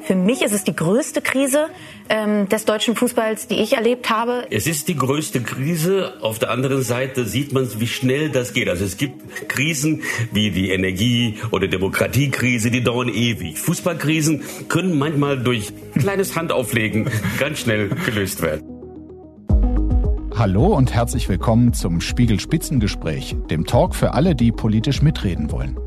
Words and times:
Für 0.00 0.14
mich 0.14 0.42
ist 0.42 0.52
es 0.52 0.64
die 0.64 0.74
größte 0.74 1.22
Krise 1.22 1.68
ähm, 2.08 2.48
des 2.48 2.64
deutschen 2.64 2.96
Fußballs, 2.96 3.46
die 3.46 3.56
ich 3.56 3.74
erlebt 3.74 4.10
habe. 4.10 4.46
Es 4.50 4.66
ist 4.66 4.88
die 4.88 4.96
größte 4.96 5.40
Krise. 5.40 6.14
Auf 6.20 6.38
der 6.38 6.50
anderen 6.50 6.82
Seite 6.82 7.24
sieht 7.24 7.52
man, 7.52 7.68
wie 7.80 7.86
schnell 7.86 8.30
das 8.30 8.52
geht. 8.52 8.68
Also 8.68 8.84
es 8.84 8.96
gibt 8.96 9.48
Krisen 9.48 10.02
wie 10.32 10.50
die 10.50 10.70
Energie- 10.70 11.38
oder 11.50 11.68
Demokratiekrise, 11.68 12.70
die 12.70 12.82
dauern 12.82 13.08
ewig. 13.08 13.58
Fußballkrisen 13.58 14.42
können 14.68 14.98
manchmal 14.98 15.38
durch 15.42 15.72
kleines 15.98 16.36
Handauflegen 16.36 17.08
ganz 17.38 17.60
schnell 17.60 17.88
gelöst 17.88 18.42
werden. 18.42 18.64
Hallo 20.34 20.74
und 20.74 20.94
herzlich 20.94 21.28
willkommen 21.28 21.74
zum 21.74 22.00
Spiegel 22.00 22.40
Spitzengespräch, 22.40 23.36
dem 23.50 23.66
Talk 23.66 23.94
für 23.94 24.14
alle, 24.14 24.34
die 24.34 24.52
politisch 24.52 25.02
mitreden 25.02 25.50
wollen. 25.50 25.78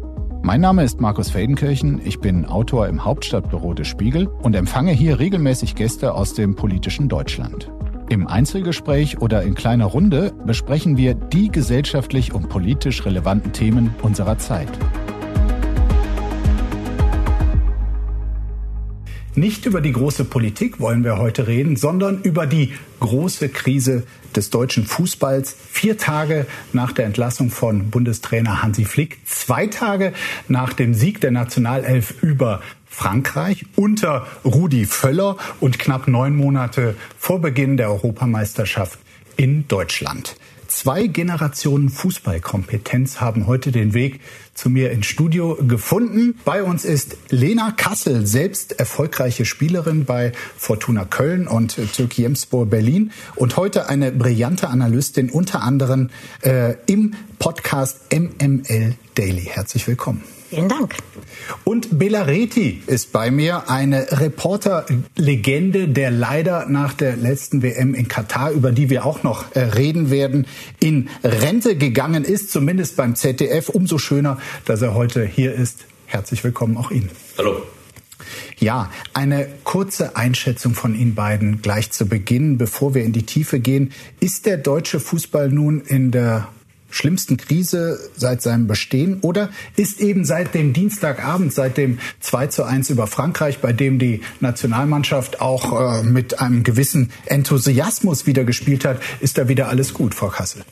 Mein 0.46 0.60
Name 0.60 0.84
ist 0.84 1.00
Markus 1.00 1.30
Feldenkirchen, 1.30 2.02
ich 2.04 2.20
bin 2.20 2.46
Autor 2.46 2.89
im 2.89 3.06
Hauptstadtbüro 3.06 3.74
des 3.74 3.88
Spiegel 3.88 4.28
und 4.28 4.57
empfange 4.57 4.92
hier 4.92 5.18
regelmäßig 5.18 5.74
Gäste 5.74 6.14
aus 6.14 6.33
dem 6.33 6.57
politischen 6.57 7.07
Deutschland. 7.07 7.71
Im 8.10 8.28
Einzelgespräch 8.28 9.21
oder 9.21 9.43
in 9.43 9.56
kleiner 9.56 9.86
Runde 9.86 10.33
besprechen 10.46 10.97
wir 10.97 11.14
die 11.14 11.47
gesellschaftlich 11.47 12.33
und 12.33 12.50
politisch 12.50 13.06
relevanten 13.06 13.54
Themen 13.54 13.96
unserer 14.02 14.38
Zeit. 14.38 14.68
Nicht 19.36 19.65
über 19.65 19.82
die 19.82 19.92
große 19.92 20.25
Politik 20.25 20.79
wollen 20.79 21.04
wir 21.04 21.18
heute 21.18 21.47
reden, 21.47 21.75
sondern 21.75 22.21
über 22.21 22.46
die 22.46 22.74
große 23.00 23.50
Krise 23.50 24.04
des 24.36 24.51
deutschen 24.51 24.86
Fußballs. 24.86 25.55
Vier 25.71 25.97
Tage 25.97 26.46
nach 26.71 26.91
der 26.91 27.05
Entlassung 27.05 27.50
von 27.50 27.89
Bundestrainer 27.89 28.61
Hansi 28.61 28.86
Flick, 28.86 29.18
zwei 29.25 29.65
Tage 29.65 30.14
nach 30.47 30.74
dem 30.74 30.93
Sieg 30.93 31.19
der 31.19 31.32
Nationalelf 31.32 32.22
über 32.22 32.61
Frankreich 32.86 33.66
unter 33.75 34.27
Rudi 34.45 34.85
Völler 34.85 35.38
und 35.59 35.80
knapp 35.80 36.08
neun 36.08 36.36
Monate 36.36 36.95
vor 37.17 37.41
Beginn 37.41 37.75
der 37.75 37.89
Europameisterschaft 37.89 38.99
in 39.36 39.67
Deutschland. 39.67 40.36
Zwei 40.67 41.08
Generationen 41.08 41.89
Fußballkompetenz 41.89 43.19
haben 43.19 43.47
heute 43.47 43.71
den 43.71 43.93
Weg 43.93 44.21
zu 44.53 44.69
mir 44.69 44.91
ins 44.91 45.05
Studio 45.05 45.57
gefunden. 45.67 46.39
Bei 46.45 46.63
uns 46.63 46.85
ist 46.85 47.17
Lena 47.29 47.71
Kassel, 47.71 48.25
selbst 48.25 48.79
erfolgreiche 48.79 49.45
Spielerin 49.45 50.05
bei 50.05 50.31
Fortuna 50.57 51.05
Köln 51.05 51.47
und 51.47 51.77
Türkiyemspor 51.93 52.65
Berlin 52.65 53.11
und 53.35 53.57
heute 53.57 53.89
eine 53.89 54.11
brillante 54.11 54.69
Analystin, 54.69 55.29
unter 55.29 55.61
anderem 55.61 56.09
äh, 56.41 56.75
im 56.85 57.15
Podcast 57.39 58.13
MML 58.13 58.95
Daily. 59.15 59.49
Herzlich 59.51 59.87
willkommen. 59.87 60.23
Vielen 60.53 60.69
Dank. 60.69 60.95
Und 61.63 61.97
Bela 61.97 62.21
Reti 62.21 62.83
ist 62.85 63.11
bei 63.11 63.31
mir, 63.31 63.71
eine 63.71 64.19
Reporterlegende, 64.19 65.87
der 65.87 66.11
leider 66.11 66.67
nach 66.67 66.93
der 66.93 67.17
letzten 67.17 67.63
WM 67.63 67.95
in 67.95 68.07
Katar, 68.07 68.51
über 68.51 68.71
die 68.71 68.91
wir 68.91 69.03
auch 69.03 69.23
noch 69.23 69.55
äh, 69.55 69.61
reden 69.61 70.11
werden, 70.11 70.45
in 70.79 71.09
Rente 71.23 71.75
gegangen 71.75 72.23
ist, 72.23 72.51
zumindest 72.51 72.97
beim 72.97 73.15
ZDF. 73.15 73.69
Umso 73.69 73.97
schöner, 73.97 74.37
dass 74.66 74.81
er 74.81 74.94
heute 74.94 75.25
hier 75.25 75.53
ist. 75.53 75.86
Herzlich 76.05 76.44
willkommen 76.44 76.77
auch 76.77 76.91
Ihnen. 76.91 77.09
Hallo. 77.38 77.61
Ja, 78.58 78.89
eine 79.13 79.47
kurze 79.63 80.16
Einschätzung 80.16 80.73
von 80.73 80.95
Ihnen 80.95 81.16
beiden 81.16 81.61
gleich 81.61 81.91
zu 81.91 82.05
Beginn, 82.05 82.58
bevor 82.58 82.94
wir 82.94 83.03
in 83.03 83.11
die 83.11 83.23
Tiefe 83.23 83.59
gehen. 83.59 83.91
Ist 84.19 84.45
der 84.45 84.58
deutsche 84.58 84.99
Fußball 84.99 85.49
nun 85.49 85.81
in 85.81 86.11
der 86.11 86.47
schlimmsten 86.94 87.38
Krise 87.38 87.99
seit 88.16 88.41
seinem 88.41 88.67
Bestehen 88.67 89.19
oder 89.21 89.49
ist 89.75 89.99
eben 89.99 90.25
seit 90.25 90.53
dem 90.53 90.73
Dienstagabend, 90.73 91.53
seit 91.53 91.77
dem 91.77 91.97
2 92.19 92.47
zu 92.47 92.64
1 92.64 92.91
über 92.91 93.08
Frankreich, 93.08 93.59
bei 93.59 93.73
dem 93.73 93.97
die 93.97 94.21
Nationalmannschaft 94.39 95.41
auch 95.41 96.02
äh, 96.02 96.03
mit 96.03 96.39
einem 96.39 96.64
gewissen 96.64 97.11
Enthusiasmus 97.25 98.27
wieder 98.27 98.43
gespielt 98.43 98.86
hat, 98.86 99.02
ist 99.20 99.37
da 99.37 99.48
wieder 99.48 99.70
alles 99.70 99.93
gut, 99.93 100.14
Frau 100.14 100.27
Kassel? 100.27 100.64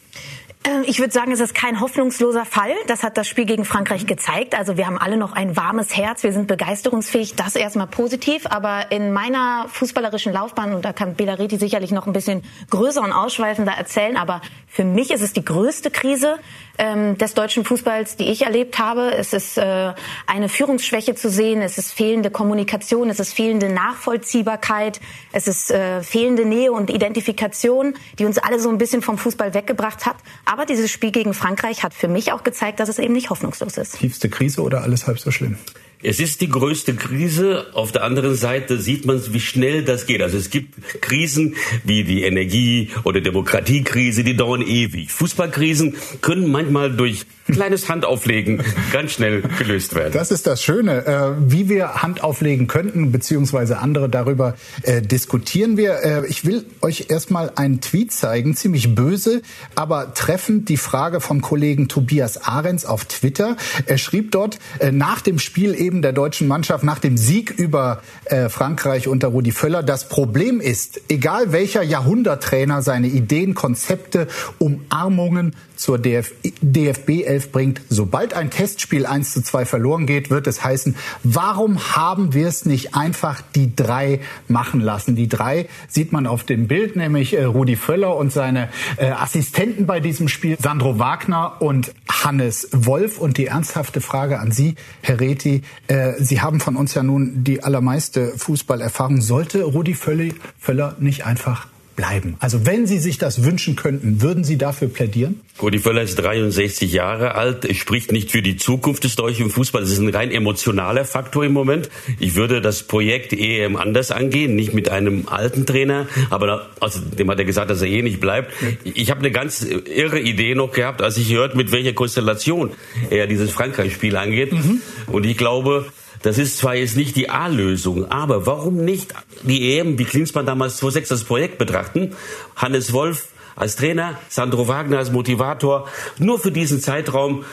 Ähm, 0.64 0.84
ich 0.86 1.00
würde 1.00 1.12
sagen, 1.12 1.32
es 1.32 1.40
ist 1.40 1.56
kein 1.56 1.80
hoffnungsloser 1.80 2.46
Fall. 2.46 2.72
Das 2.88 3.04
hat 3.04 3.18
das 3.18 3.28
Spiel 3.28 3.46
gegen 3.46 3.66
Frankreich 3.66 4.06
gezeigt. 4.06 4.56
Also 4.56 4.78
wir 4.78 4.86
haben 4.86 4.98
alle 4.98 5.18
noch 5.18 5.34
ein 5.34 5.58
warmes 5.58 5.96
Herz, 5.98 6.24
wir 6.24 6.34
sind 6.34 6.48
begeisterungsfähig. 6.48 7.36
Das 7.36 7.56
erstmal 7.56 7.88
positiv. 7.88 8.46
Aber 8.46 8.92
in 8.92 9.12
meiner 9.12 9.66
fußballerischen 9.70 10.34
Laufbahn, 10.34 10.74
und 10.74 10.86
da 10.86 10.94
kann 10.94 11.16
Belareti 11.16 11.58
sicherlich 11.58 11.92
noch 11.92 12.06
ein 12.06 12.14
bisschen 12.14 12.44
größer 12.70 13.02
und 13.02 13.12
ausschweifender 13.12 13.74
erzählen, 13.74 14.18
aber 14.18 14.42
für 14.72 14.86
mich 14.86 15.12
ist 15.12 15.22
es 15.22 15.34
die 15.34 15.44
größte 15.44 15.92
Krise 15.92 16.40
ähm, 16.78 17.18
des 17.18 17.34
deutschen 17.34 17.66
Fußballs, 17.66 18.16
die 18.16 18.32
ich 18.32 18.44
erlebt 18.44 18.80
habe. 18.80 19.14
Es 19.14 19.34
ist 19.34 19.58
äh, 19.58 19.94
eine 20.28 20.48
Führungsschwäche 20.48 21.14
zu 21.14 21.30
sehen, 21.30 21.62
es 21.62 21.78
ist 21.78 21.92
fehlende 21.92 22.32
Kommunikation, 22.32 23.10
es 23.10 23.20
ist 23.20 23.34
fehlende 23.34 23.68
Nachvollziehbarkeit, 23.68 25.02
es 25.34 25.50
ist 25.50 25.72
äh, 25.72 26.02
fehlende 26.02 26.46
Nähe 26.46 26.72
und 26.72 26.90
Identifikation, 26.90 27.96
die 28.18 28.24
uns 28.24 28.38
alle 28.38 28.62
so 28.62 28.70
ein 28.70 28.78
bisschen 28.78 29.02
vom 29.02 29.18
Fußball 29.18 29.54
weggebracht 29.54 30.06
hat. 30.06 30.16
Aber 30.46 30.66
dieses 30.66 30.90
Spiel 30.90 31.12
gegen 31.12 31.34
Frankreich 31.34 31.84
hat 31.84 31.94
für 31.94 32.08
mich 32.08 32.32
auch 32.32 32.44
gezeigt, 32.44 32.80
dass 32.80 32.88
es 32.88 32.98
eben 32.98 33.14
nicht 33.14 33.30
hoffnungslos 33.30 33.76
ist. 33.76 34.00
Tiefste 34.00 34.30
Krise 34.30 34.62
oder 34.62 34.84
alles 34.84 35.06
halb 35.06 35.20
so 35.20 35.32
schlimm? 35.32 35.58
Es 36.04 36.20
ist 36.20 36.42
die 36.42 36.50
größte 36.50 36.96
Krise. 36.96 37.68
Auf 37.74 37.92
der 37.92 38.04
anderen 38.04 38.36
Seite 38.36 38.80
sieht 38.80 39.06
man, 39.06 39.22
wie 39.34 39.40
schnell 39.40 39.84
das 39.84 40.08
geht. 40.08 40.22
Also 40.22 40.38
es 40.38 40.50
gibt 40.50 41.02
Krisen 41.02 41.56
wie 41.84 42.04
die 42.04 42.24
Energie- 42.24 42.90
oder 43.04 43.22
Demokratiekrise, 43.22 44.24
die 44.24 44.36
dauern 44.36 44.62
ewig. 44.62 45.12
Fußballkrisen 45.12 45.96
können 46.22 46.52
manchmal 46.52 46.92
durch 46.92 47.26
kleines 47.52 47.90
Handauflegen 47.90 48.64
ganz 48.92 49.12
schnell 49.12 49.44
gelöst 49.60 49.94
werden. 49.94 50.14
Das 50.14 50.32
ist 50.32 50.48
das 50.48 50.64
Schöne. 50.64 51.06
Äh, 51.06 51.52
wie 51.52 51.70
wir 51.70 51.96
Hand 52.02 52.24
auflegen 52.24 52.68
könnten, 52.68 53.12
beziehungsweise 53.12 53.80
andere 53.80 54.10
darüber 54.10 54.56
äh, 54.84 55.02
diskutieren 55.02 55.78
wir. 55.78 56.04
Äh, 56.04 56.28
ich 56.28 56.46
will 56.46 56.66
euch 56.82 57.08
erstmal 57.10 57.52
einen 57.56 57.82
Tweet 57.82 58.12
zeigen, 58.12 58.56
ziemlich 58.56 58.96
böse, 58.96 59.42
aber 59.76 60.14
treffend 60.14 60.70
die 60.70 60.78
Frage 60.78 61.20
vom 61.20 61.42
Kollegen 61.42 61.88
Tobias 61.88 62.44
Ahrens 62.44 62.86
auf 62.86 63.06
Twitter. 63.06 63.58
Er 63.86 63.98
schrieb 63.98 64.32
dort 64.32 64.60
nach 64.92 65.22
dem 65.22 65.40
Spiel 65.40 65.76
eben 65.76 65.91
Leben 65.92 66.02
der 66.02 66.14
deutschen 66.14 66.48
Mannschaft 66.48 66.86
nach 66.86 67.00
dem 67.00 67.18
Sieg 67.18 67.52
über 67.52 68.02
äh, 68.24 68.48
Frankreich 68.48 69.10
unter 69.10 69.28
Rudi 69.28 69.52
Völler. 69.52 69.84
Das 69.84 70.08
Problem 70.08 70.62
ist, 70.62 71.02
egal 71.10 71.52
welcher 71.52 71.84
Jahrhunderttrainer 71.84 72.82
seine 72.82 73.08
Ideen, 73.08 73.56
Konzepte, 73.56 74.30
Umarmungen 74.58 75.54
zur 75.76 75.98
DF 75.98 76.32
DFB 76.62 77.24
11 77.26 77.52
bringt, 77.52 77.82
sobald 77.90 78.34
ein 78.34 78.52
Testspiel 78.52 79.06
1 79.06 79.34
zu 79.34 79.42
2 79.42 79.66
verloren 79.66 80.06
geht, 80.06 80.30
wird 80.30 80.48
es 80.48 80.64
heißen, 80.64 80.96
warum 81.24 81.78
haben 81.94 82.34
wir 82.34 82.48
es 82.48 82.66
nicht 82.66 82.96
einfach 82.96 83.42
die 83.54 83.76
drei 83.76 84.22
machen 84.48 84.80
lassen? 84.80 85.18
Die 85.18 85.28
drei 85.28 85.68
sieht 85.90 86.14
man 86.14 86.26
auf 86.26 86.44
dem 86.44 86.68
Bild, 86.68 86.96
nämlich 86.96 87.34
äh, 87.34 87.44
Rudi 87.44 87.76
Völler 87.76 88.16
und 88.16 88.32
seine 88.32 88.70
äh, 88.96 89.10
Assistenten 89.10 89.88
bei 89.88 90.00
diesem 90.00 90.30
Spiel, 90.30 90.56
Sandro 90.58 91.00
Wagner 91.00 91.62
und 91.62 91.94
Hannes 92.08 92.70
Wolf. 92.72 93.18
Und 93.18 93.38
die 93.38 93.48
ernsthafte 93.48 94.00
Frage 94.00 94.40
an 94.40 94.52
Sie, 94.52 94.76
Herr 95.02 95.20
Reti, 95.20 95.64
äh, 95.92 96.24
Sie 96.24 96.40
haben 96.42 96.62
von 96.62 96.78
uns 96.78 96.94
ja 96.94 97.04
nun 97.04 97.44
die 97.44 97.64
allermeiste 97.64 98.30
Fußballerfahrung. 98.38 99.22
Sollte 99.22 99.64
Rudi 99.64 99.94
Völler 99.94 100.96
nicht 101.00 101.26
einfach 101.26 101.68
bleiben? 101.96 102.36
Also 102.40 102.66
wenn 102.66 102.88
Sie 102.88 103.00
sich 103.00 103.18
das 103.18 103.44
wünschen 103.44 103.76
könnten, 103.76 104.22
würden 104.22 104.44
Sie 104.44 104.58
dafür 104.58 104.88
plädieren? 104.88 105.42
Rudi 105.62 105.80
Völler 105.80 106.02
ist 106.02 106.16
63 106.16 106.92
Jahre 106.92 107.36
alt. 107.36 107.68
Spricht 107.76 108.12
nicht 108.12 108.32
für 108.32 108.42
die 108.42 108.58
Zukunft 108.58 109.04
des 109.04 109.16
deutschen 109.16 109.50
Fußballs. 109.50 109.88
Es 109.88 109.94
ist 109.94 110.00
ein 110.00 110.10
rein 110.10 110.32
emotionaler 110.32 111.06
Faktor 111.06 111.46
im 111.46 111.54
Moment. 111.54 111.90
Ich 112.20 112.36
würde 112.36 112.62
das 112.62 112.84
Projekt 112.84 113.34
EM 113.34 113.76
anders 113.76 114.12
angehen, 114.12 114.56
nicht 114.56 114.74
mit 114.74 114.90
einem 114.90 115.28
alten 115.28 115.66
Trainer, 115.66 116.08
aber 116.30 116.70
außerdem 116.80 117.30
hat 117.30 117.40
er 117.40 117.46
gesagt, 117.46 117.70
dass 117.70 117.82
er 117.82 117.88
eh 117.88 118.02
nicht 118.02 118.20
bleibt. 118.20 118.52
Ich 118.84 119.12
habe 119.12 119.20
eine 119.20 119.32
ganz 119.32 119.62
irre 119.64 120.20
Idee 120.20 120.56
noch 120.56 120.72
gehabt, 120.72 121.02
als 121.02 121.18
ich 121.18 121.32
hört, 121.34 121.56
mit 121.56 121.72
welcher 121.72 121.94
Konstellation 121.94 122.72
er 123.10 123.28
dieses 123.28 123.52
Frankreich-Spiel 123.52 124.16
angeht. 124.16 124.52
Mhm. 124.54 124.82
Und 125.08 125.26
ich 125.26 125.38
glaube, 125.38 125.86
das 126.24 126.38
ist 126.38 126.58
zwar 126.58 126.76
jetzt 126.76 126.98
nicht 126.98 127.16
die 127.16 127.30
A-Lösung, 127.30 128.10
aber 128.12 128.46
warum 128.46 128.84
nicht 128.84 129.14
die 129.44 129.78
EM, 129.78 129.98
wie 129.98 130.06
Klinsmann 130.06 130.46
damals 130.46 130.78
2006 130.78 131.10
das 131.10 131.24
Projekt 131.24 131.58
betrachten? 131.58 132.16
Hannes 132.56 132.94
Wolf 132.94 133.30
als 133.56 133.76
Trainer, 133.76 134.20
Sandro 134.30 134.68
Wagner 134.68 135.00
als 135.00 135.12
Motivator, 135.12 135.88
nur 136.20 136.40
für 136.40 136.52
diesen 136.52 136.80
Zeitraum. 136.80 137.44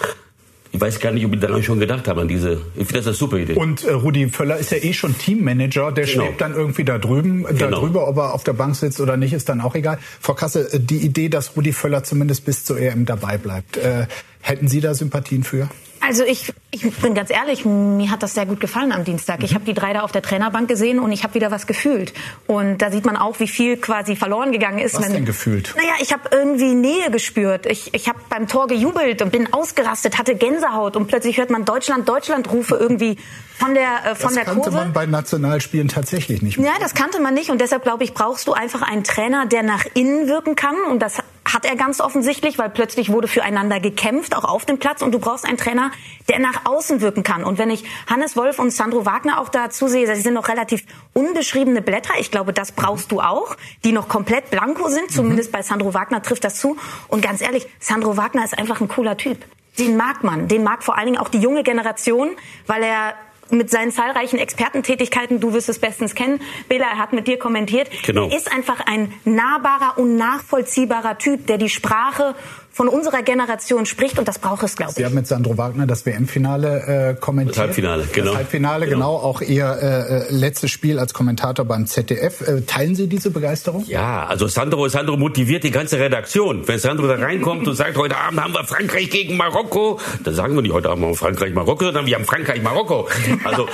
Ich 0.71 0.79
weiß 0.79 1.01
gar 1.01 1.13
nicht, 1.13 1.25
ob 1.25 1.33
ich 1.33 1.41
daran 1.41 1.63
schon 1.63 1.81
gedacht 1.81 2.09
habe, 2.09 2.21
an 2.21 2.29
diese. 2.29 2.61
Ich 2.75 2.87
finde 2.87 2.95
das 2.97 3.07
eine 3.07 3.15
super 3.15 3.39
Idee. 3.39 3.55
Und 3.55 3.85
äh, 3.85 3.93
Rudi 3.93 4.29
Völler 4.29 4.59
ist 4.59 4.71
ja 4.71 4.77
eh 4.77 4.93
schon 4.93 5.17
Teammanager, 5.17 5.93
der 5.93 6.05
genau. 6.05 6.25
schwebt 6.25 6.43
dann 6.43 6.55
irgendwie 6.55 6.85
da 6.85 6.99
drüben, 6.99 7.45
genau. 7.45 7.59
da 7.59 7.71
drüber, 7.71 8.07
ob 8.07 8.19
er 8.19 8.35
auf 8.35 8.45
der 8.45 8.53
Bank 8.53 8.77
sitzt 8.77 9.01
oder 9.01 9.17
nicht, 9.17 9.33
ist 9.33 9.49
dann 9.49 9.63
auch 9.63 9.75
egal. 9.75 9.99
Frau 10.21 10.35
Kasse, 10.35 10.71
äh, 10.71 10.79
die 10.79 10.99
Idee, 10.99 11.31
dass 11.31 11.57
Rudi 11.57 11.73
Völler 11.73 12.05
zumindest 12.05 12.45
bis 12.45 12.65
zur 12.65 12.79
EM 12.79 13.07
dabei 13.07 13.39
bleibt, 13.39 13.79
äh, 13.79 14.07
hätten 14.43 14.69
Sie 14.69 14.83
da 14.83 14.93
Sympathien 14.93 15.43
für? 15.43 15.71
Also 16.01 16.25
ich, 16.25 16.53
ich 16.71 16.83
bin 16.99 17.15
ganz 17.15 17.31
ehrlich, 17.31 17.65
mir 17.65 18.11
hat 18.11 18.23
das 18.23 18.35
sehr 18.35 18.47
gut 18.47 18.61
gefallen 18.61 18.93
am 18.93 19.05
Dienstag. 19.05 19.43
Ich 19.43 19.55
habe 19.55 19.65
die 19.65 19.75
drei 19.75 19.93
da 19.93 20.03
auf 20.03 20.13
der 20.13 20.23
Trainerbank 20.23 20.69
gesehen 20.69 20.99
und 20.99 21.13
ich 21.13 21.25
habe 21.25 21.35
wieder 21.35 21.51
was 21.51 21.67
gefühlt. 21.67 22.13
Und 22.47 22.79
da 22.79 22.91
sieht 22.91 23.05
man 23.05 23.17
auch, 23.17 23.41
wie 23.41 23.49
viel 23.49 23.77
quasi 23.77 24.17
verloren 24.17 24.53
gegangen 24.53 24.79
ist. 24.79 24.95
Was 24.95 25.07
wenn, 25.07 25.13
denn 25.13 25.25
gefühlt? 25.25 25.75
Naja, 25.77 25.95
ich 26.01 26.13
habe 26.13 26.29
irgendwie 26.33 26.75
Nähe 26.75 27.11
gespürt. 27.11 27.67
Ich, 27.67 27.95
ich 27.95 28.09
habe 28.09 28.19
beim 28.29 28.49
Tor 28.49 28.67
gejubelt 28.69 29.23
und 29.23 29.33
bin 29.33 29.53
ausgerastet, 29.53 30.19
hatte 30.19 30.35
Gänsehaut 30.35 30.97
und 30.97 31.07
plötzlich 31.09 31.39
hört 31.39 31.51
man 31.51 31.65
Deutschland, 31.65 32.09
Deutschland 32.09 32.51
Rufe 32.51 32.77
irgendwie 32.77 33.19
von 33.57 33.75
der 33.75 34.13
äh, 34.13 34.15
von 34.15 34.29
das 34.29 34.35
der 34.35 34.45
kannte 34.45 34.61
Kurve. 34.61 34.77
man 34.77 34.93
bei 34.93 35.07
Nationalspielen 35.07 35.89
tatsächlich 35.89 36.43
nicht 36.43 36.59
mehr. 36.59 36.73
Ja, 36.73 36.79
das 36.81 36.95
kannte 36.95 37.21
man 37.21 37.35
nicht 37.35 37.51
und 37.51 37.61
deshalb 37.61 37.83
glaube 37.83 38.05
ich, 38.05 38.15
brauchst 38.15 38.47
du 38.47 38.53
einfach 38.53 38.83
einen 38.83 39.05
Trainer, 39.05 39.47
der 39.47 39.63
nach 39.63 39.85
innen 39.95 40.29
wirken 40.29 40.55
kann 40.55 40.77
und 40.91 41.01
das 41.01 41.19
hat 41.55 41.65
er 41.65 41.77
ganz 41.77 42.01
offensichtlich, 42.01 42.59
weil 42.59 42.71
plötzlich 42.71 43.11
wurde 43.11 43.29
füreinander 43.29 43.81
gekämpft, 43.81 44.37
auch 44.37 44.45
auf 44.45 44.67
dem 44.67 44.79
Platz 44.79 45.03
und 45.03 45.13
du 45.13 45.19
brauchst 45.19 45.45
einen 45.45 45.57
Trainer, 45.57 45.91
der 46.29 46.39
nach 46.39 46.65
außen 46.65 47.01
wirken 47.01 47.23
kann. 47.23 47.45
Und 47.45 47.59
wenn 47.59 47.71
ich 47.71 47.85
Hannes 48.07 48.37
Wolf 48.37 48.59
und 48.59 48.71
Sandro 48.71 49.07
Wagner 49.07 49.41
auch 49.41 49.49
dazu 49.49 49.89
sehe, 49.89 50.07
sie 50.15 50.21
sind 50.21 50.35
noch 50.35 50.49
relativ 50.49 50.85
unbeschriebene 51.15 51.83
Blätter. 51.83 52.15
Ich 52.19 52.31
glaube, 52.31 52.53
das 52.53 52.73
brauchst 52.73 53.13
du 53.13 53.21
auch, 53.21 53.57
die 53.85 53.93
noch 53.93 54.09
komplett 54.09 54.51
blanko 54.51 54.89
sind. 54.89 55.11
Zumindest 55.11 55.51
mhm. 55.51 55.53
bei 55.53 55.63
Sandro 55.63 55.95
Wagner 55.95 56.23
trifft 56.23 56.45
das 56.45 56.57
zu. 56.61 56.77
Und 57.09 57.23
ganz 57.23 57.41
ehrlich, 57.41 57.67
Sandro 57.81 58.17
Wagner 58.17 58.45
ist 58.45 58.59
einfach 58.59 58.81
ein 58.81 58.89
cooler 58.89 59.17
Typ. 59.17 59.39
Den 59.79 59.97
mag 59.97 60.25
man. 60.25 60.49
Den 60.49 60.65
mag 60.65 60.83
vor 60.83 60.97
allen 60.97 61.07
Dingen 61.07 61.19
auch 61.19 61.29
die 61.29 61.39
junge 61.39 61.63
Generation, 61.63 62.31
weil 62.67 62.83
er 62.83 63.15
mit 63.51 63.71
seinen 63.71 63.93
zahlreichen 63.93 64.39
Expertentätigkeiten, 64.39 65.41
du 65.41 65.53
wirst 65.53 65.69
es 65.69 65.79
bestens 65.79 66.15
kennen, 66.15 66.41
Bela, 66.69 66.87
er 66.87 66.99
hat 66.99 67.13
mit 67.13 67.27
dir 67.27 67.39
kommentiert, 67.39 67.89
genau. 68.05 68.29
er 68.29 68.37
ist 68.37 68.53
einfach 68.53 68.81
ein 68.87 69.13
nahbarer 69.25 69.99
und 69.99 70.17
nachvollziehbarer 70.17 71.19
Typ, 71.19 71.47
der 71.47 71.59
die 71.59 71.69
Sprache 71.69 72.35
von 72.79 72.87
unserer 72.87 73.23
Generation 73.25 73.87
spricht 73.87 74.21
und 74.21 74.29
das 74.29 74.39
braucht 74.39 74.63
es, 74.63 74.77
glaube 74.77 74.93
ich. 74.93 74.99
Sie 74.99 75.05
haben 75.05 75.17
mit 75.17 75.27
Sandro 75.27 75.59
Wagner 75.59 75.85
das 75.85 76.07
WM-Finale 76.07 77.17
äh, 77.17 77.21
kommentiert. 77.21 77.57
Das 77.57 77.63
Halbfinale, 77.65 78.07
genau. 78.13 78.27
Das 78.29 78.37
Halbfinale, 78.37 78.87
genau. 78.87 79.19
genau. 79.19 79.29
Auch 79.29 79.41
Ihr 79.41 79.67
äh, 79.67 80.27
äh 80.27 80.27
letztes 80.31 80.71
Spiel 80.71 81.01
als 81.01 81.13
Kommentator 81.13 81.65
beim 81.65 81.87
ZDF. 81.89 82.41
Äh, 82.41 82.61
teilen 82.61 82.95
Sie 82.95 83.09
diese 83.09 83.33
Begeisterung? 83.33 83.85
Ja, 83.89 84.27
also 84.27 84.47
Sandro, 84.47 84.87
Sandro 84.87 85.17
motiviert 85.17 85.65
die 85.65 85.73
ganze 85.73 85.99
Redaktion. 85.99 86.69
Wenn 86.69 86.79
Sandro 86.79 87.09
da 87.09 87.17
reinkommt 87.17 87.67
und 87.67 87.75
sagt, 87.75 87.97
heute 87.97 88.17
Abend 88.17 88.41
haben 88.41 88.55
wir 88.55 88.63
Frankreich 88.63 89.11
gegen 89.11 89.37
Marokko, 89.37 89.99
dann 90.23 90.35
sagen 90.35 90.55
wir 90.55 90.63
nicht 90.63 90.73
heute 90.73 90.91
Abend 90.91 91.03
haben 91.03 91.11
wir 91.11 91.17
Frankreich 91.17 91.53
Marokko, 91.53 91.87
sondern 91.87 92.07
wir 92.07 92.15
haben 92.15 92.27
Frankreich 92.27 92.63
Marokko. 92.63 93.09
Also 93.43 93.67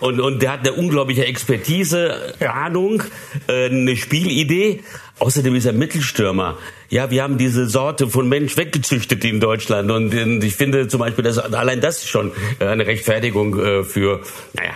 und 0.00 0.18
und 0.18 0.42
der 0.42 0.54
hat 0.54 0.60
eine 0.60 0.72
unglaubliche 0.72 1.24
Expertise, 1.26 2.34
ja. 2.40 2.54
Ahnung, 2.54 3.04
äh, 3.46 3.66
eine 3.66 3.96
Spielidee. 3.96 4.82
Außerdem 5.18 5.54
ist 5.56 5.66
er 5.66 5.72
Mittelstürmer. 5.72 6.58
Ja, 6.90 7.10
wir 7.10 7.22
haben 7.22 7.38
diese 7.38 7.68
Sorte 7.68 8.08
von 8.08 8.28
Mensch 8.28 8.56
weggezüchtet 8.56 9.24
in 9.24 9.40
Deutschland. 9.40 9.90
Und 9.90 10.14
ich 10.44 10.54
finde 10.54 10.88
zum 10.88 11.00
Beispiel, 11.00 11.24
dass 11.24 11.38
allein 11.38 11.80
das 11.80 12.06
schon 12.06 12.32
eine 12.60 12.86
Rechtfertigung 12.86 13.58
äh, 13.58 13.84
für, 13.84 14.20
naja, 14.54 14.72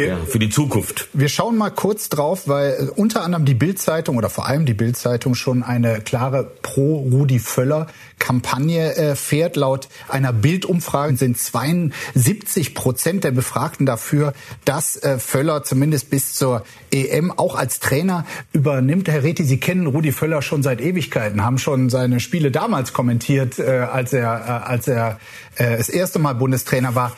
wir, 0.00 0.08
ja, 0.08 0.18
für 0.26 0.38
die 0.38 0.50
Zukunft. 0.50 1.08
Wir 1.12 1.28
schauen 1.28 1.56
mal 1.56 1.70
kurz 1.70 2.08
drauf, 2.08 2.48
weil 2.48 2.90
unter 2.96 3.22
anderem 3.22 3.44
die 3.44 3.54
Bildzeitung 3.54 4.16
oder 4.16 4.30
vor 4.30 4.46
allem 4.46 4.66
die 4.66 4.74
Bildzeitung 4.74 5.34
schon 5.34 5.62
eine 5.62 6.00
klare 6.00 6.50
pro 6.62 6.98
Rudi 6.98 7.38
Völler 7.38 7.86
Kampagne 8.18 8.94
äh, 8.94 9.16
fährt. 9.16 9.56
Laut 9.56 9.88
einer 10.08 10.32
Bildumfrage 10.32 11.16
sind 11.16 11.38
72 11.38 12.74
Prozent 12.74 13.24
der 13.24 13.32
Befragten 13.32 13.86
dafür, 13.86 14.34
dass 14.64 14.96
äh, 14.96 15.18
Völler 15.18 15.64
zumindest 15.64 16.10
bis 16.10 16.34
zur 16.34 16.64
EM 16.92 17.32
auch 17.32 17.56
als 17.56 17.80
Trainer 17.80 18.24
übernimmt. 18.52 19.08
Herr 19.08 19.24
Reti, 19.24 19.44
Sie 19.44 19.58
kennen 19.58 19.86
Rudi 19.86 20.12
Völler 20.12 20.42
schon 20.42 20.62
seit 20.62 20.80
Ewigkeiten, 20.80 21.44
haben 21.44 21.58
schon 21.58 21.90
seine 21.90 22.20
Spiele 22.20 22.50
damals 22.50 22.92
kommentiert, 22.92 23.58
äh, 23.58 23.86
als 23.90 24.12
er, 24.12 24.34
äh, 24.34 24.70
als 24.70 24.86
er 24.86 25.18
äh, 25.56 25.76
das 25.78 25.88
erste 25.88 26.18
Mal 26.18 26.34
Bundestrainer 26.34 26.94
war. 26.94 27.16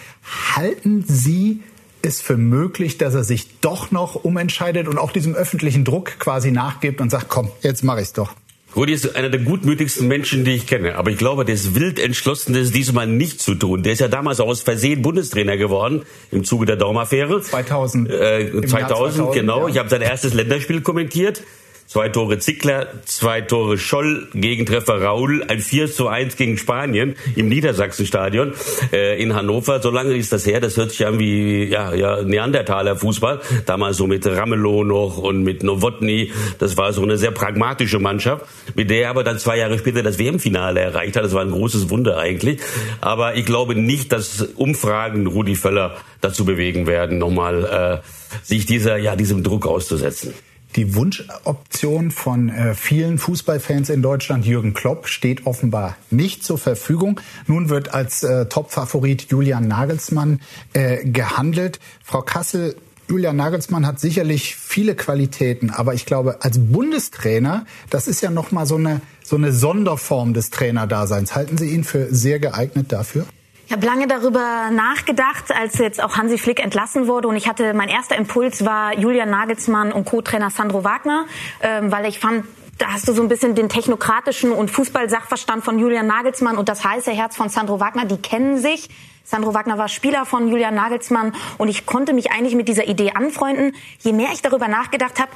Halten 0.54 1.04
Sie 1.06 1.60
es 2.06 2.20
für 2.20 2.36
möglich, 2.36 2.98
dass 2.98 3.14
er 3.14 3.24
sich 3.24 3.60
doch 3.60 3.90
noch 3.90 4.14
umentscheidet 4.16 4.88
und 4.88 4.98
auch 4.98 5.12
diesem 5.12 5.34
öffentlichen 5.34 5.84
Druck 5.84 6.18
quasi 6.18 6.50
nachgibt 6.50 7.00
und 7.00 7.10
sagt, 7.10 7.28
komm, 7.28 7.50
jetzt 7.62 7.82
mache 7.82 8.00
ich's 8.00 8.12
doch. 8.12 8.34
Rudi 8.74 8.94
ist 8.94 9.16
einer 9.16 9.28
der 9.28 9.40
gutmütigsten 9.40 10.08
Menschen, 10.08 10.44
die 10.44 10.52
ich 10.52 10.66
kenne. 10.66 10.96
Aber 10.96 11.10
ich 11.10 11.18
glaube, 11.18 11.44
der 11.44 11.54
ist 11.54 11.74
wild 11.74 11.98
entschlossen, 11.98 12.54
das 12.54 12.70
diesmal 12.70 13.06
nicht 13.06 13.40
zu 13.40 13.54
tun. 13.54 13.82
Der 13.82 13.92
ist 13.92 13.98
ja 13.98 14.08
damals 14.08 14.40
aus 14.40 14.62
Versehen 14.62 15.02
Bundestrainer 15.02 15.58
geworden 15.58 16.02
im 16.30 16.44
Zuge 16.44 16.64
der 16.64 16.76
Daumaffäre. 16.76 17.42
2000. 17.42 18.08
Äh, 18.08 18.50
2000, 18.50 18.70
2000, 18.70 19.32
genau. 19.32 19.62
Ja. 19.62 19.68
Ich 19.68 19.78
habe 19.78 19.90
sein 19.90 20.00
erstes 20.00 20.32
Länderspiel 20.32 20.80
kommentiert. 20.80 21.42
Zwei 21.92 22.08
Tore 22.08 22.38
Zickler, 22.38 22.86
zwei 23.04 23.42
Tore 23.42 23.76
Scholl, 23.76 24.26
Gegentreffer 24.32 25.02
Raul, 25.02 25.44
ein 25.46 25.60
4 25.60 25.92
zu 25.92 26.08
1 26.08 26.36
gegen 26.36 26.56
Spanien 26.56 27.16
im 27.36 27.50
Niedersachsenstadion 27.50 28.54
äh, 28.94 29.22
in 29.22 29.34
Hannover. 29.34 29.82
So 29.82 29.90
lange 29.90 30.16
ist 30.16 30.32
das 30.32 30.46
her, 30.46 30.58
das 30.58 30.78
hört 30.78 30.92
sich 30.92 31.04
an 31.04 31.18
wie 31.18 31.64
ja, 31.64 31.92
ja, 31.92 32.22
Neandertaler 32.22 32.96
Fußball. 32.96 33.42
Damals 33.66 33.98
so 33.98 34.06
mit 34.06 34.26
Ramelow 34.26 34.84
noch 34.84 35.18
und 35.18 35.42
mit 35.42 35.64
Nowotny. 35.64 36.32
Das 36.58 36.78
war 36.78 36.94
so 36.94 37.02
eine 37.02 37.18
sehr 37.18 37.30
pragmatische 37.30 37.98
Mannschaft, 37.98 38.46
mit 38.74 38.88
der 38.88 39.02
er 39.02 39.10
aber 39.10 39.22
dann 39.22 39.38
zwei 39.38 39.58
Jahre 39.58 39.78
später 39.78 40.02
das 40.02 40.18
WM-Finale 40.18 40.80
erreicht 40.80 41.16
hat. 41.16 41.24
Das 41.24 41.34
war 41.34 41.42
ein 41.42 41.50
großes 41.50 41.90
Wunder 41.90 42.16
eigentlich. 42.16 42.58
Aber 43.02 43.34
ich 43.34 43.44
glaube 43.44 43.74
nicht, 43.74 44.12
dass 44.12 44.40
Umfragen 44.40 45.26
Rudi 45.26 45.56
Völler 45.56 45.98
dazu 46.22 46.46
bewegen 46.46 46.86
werden, 46.86 47.18
nochmal 47.18 48.02
äh, 48.02 48.42
sich 48.42 48.64
dieser, 48.64 48.96
ja, 48.96 49.14
diesem 49.14 49.42
Druck 49.42 49.66
auszusetzen. 49.66 50.32
Die 50.76 50.94
Wunschoption 50.94 52.10
von 52.10 52.48
äh, 52.48 52.74
vielen 52.74 53.18
Fußballfans 53.18 53.90
in 53.90 54.00
Deutschland, 54.00 54.46
Jürgen 54.46 54.72
Klopp, 54.72 55.06
steht 55.06 55.46
offenbar 55.46 55.96
nicht 56.10 56.44
zur 56.44 56.56
Verfügung. 56.56 57.20
Nun 57.46 57.68
wird 57.68 57.92
als 57.92 58.22
äh, 58.22 58.46
Topfavorit 58.46 59.26
Julian 59.30 59.68
Nagelsmann 59.68 60.40
äh, 60.72 61.04
gehandelt. 61.04 61.78
Frau 62.02 62.22
Kassel, 62.22 62.74
Julian 63.08 63.36
Nagelsmann 63.36 63.86
hat 63.86 64.00
sicherlich 64.00 64.56
viele 64.56 64.94
Qualitäten, 64.94 65.68
aber 65.68 65.92
ich 65.92 66.06
glaube, 66.06 66.42
als 66.42 66.58
Bundestrainer, 66.58 67.66
das 67.90 68.08
ist 68.08 68.22
ja 68.22 68.30
noch 68.30 68.52
mal 68.52 68.64
so 68.64 68.76
eine 68.76 69.02
so 69.22 69.36
eine 69.36 69.52
Sonderform 69.52 70.32
des 70.34 70.50
Trainerdaseins. 70.50 71.34
Halten 71.34 71.58
Sie 71.58 71.70
ihn 71.70 71.84
für 71.84 72.14
sehr 72.14 72.38
geeignet 72.38 72.92
dafür? 72.92 73.26
Ich 73.72 73.74
habe 73.74 73.86
lange 73.86 74.06
darüber 74.06 74.68
nachgedacht, 74.70 75.50
als 75.50 75.78
jetzt 75.78 76.02
auch 76.02 76.18
Hansi 76.18 76.36
Flick 76.36 76.62
entlassen 76.62 77.06
wurde. 77.06 77.26
Und 77.26 77.36
ich 77.36 77.48
hatte, 77.48 77.72
mein 77.72 77.88
erster 77.88 78.16
Impuls 78.16 78.66
war 78.66 78.92
Julian 78.98 79.30
Nagelsmann 79.30 79.92
und 79.92 80.04
Co-Trainer 80.04 80.50
Sandro 80.50 80.84
Wagner, 80.84 81.24
ähm, 81.62 81.90
weil 81.90 82.04
ich 82.04 82.18
fand, 82.18 82.44
da 82.76 82.88
hast 82.88 83.08
du 83.08 83.14
so 83.14 83.22
ein 83.22 83.28
bisschen 83.28 83.54
den 83.54 83.70
technokratischen 83.70 84.52
und 84.52 84.70
Fußballsachverstand 84.70 85.64
von 85.64 85.78
Julian 85.78 86.06
Nagelsmann 86.06 86.58
und 86.58 86.68
das 86.68 86.84
heiße 86.84 87.12
Herz 87.12 87.34
von 87.34 87.48
Sandro 87.48 87.80
Wagner, 87.80 88.04
die 88.04 88.18
kennen 88.18 88.58
sich. 88.58 88.90
Sandro 89.24 89.54
Wagner 89.54 89.78
war 89.78 89.88
Spieler 89.88 90.26
von 90.26 90.48
Julian 90.48 90.74
Nagelsmann 90.74 91.34
und 91.56 91.68
ich 91.68 91.86
konnte 91.86 92.12
mich 92.12 92.30
eigentlich 92.30 92.54
mit 92.54 92.68
dieser 92.68 92.86
Idee 92.88 93.12
anfreunden. 93.14 93.74
Je 94.00 94.12
mehr 94.12 94.28
ich 94.34 94.42
darüber 94.42 94.68
nachgedacht 94.68 95.18
habe, 95.18 95.30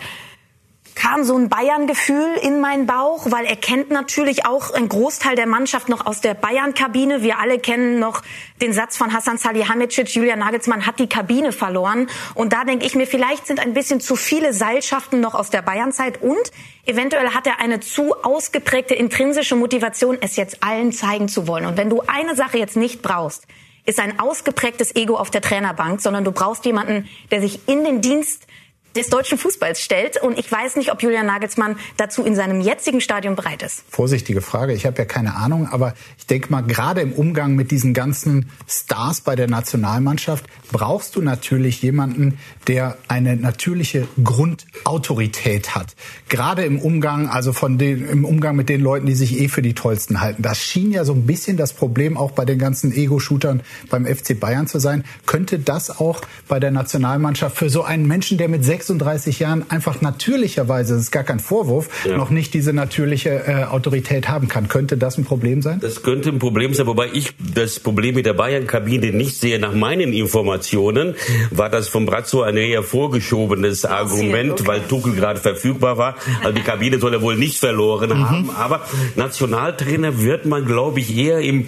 kam 0.96 1.22
so 1.24 1.36
ein 1.36 1.48
Bayern-Gefühl 1.48 2.34
in 2.42 2.60
meinen 2.60 2.86
Bauch, 2.86 3.30
weil 3.30 3.44
er 3.44 3.54
kennt 3.54 3.90
natürlich 3.90 4.46
auch 4.46 4.72
einen 4.72 4.88
Großteil 4.88 5.36
der 5.36 5.46
Mannschaft 5.46 5.88
noch 5.88 6.06
aus 6.06 6.22
der 6.22 6.34
Bayern-Kabine. 6.34 7.22
Wir 7.22 7.38
alle 7.38 7.58
kennen 7.58 8.00
noch 8.00 8.22
den 8.60 8.72
Satz 8.72 8.96
von 8.96 9.12
Hassan 9.12 9.36
Salihamidzic, 9.38 10.08
Julian 10.14 10.38
Nagelsmann 10.38 10.86
hat 10.86 10.98
die 10.98 11.06
Kabine 11.06 11.52
verloren. 11.52 12.08
Und 12.34 12.54
da 12.54 12.64
denke 12.64 12.86
ich 12.86 12.94
mir, 12.94 13.06
vielleicht 13.06 13.46
sind 13.46 13.60
ein 13.60 13.74
bisschen 13.74 14.00
zu 14.00 14.16
viele 14.16 14.54
Seilschaften 14.54 15.20
noch 15.20 15.34
aus 15.34 15.50
der 15.50 15.62
Bayern-Zeit 15.62 16.22
und 16.22 16.50
eventuell 16.86 17.28
hat 17.34 17.46
er 17.46 17.60
eine 17.60 17.80
zu 17.80 18.14
ausgeprägte 18.22 18.94
intrinsische 18.94 19.54
Motivation, 19.54 20.16
es 20.20 20.36
jetzt 20.36 20.64
allen 20.64 20.92
zeigen 20.92 21.28
zu 21.28 21.46
wollen. 21.46 21.66
Und 21.66 21.76
wenn 21.76 21.90
du 21.90 22.00
eine 22.06 22.34
Sache 22.34 22.56
jetzt 22.56 22.76
nicht 22.76 23.02
brauchst, 23.02 23.46
ist 23.84 24.00
ein 24.00 24.18
ausgeprägtes 24.18 24.96
Ego 24.96 25.16
auf 25.16 25.30
der 25.30 25.42
Trainerbank, 25.42 26.00
sondern 26.00 26.24
du 26.24 26.32
brauchst 26.32 26.64
jemanden, 26.64 27.08
der 27.30 27.40
sich 27.40 27.68
in 27.68 27.84
den 27.84 28.00
Dienst 28.00 28.46
des 28.96 29.08
deutschen 29.08 29.38
Fußballs 29.38 29.80
stellt. 29.80 30.20
Und 30.22 30.38
ich 30.38 30.50
weiß 30.50 30.76
nicht, 30.76 30.92
ob 30.92 31.02
Julian 31.02 31.26
Nagelsmann 31.26 31.76
dazu 31.96 32.24
in 32.24 32.34
seinem 32.34 32.60
jetzigen 32.60 33.00
Stadium 33.00 33.36
bereit 33.36 33.62
ist. 33.62 33.84
Vorsichtige 33.90 34.40
Frage. 34.40 34.72
Ich 34.72 34.86
habe 34.86 34.98
ja 34.98 35.04
keine 35.04 35.36
Ahnung, 35.36 35.68
aber 35.68 35.94
ich 36.18 36.26
denke 36.26 36.50
mal, 36.50 36.62
gerade 36.62 37.00
im 37.00 37.12
Umgang 37.12 37.54
mit 37.54 37.70
diesen 37.70 37.94
ganzen 37.94 38.50
Stars 38.66 39.20
bei 39.20 39.36
der 39.36 39.48
Nationalmannschaft 39.48 40.44
brauchst 40.72 41.16
du 41.16 41.22
natürlich 41.22 41.82
jemanden, 41.82 42.38
der 42.66 42.96
eine 43.08 43.36
natürliche 43.36 44.08
Grundautorität 44.22 45.74
hat. 45.74 45.94
Gerade 46.28 46.64
im 46.64 46.78
Umgang, 46.78 47.28
also 47.28 47.52
von 47.52 47.78
den, 47.78 48.06
im 48.08 48.24
Umgang 48.24 48.56
mit 48.56 48.68
den 48.68 48.80
Leuten, 48.80 49.06
die 49.06 49.14
sich 49.14 49.40
eh 49.40 49.48
für 49.48 49.62
die 49.62 49.74
tollsten 49.74 50.20
halten. 50.20 50.42
Das 50.42 50.62
schien 50.62 50.90
ja 50.90 51.04
so 51.04 51.12
ein 51.12 51.26
bisschen 51.26 51.56
das 51.56 51.72
Problem 51.72 52.16
auch 52.16 52.32
bei 52.32 52.44
den 52.44 52.58
ganzen 52.58 52.92
Ego-Shootern 52.92 53.62
beim 53.90 54.06
FC 54.06 54.38
Bayern 54.38 54.66
zu 54.66 54.78
sein. 54.78 55.04
Könnte 55.26 55.58
das 55.58 56.00
auch 56.00 56.20
bei 56.48 56.58
der 56.58 56.70
Nationalmannschaft 56.70 57.56
für 57.56 57.70
so 57.70 57.82
einen 57.82 58.06
Menschen, 58.06 58.38
der 58.38 58.48
mit 58.48 58.64
sechs 58.64 58.85
36 58.86 59.40
Jahren 59.40 59.64
einfach 59.68 60.00
natürlicherweise, 60.00 60.94
das 60.94 61.04
ist 61.04 61.10
gar 61.10 61.24
kein 61.24 61.40
Vorwurf, 61.40 61.88
ja. 62.04 62.16
noch 62.16 62.30
nicht 62.30 62.54
diese 62.54 62.72
natürliche 62.72 63.30
äh, 63.30 63.64
Autorität 63.64 64.28
haben 64.28 64.48
kann. 64.48 64.68
Könnte 64.68 64.96
das 64.96 65.18
ein 65.18 65.24
Problem 65.24 65.62
sein? 65.62 65.80
Das 65.80 66.02
könnte 66.02 66.28
ein 66.28 66.38
Problem 66.38 66.72
sein, 66.74 66.86
wobei 66.86 67.08
ich 67.12 67.34
das 67.38 67.80
Problem 67.80 68.14
mit 68.14 68.26
der 68.26 68.34
Bayern-Kabine 68.34 69.12
nicht 69.12 69.36
sehe. 69.38 69.58
Nach 69.58 69.74
meinen 69.74 70.12
Informationen 70.12 71.14
war 71.50 71.68
das 71.68 71.88
vom 71.88 72.06
Brazzo 72.06 72.42
ein 72.42 72.56
eher 72.56 72.82
vorgeschobenes 72.82 73.84
Argument, 73.84 74.52
okay. 74.52 74.66
weil 74.66 74.80
Tuchel 74.82 75.14
gerade 75.14 75.40
verfügbar 75.40 75.98
war. 75.98 76.14
Also 76.42 76.52
die 76.52 76.62
Kabine 76.62 76.98
soll 76.98 77.14
er 77.14 77.22
wohl 77.22 77.36
nicht 77.36 77.58
verloren 77.58 78.10
mhm. 78.10 78.30
haben. 78.30 78.50
Aber 78.50 78.82
Nationaltrainer 79.16 80.20
wird 80.20 80.46
man, 80.46 80.64
glaube 80.64 81.00
ich, 81.00 81.16
eher 81.16 81.40
im, 81.40 81.66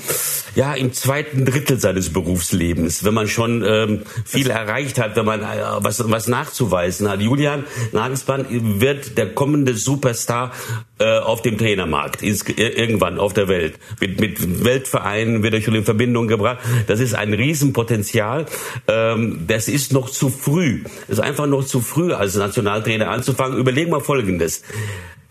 ja, 0.55 0.75
im 0.75 0.93
zweiten 0.93 1.45
Drittel 1.45 1.81
seines 1.81 2.13
Berufslebens, 2.13 3.05
wenn 3.05 3.15
man 3.15 3.29
schon 3.29 3.65
ähm, 3.67 4.03
viel 4.25 4.51
erreicht 4.51 4.99
hat, 4.99 5.17
wenn 5.17 5.25
man 5.25 5.41
äh, 5.41 5.45
was, 5.79 6.11
was 6.11 6.29
nachzuweisen 6.29 7.08
hat. 7.09 7.21
Julian 7.21 7.65
Nagelsmann 7.93 8.47
wird 8.81 9.19
der 9.19 9.35
kommende 9.35 9.75
Superstar 9.75 10.53
äh, 10.99 11.19
auf 11.19 11.43
dem 11.43 11.59
Trainermarkt 11.59 12.23
ist, 12.23 12.49
irgendwann 12.59 13.19
auf 13.19 13.33
der 13.33 13.49
Welt. 13.49 13.79
Mit, 14.01 14.21
mit 14.21 14.65
Weltvereinen 14.65 15.43
wird 15.43 15.55
er 15.55 15.61
schon 15.61 15.75
in 15.75 15.85
Verbindung 15.85 16.29
gebracht. 16.29 16.59
Das 16.87 17.01
ist 17.01 17.15
ein 17.15 17.33
Riesenpotenzial. 17.33 18.47
Ähm, 18.87 19.45
das 19.47 19.69
ist 19.69 19.93
noch 19.93 20.11
zu 20.11 20.29
früh. 20.29 20.83
Das 21.07 21.19
ist 21.19 21.25
einfach 21.25 21.47
noch 21.47 21.65
zu 21.65 21.81
früh, 21.81 22.13
als 22.13 22.35
Nationaltrainer 22.37 23.11
anzufangen. 23.11 23.59
Überleg 23.59 23.89
mal 23.89 24.01
Folgendes. 24.01 24.63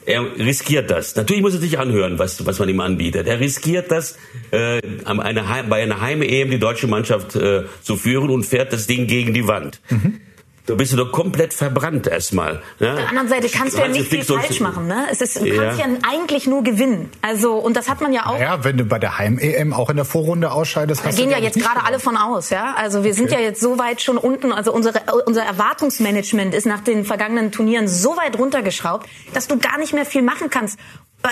Er 0.06 0.24
riskiert 0.38 0.90
das. 0.90 1.18
Natürlich 1.18 1.42
muss 1.42 1.54
er 1.54 1.60
sich 1.60 1.78
anhören, 1.80 2.18
was, 2.18 2.46
was 2.46 2.60
man 2.60 2.70
ihm 2.70 2.80
anbietet. 2.80 3.28
Er 3.28 3.42
riskiert 3.42 3.92
das, 3.92 4.18
äh, 4.52 4.82
eine, 5.04 5.44
bei 5.68 5.84
einer 5.84 6.00
Heim-EM 6.00 6.50
die 6.50 6.60
deutsche 6.60 6.88
Mannschaft 6.88 7.36
äh, 7.36 7.64
zu 7.82 7.98
führen 7.98 8.30
und 8.30 8.46
fährt 8.46 8.72
das 8.72 8.88
Ding 8.88 9.08
gegen 9.08 9.34
die 9.34 9.48
Wand. 9.48 9.82
Mhm. 9.90 10.22
Du 10.68 10.76
bist 10.76 10.92
du 10.92 10.98
doch 10.98 11.14
komplett 11.14 11.54
verbrannt 11.54 12.08
erstmal. 12.08 12.62
Ja? 12.80 12.92
Auf 12.92 13.00
der 13.00 13.10
anderen 13.10 13.30
Seite 13.30 13.48
kannst 13.48 13.78
du 13.78 13.82
ja 13.82 13.88
nicht 13.88 14.10
viel 14.10 14.24
falsch 14.24 14.60
machen. 14.60 14.86
Ne? 14.86 15.08
Es 15.10 15.22
ist, 15.22 15.40
du 15.40 15.46
ja. 15.46 15.64
kannst 15.64 15.80
ja 15.80 15.86
eigentlich 16.08 16.46
nur 16.46 16.62
gewinnen. 16.62 17.10
Also 17.22 17.56
und 17.56 17.78
das 17.78 17.90
hat 17.90 18.02
man 18.02 18.12
ja 18.12 18.26
auch. 18.26 18.38
Ja, 18.38 18.66
wenn 18.66 18.76
du 18.76 18.84
bei 18.84 19.00
der 19.00 19.18
Heim-EM 19.18 19.74
auch 19.74 19.90
in 19.90 19.96
der 19.96 20.04
Vorrunde 20.04 20.52
ausscheidest, 20.52 21.06
da 21.06 21.12
gehen 21.12 21.32
ja 21.32 21.38
jetzt 21.38 21.58
gerade 21.58 21.86
alle 21.86 22.00
von 22.00 22.18
aus. 22.18 22.50
Ja, 22.50 22.76
also 22.76 23.06
wir 23.06 23.14
sind 23.14 23.32
okay. 23.32 23.36
ja 23.36 23.48
jetzt 23.48 23.62
so 23.62 23.80
weit 23.80 24.02
schon 24.02 24.18
unten. 24.18 24.52
Also 24.52 24.74
unsere, 24.74 25.02
unser 25.26 25.44
Erwartungsmanagement 25.44 26.54
ist 26.54 26.66
nach 26.66 26.82
den 26.82 27.06
vergangenen 27.06 27.54
Turnieren 27.54 27.88
so 27.88 28.18
weit 28.18 28.38
runtergeschraubt, 28.38 29.08
dass 29.34 29.48
du 29.48 29.58
gar 29.58 29.78
nicht 29.78 29.94
mehr 29.94 30.06
viel 30.06 30.22
machen 30.22 30.50
kannst. 30.50 30.78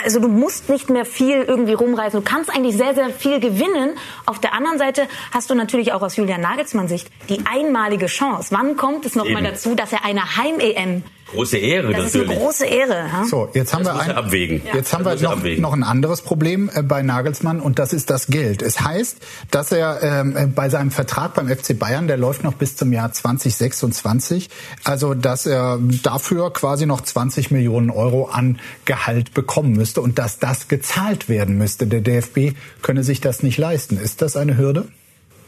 Also 0.04 0.20
du 0.20 0.28
musst 0.28 0.70
nicht 0.70 0.90
mehr 0.90 1.06
viel 1.06 1.42
irgendwie 1.42 1.74
rumreißen. 1.74 2.20
Du 2.20 2.26
kannst 2.26 2.50
eigentlich 2.50 2.76
sehr, 2.76 2.96
sehr 2.96 3.10
viel 3.10 3.40
gewinnen. 3.40 3.98
Auf 4.26 4.40
der 4.40 4.54
anderen 4.54 4.78
Seite 4.78 5.08
hast 5.32 5.50
du 5.50 5.56
natürlich 5.56 5.94
auch 5.94 6.02
aus 6.02 6.16
Julian 6.16 6.42
Nagelsmann 6.42 6.88
Sicht 6.88 7.10
die 7.30 7.42
einmalige 7.46 8.08
Chance. 8.08 8.50
Wann 8.52 8.76
kommt 8.76 9.06
es 9.06 9.16
nochmal 9.16 9.44
dazu, 9.44 9.76
dass 9.76 9.94
er 9.94 10.04
eine 10.04 10.38
Heim-EM 10.38 11.04
Große 11.28 11.58
Ehre 11.58 11.92
das 11.92 12.14
natürlich. 12.14 12.24
ist 12.24 12.30
eine 12.30 12.40
große 12.40 12.66
Ehre. 12.66 13.12
Ha? 13.12 13.26
So, 13.26 13.50
jetzt 13.54 13.74
haben 13.74 13.84
das 13.84 13.96
wir 13.96 14.02
ein, 14.02 14.12
abwägen. 14.12 14.62
Jetzt 14.74 14.94
haben 14.94 15.06
wir 15.06 15.16
noch, 15.16 15.44
noch, 15.44 15.74
ein 15.74 15.84
anderes 15.84 16.22
Problem 16.22 16.70
äh, 16.74 16.84
bei 16.84 17.02
Nagelsmann 17.02 17.60
und 17.60 17.80
das 17.80 17.94
ist 17.94 18.12
das 18.12 18.28
Geld. 18.28 18.62
Es 18.62 18.82
heißt, 18.82 19.18
dass 19.50 19.72
er 19.72 20.04
ähm, 20.04 20.38
äh, 20.38 20.46
bei 20.46 20.70
seinem 20.70 20.92
Vertrag 20.92 21.34
beim 21.34 21.48
FC 21.48 21.78
Bayern, 21.78 22.08
der 22.08 22.18
läuft 22.18 22.44
noch 22.44 22.54
bis 22.54 22.76
zum 22.76 22.94
Jahr 22.94 23.12
2026, 23.12 24.50
also 24.84 25.16
dass 25.16 25.48
er 25.48 25.80
dafür 26.04 26.54
quasi 26.54 26.86
noch 26.86 27.02
20 27.02 27.50
Millionen 27.50 27.90
Euro 27.90 28.26
an 28.26 28.60
Gehalt 28.86 29.34
bekommen 29.34 29.74
müsste 29.74 30.02
und 30.02 30.20
dass 30.20 30.38
das 30.38 30.68
gezahlt 30.68 31.28
werden 31.28 31.58
müsste. 31.58 31.88
Der 31.88 32.02
DFB 32.02 32.56
könne 32.84 33.04
sich 33.04 33.20
das 33.20 33.42
nicht 33.42 33.58
leisten. 33.58 33.98
Ist 33.98 34.22
das 34.22 34.38
eine 34.38 34.58
Hürde? 34.58 34.88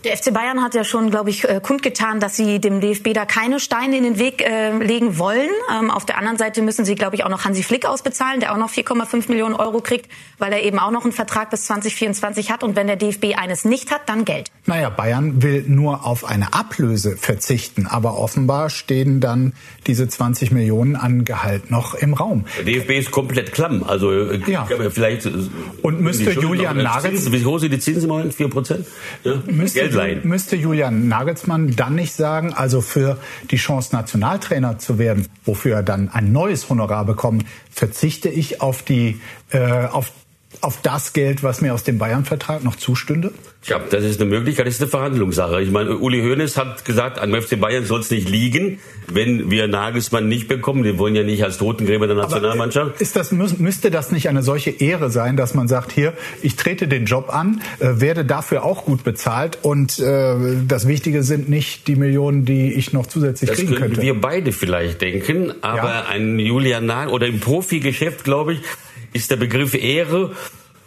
Der 0.04 0.16
FC 0.16 0.32
Bayern 0.32 0.62
hat 0.62 0.76
ja 0.76 0.84
schon, 0.84 1.10
glaube 1.10 1.32
ich, 1.32 1.50
äh, 1.50 1.60
kundgetan, 1.62 2.20
dass 2.20 2.36
sie 2.36 2.60
dem 2.60 2.82
DFB 2.82 3.14
da 3.14 3.26
keine 3.26 3.60
Steine 3.60 3.98
in 3.98 4.04
den 4.04 4.20
Weg 4.20 4.44
äh, 4.44 4.78
legen 4.78 5.18
wollen. 5.18 5.50
Ähm, 5.76 5.90
auf 5.90 6.06
der 6.06 6.20
anderen 6.20 6.38
Seite 6.38 6.62
müssen 6.62 6.86
sie, 6.86 6.94
glaube 6.94 7.16
ich, 7.16 7.24
auch 7.24 7.30
noch 7.30 7.46
Hansi 7.46 7.64
Flick 7.64 7.86
ausbezahlen, 7.88 8.40
der 8.40 8.54
auch 8.54 8.58
noch 8.58 8.70
4,5 8.70 9.28
Millionen 9.30 9.56
Euro 9.56 9.82
kriegt, 9.82 10.08
weil 10.38 10.54
er 10.54 10.62
eben 10.62 10.78
auch 10.78 10.92
noch 10.92 11.04
einen 11.04 11.14
Vertrag 11.14 11.50
bis 11.50 11.66
2024 11.66 12.52
hat. 12.52 12.64
Und 12.64 12.76
wenn 12.76 12.86
der 12.86 12.96
DFB 12.96 13.38
eines 13.38 13.66
nicht 13.66 13.90
hat, 13.90 14.08
dann 14.08 14.24
Geld. 14.24 14.52
Naja, 14.68 14.90
Bayern 14.92 15.42
will 15.42 15.66
nur 15.68 16.06
auf 16.06 16.26
eine 16.26 16.54
Ablöse 16.54 17.18
verzichten. 17.18 17.88
Aber 17.88 18.20
offenbar 18.20 18.70
stehen 18.70 19.20
dann 19.20 19.54
diese 19.88 20.08
20 20.08 20.52
Millionen 20.52 20.96
an 20.96 21.26
Gehalt 21.26 21.72
noch 21.72 21.96
im 21.96 22.14
Raum. 22.14 22.46
Der 22.58 22.66
DFB 22.66 22.92
ist 22.92 23.12
komplett 23.12 23.52
klamm. 23.52 23.84
Also 23.84 24.12
äh, 24.12 24.40
ja. 24.46 24.68
vielleicht. 24.92 25.26
Äh, 25.26 25.32
Und 25.82 26.02
müsste 26.02 26.32
Julian 26.32 26.78
Nagelsmann. 26.78 27.34
Wie 27.34 27.46
hoch 27.46 27.58
sind 27.58 27.74
die 27.74 27.80
Zinsen 27.80 28.04
im 28.04 28.10
Moment? 28.10 28.34
4 28.36 28.48
Prozent? 28.48 28.86
Ja? 29.24 29.42
Müsste 29.48 29.87
Geld 29.88 29.94
leihen. 29.94 30.28
Müsste 30.28 30.56
Julian 30.56 31.08
Nagelsmann 31.08 31.76
dann 31.76 31.96
nicht 31.96 32.14
sagen, 32.14 32.54
also 32.54 32.82
für 32.82 33.18
die 33.52 33.58
Chance, 33.58 33.96
Nationaltrainer 33.96 34.78
zu 34.80 35.00
werden, 35.00 35.28
wofür 35.46 35.76
er 35.76 35.84
dann 35.84 36.10
ein 36.10 36.32
neues 36.32 36.70
Honorar 36.70 37.06
bekommt, 37.06 37.46
verzichte 37.72 38.30
ich 38.30 38.62
auf 38.62 38.84
die, 38.84 39.22
äh, 39.52 39.86
auf 39.86 40.12
auf 40.62 40.82
das 40.82 41.14
Geld, 41.14 41.44
was 41.44 41.62
mir 41.62 41.74
aus 41.74 41.84
dem 41.84 41.98
Bayern-Vertrag 41.98 42.64
noch 42.64 42.76
zustünde? 42.76 43.32
Ja, 43.66 43.80
das 43.80 44.04
ist 44.06 44.22
eine 44.22 44.30
Möglichkeit, 44.30 44.66
das 44.66 44.76
ist 44.76 44.82
eine 44.82 44.90
Verhandlungssache. 44.90 45.62
Ich 45.62 45.72
meine, 45.72 45.98
Uli 45.98 46.22
Hoeneß 46.22 46.56
hat 46.58 46.86
gesagt, 46.86 47.20
an 47.20 47.34
FC 47.34 47.60
Bayern 47.60 47.84
soll 47.84 48.00
es 48.00 48.10
nicht 48.10 48.30
liegen, 48.30 48.80
wenn 49.08 49.52
wir 49.52 49.68
Nagelsmann 49.68 50.30
nicht 50.30 50.48
bekommen. 50.48 50.86
Wir 50.86 50.98
wollen 50.98 51.16
ja 51.16 51.24
nicht 51.24 51.44
als 51.44 51.58
Totengräber 51.58 52.08
der 52.08 52.16
Nationalmannschaft. 52.16 52.92
Aber 52.92 53.02
ist 53.02 53.16
das, 53.18 53.32
müsste 53.32 53.92
das 53.92 54.12
nicht 54.12 54.30
eine 54.30 54.42
solche 54.42 54.70
Ehre 54.70 55.10
sein, 55.10 55.36
dass 55.36 55.54
man 55.54 55.68
sagt, 55.68 55.92
hier, 55.92 56.14
ich 56.42 56.56
trete 56.56 56.88
den 56.88 57.06
Job 57.06 57.34
an, 57.34 57.62
äh, 57.80 58.00
werde 58.00 58.24
dafür 58.24 58.64
auch 58.64 58.86
gut 58.86 59.04
bezahlt 59.04 59.58
und 59.64 60.00
äh, 60.00 60.36
das 60.66 60.88
Wichtige 60.88 61.24
sind 61.24 61.50
nicht 61.50 61.88
die 61.88 61.98
Millionen, 61.98 62.46
die 62.46 62.74
ich 62.74 62.94
noch 62.94 63.08
zusätzlich 63.08 63.50
das 63.50 63.60
kriegen 63.60 63.76
könnte. 63.76 63.96
Das 63.96 64.04
wir 64.04 64.20
beide 64.20 64.54
vielleicht 64.54 65.02
denken, 65.02 65.54
aber 65.62 65.90
ja. 65.90 66.06
ein 66.06 66.40
Julian 66.40 66.86
Nagel 66.86 67.14
oder 67.14 67.28
im 67.28 67.42
Profigeschäft, 67.42 68.24
glaube 68.24 68.54
ich, 68.54 68.62
ist 69.18 69.32
der 69.32 69.36
Begriff 69.36 69.74
Ehre 69.74 70.32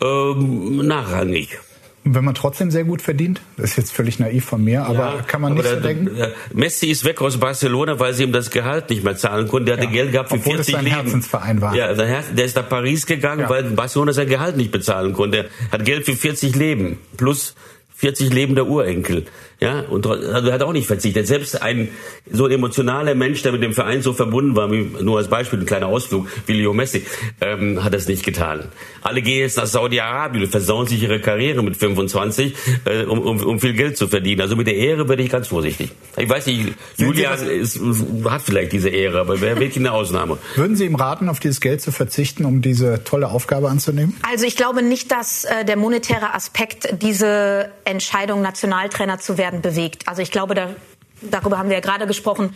ähm, 0.03 0.87
nachrangig. 0.87 1.59
Wenn 2.03 2.25
man 2.25 2.35
trotzdem 2.35 2.71
sehr 2.71 2.85
gut 2.85 3.03
verdient, 3.03 3.43
das 3.59 3.73
ist 3.73 3.77
jetzt 3.77 3.93
völlig 3.93 4.19
naiv 4.19 4.47
von 4.47 4.65
mir, 4.65 4.85
aber 4.85 5.17
ja, 5.17 5.23
kann 5.27 5.43
man 5.43 5.53
nicht 5.53 5.67
der, 5.67 5.75
so 5.75 5.81
denken? 5.81 6.17
Der 6.17 6.33
Messi 6.55 6.87
ist 6.87 7.05
weg 7.05 7.21
aus 7.21 7.39
Barcelona, 7.39 8.01
weil 8.01 8.15
sie 8.15 8.23
ihm 8.23 8.33
das 8.33 8.51
Gehalt 8.51 8.89
nicht 8.89 9.05
mehr 9.05 9.17
zahlen 9.17 9.49
konnten. 9.49 9.67
Der 9.67 9.77
ja, 9.77 9.83
hatte 9.83 9.93
Geld 9.93 10.13
gehabt 10.13 10.31
für 10.31 10.37
Obwohl 10.37 10.55
40 10.55 10.67
es 10.67 10.73
sein 10.73 10.85
Leben. 10.87 10.97
Herzensverein 10.97 11.61
war. 11.61 11.75
Ja, 11.77 11.93
der 11.93 12.45
ist 12.45 12.57
nach 12.57 12.69
Paris 12.69 13.05
gegangen, 13.05 13.43
ja. 13.43 13.51
weil 13.51 13.65
Barcelona 13.65 14.15
sein 14.15 14.29
Gehalt 14.29 14.57
nicht 14.57 14.73
bezahlen 14.73 15.13
konnte. 15.13 15.51
Er 15.71 15.73
hat 15.73 15.85
Geld 15.85 16.07
für 16.07 16.17
40 16.17 16.57
Leben 16.57 16.99
plus 17.19 17.55
40 18.01 18.33
lebender 18.33 18.67
Urenkel. 18.67 19.27
Ja, 19.61 19.81
und 19.81 20.07
also 20.07 20.53
hat 20.53 20.63
auch 20.63 20.73
nicht 20.73 20.87
verzichtet. 20.87 21.27
Selbst 21.27 21.61
ein 21.61 21.89
so 22.33 22.47
ein 22.47 22.51
emotionaler 22.51 23.15
Mensch, 23.15 23.43
der 23.43 23.53
mit 23.53 23.63
dem 23.63 23.75
Verein 23.75 24.01
so 24.01 24.15
verbunden 24.15 24.57
war, 24.57 24.73
wie, 24.73 24.89
nur 25.03 25.19
als 25.19 25.29
Beispiel 25.29 25.59
ein 25.59 25.67
kleiner 25.67 25.89
Ausflug, 25.89 26.29
wie 26.47 26.55
Leo 26.55 26.73
Messi, 26.73 27.05
ähm, 27.43 27.85
hat 27.85 27.93
das 27.93 28.09
nicht 28.09 28.25
getan. 28.25 28.65
Alle 29.03 29.21
gehen 29.21 29.41
jetzt 29.41 29.59
nach 29.59 29.67
Saudi-Arabien 29.67 30.45
und 30.45 30.51
versauen 30.51 30.87
sich 30.87 31.03
ihre 31.03 31.21
Karriere 31.21 31.63
mit 31.63 31.77
25, 31.77 32.55
äh, 32.87 33.05
um, 33.05 33.21
um, 33.21 33.39
um 33.45 33.61
viel 33.61 33.75
Geld 33.75 33.99
zu 33.99 34.09
verdienen. 34.09 34.41
Also 34.41 34.57
mit 34.57 34.67
der 34.67 34.77
Ehre 34.77 35.11
werde 35.11 35.23
ich 35.23 35.29
ganz 35.29 35.49
vorsichtig. 35.49 35.91
Ich 36.17 36.29
weiß 36.29 36.47
nicht, 36.47 36.73
Julian 36.97 37.47
ist, 37.47 37.79
hat 38.25 38.41
vielleicht 38.41 38.73
diese 38.73 38.89
Ehre, 38.89 39.21
aber 39.21 39.43
wäre 39.43 39.61
wirklich 39.61 39.77
eine 39.77 39.93
Ausnahme. 39.93 40.39
Würden 40.57 40.75
Sie 40.75 40.87
ihm 40.87 40.95
raten, 40.95 41.29
auf 41.29 41.39
dieses 41.39 41.61
Geld 41.61 41.83
zu 41.83 41.93
verzichten, 41.93 42.47
um 42.47 42.63
diese 42.63 43.05
tolle 43.05 43.29
Aufgabe 43.29 43.69
anzunehmen? 43.69 44.17
Also 44.23 44.47
ich 44.47 44.57
glaube 44.57 44.83
nicht, 44.83 45.13
dass 45.13 45.45
äh, 45.45 45.67
der 45.67 45.77
monetäre 45.77 46.33
Aspekt 46.33 46.89
diese 47.03 47.69
Entscheidung, 47.91 48.43
Nationaltrainer 48.43 49.19
zu 49.19 49.39
werden, 49.39 49.63
bewegt. 49.63 50.09
Also 50.09 50.23
ich 50.23 50.31
glaube, 50.31 50.55
da, 50.55 50.75
darüber 51.21 51.59
haben 51.59 51.69
wir 51.69 51.77
ja 51.77 51.83
gerade 51.83 52.07
gesprochen. 52.07 52.55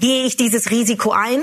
Gehe 0.00 0.24
ich 0.24 0.36
dieses 0.36 0.70
Risiko 0.70 1.12
ein 1.12 1.42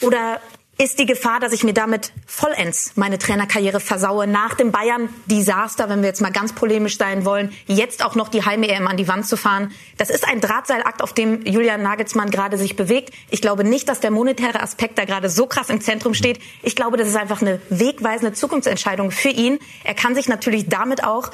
oder 0.00 0.40
ist 0.78 0.98
die 0.98 1.06
Gefahr, 1.06 1.38
dass 1.38 1.52
ich 1.52 1.64
mir 1.64 1.74
damit 1.74 2.12
vollends 2.26 2.92
meine 2.96 3.18
Trainerkarriere 3.18 3.78
versaue, 3.78 4.26
nach 4.26 4.54
dem 4.54 4.72
Bayern-Desaster, 4.72 5.88
wenn 5.88 6.00
wir 6.00 6.08
jetzt 6.08 6.20
mal 6.20 6.32
ganz 6.32 6.54
polemisch 6.54 6.96
sein 6.98 7.24
wollen, 7.24 7.52
jetzt 7.66 8.04
auch 8.04 8.14
noch 8.14 8.28
die 8.28 8.44
Heim-EM 8.44 8.88
an 8.88 8.96
die 8.96 9.06
Wand 9.06 9.26
zu 9.26 9.36
fahren. 9.36 9.70
Das 9.98 10.10
ist 10.10 10.26
ein 10.26 10.40
Drahtseilakt, 10.40 11.02
auf 11.02 11.12
dem 11.12 11.44
Julian 11.46 11.82
Nagelsmann 11.82 12.30
gerade 12.30 12.56
sich 12.58 12.74
bewegt. 12.74 13.14
Ich 13.30 13.42
glaube 13.42 13.64
nicht, 13.64 13.88
dass 13.88 14.00
der 14.00 14.10
monetäre 14.10 14.60
Aspekt 14.60 14.98
da 14.98 15.04
gerade 15.04 15.28
so 15.28 15.46
krass 15.46 15.68
im 15.68 15.80
Zentrum 15.80 16.14
steht. 16.14 16.40
Ich 16.62 16.74
glaube, 16.74 16.96
das 16.96 17.06
ist 17.06 17.16
einfach 17.16 17.42
eine 17.42 17.60
wegweisende 17.68 18.32
Zukunftsentscheidung 18.32 19.10
für 19.10 19.28
ihn. 19.28 19.58
Er 19.84 19.94
kann 19.94 20.14
sich 20.14 20.26
natürlich 20.26 20.68
damit 20.68 21.04
auch 21.04 21.30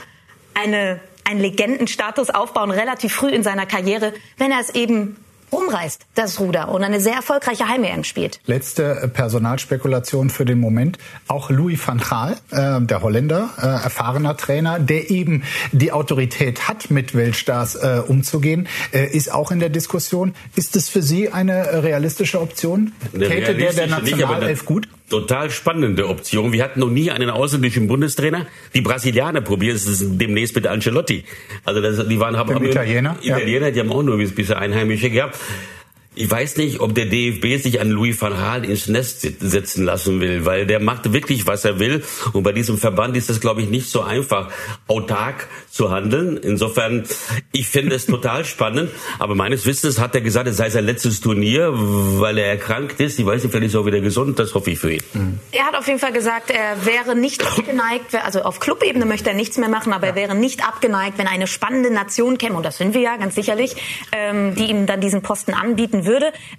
eine 0.61 1.01
einen 1.29 1.41
Legendenstatus 1.41 2.31
aufbauen, 2.31 2.71
relativ 2.71 3.13
früh 3.13 3.29
in 3.29 3.43
seiner 3.43 3.67
Karriere, 3.67 4.15
wenn 4.39 4.51
er 4.51 4.61
es 4.61 4.71
eben 4.71 5.17
umreißt, 5.51 6.07
das 6.15 6.41
Ruder, 6.41 6.69
und 6.69 6.83
eine 6.83 7.01
sehr 7.01 7.15
erfolgreiche 7.15 7.69
Heim-EM 7.69 8.05
spielt. 8.05 8.41
Letzte 8.45 9.11
Personalspekulation 9.13 10.29
für 10.31 10.45
den 10.45 10.61
Moment. 10.61 10.99
Auch 11.27 11.51
Louis 11.51 11.81
van 11.87 11.99
Gaal, 11.99 12.37
äh, 12.51 12.81
der 12.83 13.03
Holländer, 13.03 13.51
äh, 13.59 13.67
erfahrener 13.67 14.37
Trainer, 14.37 14.79
der 14.79 15.11
eben 15.11 15.43
die 15.73 15.93
Autorität 15.93 16.69
hat, 16.69 16.91
mit 16.91 17.15
Weltstars 17.15 17.77
äh, 17.77 18.03
umzugehen, 18.07 18.69
äh, 18.93 19.07
ist 19.07 19.33
auch 19.33 19.51
in 19.51 19.61
der 19.61 19.71
Diskussion. 19.71 20.35
Ist 20.55 20.77
es 20.77 20.89
für 20.89 21.03
Sie 21.03 21.31
eine 21.31 21.83
realistische 21.83 22.41
Option? 22.41 22.93
Täte 23.13 23.55
der 23.55 23.73
der 23.73 23.87
Nationalelf 23.87 24.65
gut? 24.67 24.89
Total 25.09 25.51
spannende 25.51 26.09
Option. 26.09 26.53
Wir 26.53 26.63
hatten 26.63 26.81
noch 26.81 26.91
nie 26.91 27.11
einen 27.11 27.31
ausländischen 27.31 27.87
Bundestrainer. 27.87 28.47
Die 28.75 28.81
Brasilianer 28.81 29.41
probieren 29.41 29.77
es 29.77 30.05
demnächst 30.19 30.55
mit 30.55 30.67
Ancelotti. 30.67 31.25
Also 31.65 31.81
das, 31.81 32.07
die 32.07 32.21
waren 32.21 32.37
haben 32.37 32.65
Italiener, 32.65 33.17
Italiener, 33.23 33.67
ja. 33.67 33.71
die 33.71 33.81
haben 33.81 33.93
auch 33.93 34.03
nur 34.03 34.19
bisher 34.19 34.59
Einheimische 34.59 35.11
gehabt. 35.11 35.39
Ich 36.21 36.29
weiß 36.29 36.57
nicht, 36.57 36.81
ob 36.81 36.97
der 36.97 37.07
DFB 37.07 37.63
sich 37.63 37.81
an 37.81 37.91
Louis 37.91 38.21
van 38.21 38.33
Gaal 38.33 38.65
ins 38.65 38.89
Nest 38.89 39.21
setzen 39.39 39.85
lassen 39.85 40.21
will, 40.21 40.45
weil 40.45 40.67
der 40.67 40.81
macht 40.81 41.13
wirklich, 41.13 41.47
was 41.47 41.65
er 41.65 41.79
will. 41.79 42.03
Und 42.33 42.43
bei 42.43 42.51
diesem 42.51 42.77
Verband 42.77 43.17
ist 43.17 43.31
es, 43.31 43.41
glaube 43.41 43.63
ich, 43.63 43.69
nicht 43.69 43.89
so 43.89 44.03
einfach, 44.03 44.51
autark 44.89 45.47
zu 45.71 45.93
handeln. 45.93 46.37
Insofern, 46.37 47.05
ich 47.53 47.69
finde 47.69 47.95
es 47.95 48.07
total 48.07 48.45
spannend. 48.45 48.91
Aber 49.21 49.37
meines 49.37 49.65
Wissens 49.65 50.01
hat 50.01 50.17
er 50.17 50.21
gesagt, 50.21 50.49
es 50.49 50.57
sei 50.57 50.71
sein 50.71 50.87
letztes 50.87 51.21
Turnier, 51.21 51.71
weil 51.73 52.37
er 52.39 52.47
erkrankt 52.47 52.99
ist. 52.99 53.21
Ich 53.21 53.25
weiß 53.25 53.45
nicht, 53.45 53.53
vielleicht 53.53 53.69
ist 53.69 53.75
er 53.75 53.83
auch 53.83 53.87
wieder 53.87 54.01
gesund. 54.01 54.41
Das 54.41 54.57
hoffe 54.57 54.73
ich 54.73 54.79
für 54.81 54.95
ihn. 54.95 55.03
Mhm. 55.13 55.39
Er 55.53 55.67
hat 55.67 55.77
auf 55.77 55.87
jeden 55.87 56.01
Fall 56.01 56.13
gesagt, 56.13 56.51
er 56.51 56.85
wäre 56.85 57.15
nicht 57.15 57.47
abgeneigt, 57.47 58.17
also 58.17 58.43
auf 58.43 58.59
Clubebene 58.59 59.05
möchte 59.05 59.31
er 59.31 59.37
nichts 59.37 59.57
mehr 59.57 59.69
machen, 59.69 59.93
aber 59.93 60.09
er 60.09 60.15
wäre 60.17 60.35
nicht 60.35 60.67
abgeneigt, 60.67 61.17
wenn 61.17 61.29
eine 61.29 61.47
spannende 61.47 61.93
Nation 61.93 62.39
käme, 62.39 62.57
und 62.57 62.67
das 62.67 62.79
sind 62.79 62.93
wir 62.93 63.03
ja 63.03 63.17
ganz 63.19 63.37
sicherlich, 63.37 63.77
ähm, 64.11 64.57
die 64.57 64.65
ihm 64.65 64.87
dann 64.87 65.01
diesen 65.01 65.23
Posten 65.23 65.55
anbieten 65.55 66.07
würde. 66.07 66.08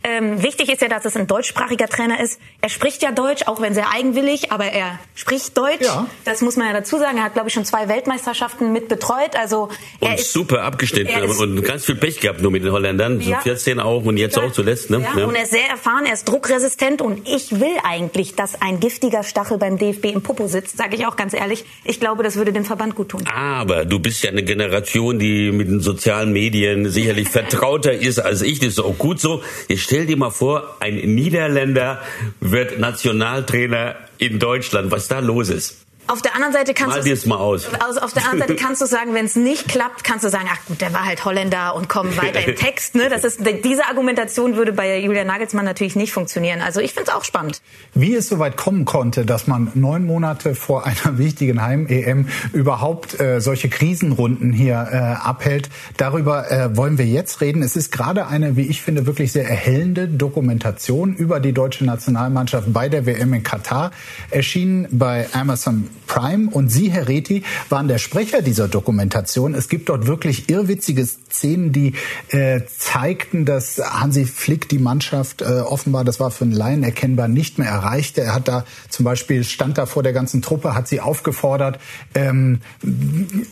Ähm, 0.03 0.41
wichtig 0.41 0.69
ist 0.69 0.81
ja, 0.81 0.87
dass 0.87 1.05
es 1.05 1.15
ein 1.15 1.27
deutschsprachiger 1.27 1.87
Trainer 1.87 2.19
ist. 2.19 2.39
Er 2.61 2.69
spricht 2.69 3.01
ja 3.01 3.11
Deutsch, 3.11 3.47
auch 3.47 3.61
wenn 3.61 3.73
sehr 3.73 3.91
eigenwillig, 3.91 4.51
aber 4.51 4.65
er 4.65 4.99
spricht 5.15 5.57
Deutsch. 5.57 5.81
Ja. 5.81 6.07
Das 6.25 6.41
muss 6.41 6.55
man 6.55 6.67
ja 6.67 6.73
dazu 6.73 6.97
sagen. 6.97 7.17
Er 7.17 7.25
hat, 7.25 7.33
glaube 7.33 7.49
ich, 7.49 7.53
schon 7.53 7.65
zwei 7.65 7.87
Weltmeisterschaften 7.87 8.71
mit 8.73 8.87
betreut. 8.87 9.35
Also 9.35 9.69
er 9.99 10.11
und 10.11 10.19
ist 10.19 10.33
super 10.33 10.63
abgeschnitten 10.63 11.23
und 11.23 11.63
ganz 11.63 11.85
viel 11.85 11.95
Pech 11.95 12.19
gehabt 12.19 12.41
nur 12.41 12.51
mit 12.51 12.63
den 12.63 12.71
Holländern. 12.71 13.21
Ja. 13.21 13.37
So 13.37 13.43
14 13.43 13.79
auch 13.79 14.03
und 14.03 14.17
jetzt 14.17 14.37
ja. 14.37 14.43
auch 14.43 14.51
zuletzt. 14.51 14.89
Ne? 14.89 15.05
Ja. 15.15 15.25
Und 15.25 15.35
er 15.35 15.43
ist 15.43 15.51
sehr 15.51 15.67
erfahren, 15.67 16.05
er 16.05 16.13
ist 16.13 16.27
druckresistent 16.27 17.01
und 17.01 17.27
ich 17.27 17.59
will 17.59 17.75
eigentlich, 17.83 18.35
dass 18.35 18.61
ein 18.61 18.79
giftiger 18.79 19.23
Stachel 19.23 19.57
beim 19.57 19.77
DFB 19.77 20.05
im 20.05 20.21
Popo 20.21 20.47
sitzt, 20.47 20.77
sage 20.77 20.95
ich 20.95 21.05
auch 21.05 21.15
ganz 21.15 21.33
ehrlich. 21.33 21.65
Ich 21.83 21.99
glaube, 21.99 22.23
das 22.23 22.35
würde 22.35 22.53
dem 22.53 22.65
Verband 22.65 22.95
gut 22.95 23.09
tun. 23.09 23.23
Aber 23.33 23.85
du 23.85 23.99
bist 23.99 24.23
ja 24.23 24.31
eine 24.31 24.43
Generation, 24.43 25.19
die 25.19 25.51
mit 25.51 25.67
den 25.67 25.81
sozialen 25.81 26.31
Medien 26.31 26.89
sicherlich 26.89 27.29
vertrauter 27.29 27.93
ist 27.93 28.19
als 28.19 28.41
ich. 28.41 28.59
Das 28.59 28.69
ist 28.69 28.79
auch 28.79 28.97
gut 28.97 29.19
so. 29.19 29.38
Jetzt 29.67 29.81
stell 29.83 30.05
dir 30.05 30.17
mal 30.17 30.31
vor, 30.31 30.77
ein 30.79 30.95
Niederländer 30.95 32.01
wird 32.39 32.79
Nationaltrainer 32.79 33.95
in 34.17 34.39
Deutschland. 34.39 34.91
Was 34.91 35.07
da 35.07 35.19
los 35.19 35.49
ist? 35.49 35.85
Auf 36.09 36.23
der 36.23 36.33
anderen 36.33 36.53
Seite 36.53 36.73
kannst 36.73 36.97
Mal 36.97 37.03
du 37.03 37.29
mal 37.29 37.37
aus. 37.37 37.67
Also 37.79 37.99
auf 37.99 38.13
der 38.13 38.23
anderen 38.23 38.39
Seite 38.39 38.55
kannst 38.55 38.81
du 38.81 38.87
sagen, 38.87 39.13
wenn 39.13 39.25
es 39.25 39.35
nicht 39.35 39.67
klappt, 39.67 40.03
kannst 40.03 40.25
du 40.25 40.29
sagen, 40.29 40.47
ach 40.51 40.57
gut, 40.65 40.81
der 40.81 40.91
war 40.91 41.05
halt 41.05 41.23
Holländer 41.23 41.75
und 41.75 41.87
komm 41.87 42.17
weiter 42.17 42.43
im 42.47 42.55
Text. 42.55 42.95
Ne? 42.95 43.09
Das 43.09 43.23
ist 43.23 43.41
diese 43.63 43.85
Argumentation 43.85 44.55
würde 44.55 44.73
bei 44.73 44.97
Julian 44.97 45.27
Nagelsmann 45.27 45.65
natürlich 45.65 45.95
nicht 45.95 46.11
funktionieren. 46.11 46.61
Also 46.61 46.79
ich 46.79 46.93
finde 46.93 47.11
es 47.11 47.15
auch 47.15 47.23
spannend. 47.23 47.61
Wie 47.93 48.15
es 48.15 48.27
soweit 48.27 48.57
kommen 48.57 48.85
konnte, 48.85 49.23
dass 49.23 49.45
man 49.45 49.71
neun 49.75 50.07
Monate 50.07 50.55
vor 50.55 50.87
einer 50.87 51.19
wichtigen 51.19 51.61
Heim-EM 51.61 52.27
überhaupt 52.53 53.19
äh, 53.19 53.39
solche 53.39 53.69
Krisenrunden 53.69 54.51
hier 54.51 54.87
äh, 54.91 54.97
abhält, 54.97 55.69
darüber 55.97 56.49
äh, 56.49 56.75
wollen 56.75 56.97
wir 56.97 57.05
jetzt 57.05 57.39
reden. 57.41 57.61
Es 57.61 57.75
ist 57.75 57.91
gerade 57.91 58.25
eine, 58.25 58.57
wie 58.57 58.65
ich 58.65 58.81
finde, 58.81 59.05
wirklich 59.05 59.31
sehr 59.31 59.47
erhellende 59.47 60.07
Dokumentation 60.07 61.13
über 61.13 61.39
die 61.39 61.53
deutsche 61.53 61.85
Nationalmannschaft 61.85 62.73
bei 62.73 62.89
der 62.89 63.05
WM 63.05 63.31
in 63.35 63.43
Katar 63.43 63.91
erschienen 64.31 64.87
bei 64.89 65.27
Amazon 65.33 65.87
Prime 66.07 66.49
und 66.49 66.69
Sie, 66.69 66.89
Herr 66.91 67.07
Reti, 67.07 67.43
waren 67.69 67.87
der 67.87 67.97
Sprecher 67.97 68.41
dieser 68.41 68.67
Dokumentation. 68.67 69.53
Es 69.53 69.69
gibt 69.69 69.89
dort 69.89 70.07
wirklich 70.07 70.49
irrwitzige 70.49 71.05
Szenen, 71.05 71.71
die 71.71 71.93
äh, 72.29 72.61
zeigten, 72.65 73.45
dass 73.45 73.77
Hansi 73.77 74.25
Flick 74.25 74.69
die 74.69 74.79
Mannschaft 74.79 75.41
äh, 75.41 75.45
offenbar, 75.45 76.03
das 76.03 76.19
war 76.19 76.31
für 76.31 76.45
einen 76.45 76.53
Laien 76.53 76.83
erkennbar, 76.83 77.27
nicht 77.27 77.59
mehr 77.59 77.69
erreichte. 77.69 78.21
Er 78.21 78.35
hat 78.35 78.47
da 78.47 78.65
zum 78.89 79.05
Beispiel, 79.05 79.43
stand 79.43 79.77
da 79.77 79.85
vor 79.85 80.03
der 80.03 80.13
ganzen 80.13 80.41
Truppe, 80.41 80.75
hat 80.75 80.87
sie 80.87 81.01
aufgefordert, 81.01 81.79
ähm, 82.15 82.61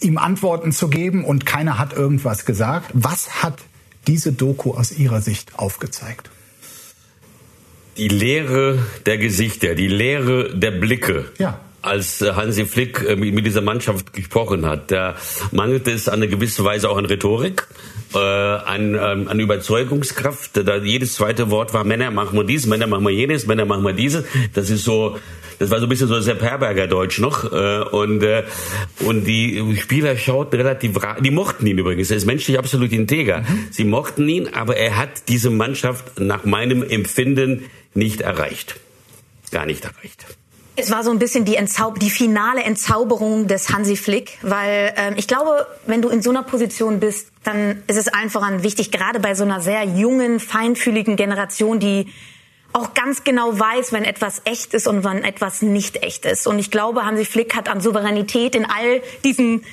ihm 0.02 0.18
Antworten 0.18 0.72
zu 0.72 0.90
geben 0.90 1.24
und 1.24 1.46
keiner 1.46 1.78
hat 1.78 1.94
irgendwas 1.94 2.46
gesagt. 2.46 2.90
Was 2.94 3.44
hat 3.44 3.60
diese 4.08 4.32
Doku 4.32 4.74
aus 4.74 4.92
Ihrer 4.92 5.22
Sicht 5.22 5.60
aufgezeigt? 5.60 6.30
Die 7.98 8.08
Leere 8.08 8.80
der 9.06 9.18
Gesichter, 9.18 9.76
die 9.76 9.88
Leere 9.88 10.56
der 10.56 10.72
Blicke. 10.72 11.32
Ja 11.40 11.60
als 11.88 12.22
äh, 12.22 12.34
Hansi 12.34 12.66
Flick 12.66 13.04
äh, 13.04 13.16
mit 13.16 13.46
dieser 13.46 13.62
Mannschaft 13.62 14.14
gesprochen 14.14 14.66
hat. 14.66 14.92
Da 14.92 15.16
mangelte 15.52 15.92
es 15.92 16.08
an 16.08 16.16
einer 16.16 16.28
gewissen 16.28 16.64
Weise 16.66 16.90
auch 16.90 16.98
an 16.98 17.06
Rhetorik, 17.06 17.68
äh, 18.14 18.18
an, 18.18 18.96
ähm, 18.96 19.28
an 19.28 19.40
Überzeugungskraft. 19.40 20.68
Da 20.68 20.78
jedes 20.78 21.16
zweite 21.16 21.50
Wort 21.50 21.74
war 21.74 21.84
Männer 21.84 22.12
machen 22.12 22.38
wir 22.38 22.44
dies, 22.44 22.66
Männer 22.66 22.88
machen 22.88 23.06
wir 23.06 23.12
jenes, 23.12 23.48
Männer 23.48 23.66
machen 23.66 23.84
wir 23.84 23.94
dieses. 23.94 24.26
Das 24.54 24.70
ist 24.70 24.84
so, 24.84 25.18
das 25.60 25.72
war 25.72 25.80
so 25.80 25.86
ein 25.86 25.90
bisschen 25.90 26.08
so 26.08 26.20
Sepp 26.20 26.42
Herberger 26.42 26.88
Deutsch 26.88 27.20
noch. 27.20 27.52
Und, 27.92 28.24
und 29.00 29.24
die 29.26 29.78
Spieler 29.82 30.16
schauten 30.18 30.60
relativ, 30.60 31.00
die 31.22 31.32
mochten 31.32 31.66
ihn 31.66 31.78
übrigens. 31.78 32.12
Er 32.12 32.18
ist 32.18 32.26
menschlich 32.26 32.60
absolut 32.60 32.92
integer. 32.92 33.44
Sie 33.72 33.84
mochten 33.84 34.28
ihn, 34.30 34.54
aber 34.54 34.78
er 34.78 34.98
hat 34.98 35.30
diese 35.30 35.50
Mannschaft 35.50 36.20
nach 36.20 36.46
meinem 36.46 36.84
Empfinden 36.84 37.66
nicht 37.96 38.22
erreicht. 38.22 38.80
Gar 39.52 39.66
nicht 39.66 39.84
erreicht. 39.84 40.26
Es 40.80 40.92
war 40.92 41.04
so 41.04 41.10
ein 41.10 41.18
bisschen 41.18 41.44
die, 41.44 41.56
Entzauber 41.56 41.98
die 41.98 42.12
finale 42.12 42.62
Entzauberung 42.62 43.48
des 43.48 43.70
Hansi 43.70 43.96
Flick, 43.96 44.38
weil 44.44 44.94
ähm, 44.96 45.16
ich 45.18 45.28
glaube, 45.28 45.66
wenn 45.88 46.04
du 46.04 46.10
in 46.10 46.22
so 46.22 46.30
einer 46.30 46.44
Position 46.44 47.00
bist, 47.00 47.32
dann 47.44 47.82
ist 47.88 47.98
es 47.98 48.08
einfach 48.08 48.44
an 48.44 48.62
wichtig, 48.62 48.92
gerade 48.92 49.20
bei 49.20 49.34
so 49.34 49.44
einer 49.44 49.60
sehr 49.60 49.84
jungen, 49.86 50.40
feinfühligen 50.40 51.16
Generation, 51.16 51.80
die 51.80 52.14
auch 52.74 52.94
ganz 52.94 53.24
genau 53.24 53.60
weiß, 53.60 53.92
wenn 53.92 54.04
etwas 54.04 54.44
echt 54.46 54.76
ist 54.76 54.86
und 54.88 55.04
wann 55.04 55.24
etwas 55.24 55.64
nicht 55.64 56.04
echt 56.04 56.26
ist. 56.26 56.46
Und 56.46 56.60
ich 56.60 56.70
glaube, 56.70 57.06
Hansi 57.06 57.26
Flick 57.26 57.56
hat 57.56 57.70
an 57.70 57.82
Souveränität 57.82 58.54
in 58.54 58.66
all 58.66 59.02
diesen 59.24 59.64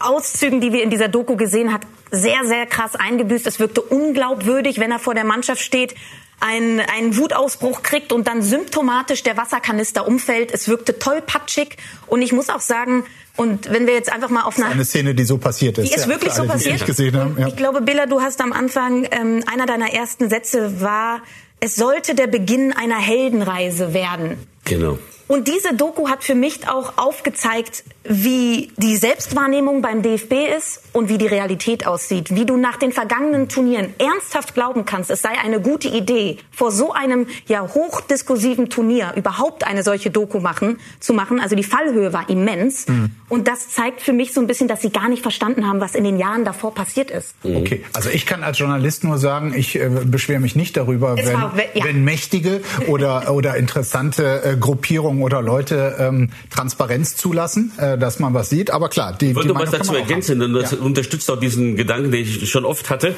Auszügen, 0.00 0.60
die 0.60 0.72
wir 0.72 0.82
in 0.82 0.90
dieser 0.90 1.06
Doku 1.06 1.36
gesehen 1.36 1.72
hat, 1.72 1.82
sehr, 2.10 2.44
sehr 2.44 2.66
krass 2.66 2.96
eingebüßt. 2.96 3.46
Es 3.46 3.60
wirkte 3.60 3.80
unglaubwürdig, 3.80 4.80
wenn 4.80 4.90
er 4.90 4.98
vor 4.98 5.14
der 5.14 5.24
Mannschaft 5.24 5.62
steht 5.62 5.94
einen, 6.40 6.80
einen 6.80 7.16
Wutausbruch 7.16 7.82
kriegt 7.82 8.12
und 8.12 8.26
dann 8.28 8.42
symptomatisch 8.42 9.22
der 9.22 9.36
Wasserkanister 9.36 10.06
umfällt. 10.06 10.52
Es 10.52 10.68
wirkte 10.68 10.98
tollpatschig 10.98 11.76
und 12.06 12.22
ich 12.22 12.32
muss 12.32 12.48
auch 12.48 12.60
sagen, 12.60 13.04
und 13.36 13.70
wenn 13.70 13.86
wir 13.86 13.94
jetzt 13.94 14.12
einfach 14.12 14.30
mal 14.30 14.42
auf 14.42 14.56
eine, 14.56 14.66
eine 14.66 14.84
Szene, 14.84 15.14
die 15.14 15.24
so 15.24 15.38
passiert 15.38 15.78
ist, 15.78 15.88
die 15.88 15.94
ist 15.94 16.06
ja, 16.06 16.10
wirklich 16.10 16.32
so 16.32 16.42
alle, 16.42 16.50
passiert. 16.50 16.84
Gesehen 16.84 17.16
haben, 17.16 17.36
ja. 17.38 17.46
Ich 17.46 17.56
glaube, 17.56 17.80
Billa, 17.80 18.06
du 18.06 18.20
hast 18.20 18.40
am 18.40 18.52
Anfang 18.52 19.06
ähm, 19.10 19.44
einer 19.46 19.66
deiner 19.66 19.92
ersten 19.92 20.28
Sätze 20.28 20.80
war, 20.80 21.22
es 21.60 21.76
sollte 21.76 22.14
der 22.14 22.26
Beginn 22.26 22.72
einer 22.72 22.98
Heldenreise 22.98 23.94
werden. 23.94 24.38
Genau. 24.64 24.98
Und 25.28 25.46
diese 25.46 25.74
Doku 25.74 26.08
hat 26.08 26.24
für 26.24 26.34
mich 26.34 26.68
auch 26.68 26.94
aufgezeigt, 26.96 27.84
wie 28.08 28.70
die 28.76 28.96
Selbstwahrnehmung 28.96 29.82
beim 29.82 30.02
DFB 30.02 30.32
ist 30.56 30.82
und 30.92 31.08
wie 31.08 31.18
die 31.18 31.26
Realität 31.26 31.86
aussieht. 31.86 32.34
Wie 32.34 32.46
du 32.46 32.56
nach 32.56 32.76
den 32.76 32.92
vergangenen 32.92 33.48
Turnieren 33.48 33.94
ernsthaft 33.98 34.54
glauben 34.54 34.84
kannst, 34.84 35.10
es 35.10 35.22
sei 35.22 35.30
eine 35.42 35.60
gute 35.60 35.88
Idee, 35.88 36.38
vor 36.50 36.72
so 36.72 36.92
einem 36.92 37.26
ja 37.46 37.62
hochdiskursiven 37.62 38.70
Turnier 38.70 39.12
überhaupt 39.16 39.64
eine 39.64 39.82
solche 39.82 40.10
Doku 40.10 40.40
machen, 40.40 40.78
zu 41.00 41.12
machen. 41.12 41.40
Also 41.40 41.56
die 41.56 41.64
Fallhöhe 41.64 42.12
war 42.12 42.28
immens. 42.28 42.88
Mhm. 42.88 43.10
Und 43.28 43.46
das 43.46 43.68
zeigt 43.68 44.00
für 44.00 44.12
mich 44.12 44.32
so 44.32 44.40
ein 44.40 44.46
bisschen, 44.46 44.68
dass 44.68 44.80
sie 44.80 44.90
gar 44.90 45.08
nicht 45.08 45.22
verstanden 45.22 45.66
haben, 45.66 45.80
was 45.80 45.94
in 45.94 46.04
den 46.04 46.18
Jahren 46.18 46.44
davor 46.44 46.74
passiert 46.74 47.10
ist. 47.10 47.34
Mhm. 47.44 47.56
Okay, 47.56 47.84
also 47.92 48.10
ich 48.10 48.26
kann 48.26 48.42
als 48.42 48.58
Journalist 48.58 49.04
nur 49.04 49.18
sagen, 49.18 49.52
ich 49.54 49.78
äh, 49.78 49.88
beschwere 50.04 50.40
mich 50.40 50.56
nicht 50.56 50.76
darüber, 50.76 51.16
wenn, 51.16 51.34
war, 51.34 51.54
ja. 51.74 51.84
wenn 51.84 52.04
mächtige 52.04 52.62
oder, 52.86 53.32
oder 53.32 53.56
interessante 53.56 54.42
äh, 54.44 54.56
Gruppierungen 54.56 54.78
Gruppierungen 54.78 55.22
oder 55.22 55.42
Leute 55.42 55.96
ähm, 55.98 56.30
Transparenz 56.50 57.16
zulassen, 57.16 57.72
äh, 57.78 57.97
dass 57.98 58.18
man 58.18 58.34
was 58.34 58.50
sieht. 58.50 58.70
Aber 58.70 58.88
klar, 58.88 59.16
die, 59.18 59.30
ich 59.30 59.36
wollte 59.36 59.48
die 59.48 59.54
was 59.54 59.70
dazu 59.70 59.94
ergänzen, 59.94 60.40
und 60.42 60.54
das 60.54 60.72
ja. 60.72 60.78
unterstützt 60.78 61.30
auch 61.30 61.38
diesen 61.38 61.76
Gedanken, 61.76 62.10
den 62.12 62.22
ich 62.22 62.50
schon 62.50 62.64
oft 62.64 62.90
hatte. 62.90 63.14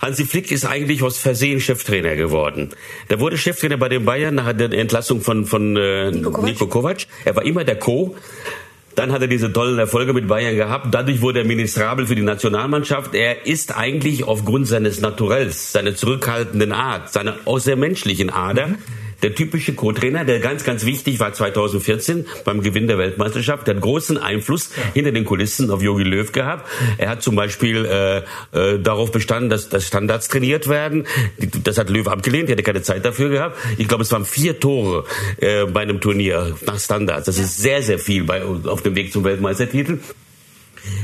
Hansi 0.00 0.24
Flick 0.24 0.52
ist 0.52 0.64
eigentlich 0.64 1.02
aus 1.02 1.18
Versehen 1.18 1.60
Cheftrainer 1.60 2.14
geworden. 2.14 2.70
Der 3.10 3.18
wurde 3.18 3.36
Cheftrainer 3.36 3.76
bei 3.76 3.88
den 3.88 4.04
Bayern 4.04 4.36
nach 4.36 4.52
der 4.52 4.72
Entlassung 4.72 5.20
von, 5.20 5.44
von 5.44 5.76
äh, 5.76 6.12
Nico, 6.12 6.30
Kovac. 6.30 6.44
Nico 6.44 6.66
Kovac. 6.68 7.06
Er 7.24 7.34
war 7.34 7.44
immer 7.44 7.64
der 7.64 7.78
Co. 7.78 8.14
Dann 8.94 9.12
hat 9.12 9.22
er 9.22 9.28
diese 9.28 9.52
tollen 9.52 9.78
Erfolge 9.78 10.12
mit 10.12 10.26
Bayern 10.28 10.56
gehabt. 10.56 10.88
Dadurch 10.92 11.20
wurde 11.20 11.40
er 11.40 11.44
ministrabel 11.44 12.06
für 12.06 12.14
die 12.14 12.22
Nationalmannschaft. 12.22 13.14
Er 13.14 13.46
ist 13.46 13.76
eigentlich 13.76 14.24
aufgrund 14.24 14.66
seines 14.66 15.00
Naturells, 15.00 15.72
seiner 15.72 15.94
zurückhaltenden 15.94 16.72
Art, 16.72 17.12
seiner 17.12 17.36
auch 17.44 17.58
sehr 17.58 17.76
menschlichen 17.76 18.30
Ader, 18.30 18.68
mhm 18.68 18.78
der 19.22 19.34
typische 19.34 19.74
Co-Trainer, 19.74 20.24
der 20.24 20.40
ganz, 20.40 20.64
ganz 20.64 20.84
wichtig 20.84 21.20
war 21.20 21.32
2014 21.32 22.26
beim 22.44 22.62
Gewinn 22.62 22.86
der 22.86 22.98
Weltmeisterschaft. 22.98 23.66
Der 23.66 23.74
hat 23.74 23.82
großen 23.82 24.18
Einfluss 24.18 24.70
hinter 24.94 25.12
den 25.12 25.24
Kulissen 25.24 25.70
auf 25.70 25.82
Jogi 25.82 26.04
Löw 26.04 26.30
gehabt. 26.30 26.68
Er 26.98 27.10
hat 27.10 27.22
zum 27.22 27.36
Beispiel 27.36 27.84
äh, 27.84 28.18
äh, 28.52 28.78
darauf 28.78 29.12
bestanden, 29.12 29.50
dass, 29.50 29.68
dass 29.68 29.86
Standards 29.86 30.28
trainiert 30.28 30.68
werden. 30.68 31.06
Das 31.64 31.78
hat 31.78 31.90
Löw 31.90 32.06
abgelehnt, 32.06 32.48
er 32.48 32.52
hatte 32.52 32.62
keine 32.62 32.82
Zeit 32.82 33.04
dafür 33.04 33.28
gehabt. 33.28 33.58
Ich 33.76 33.88
glaube, 33.88 34.02
es 34.02 34.12
waren 34.12 34.24
vier 34.24 34.60
Tore 34.60 35.04
äh, 35.38 35.64
bei 35.66 35.80
einem 35.80 36.00
Turnier 36.00 36.56
nach 36.66 36.78
Standards. 36.78 37.26
Das 37.26 37.38
ist 37.38 37.58
sehr, 37.58 37.82
sehr 37.82 37.98
viel 37.98 38.24
bei, 38.24 38.42
auf 38.42 38.82
dem 38.82 38.94
Weg 38.94 39.12
zum 39.12 39.24
Weltmeistertitel. 39.24 39.98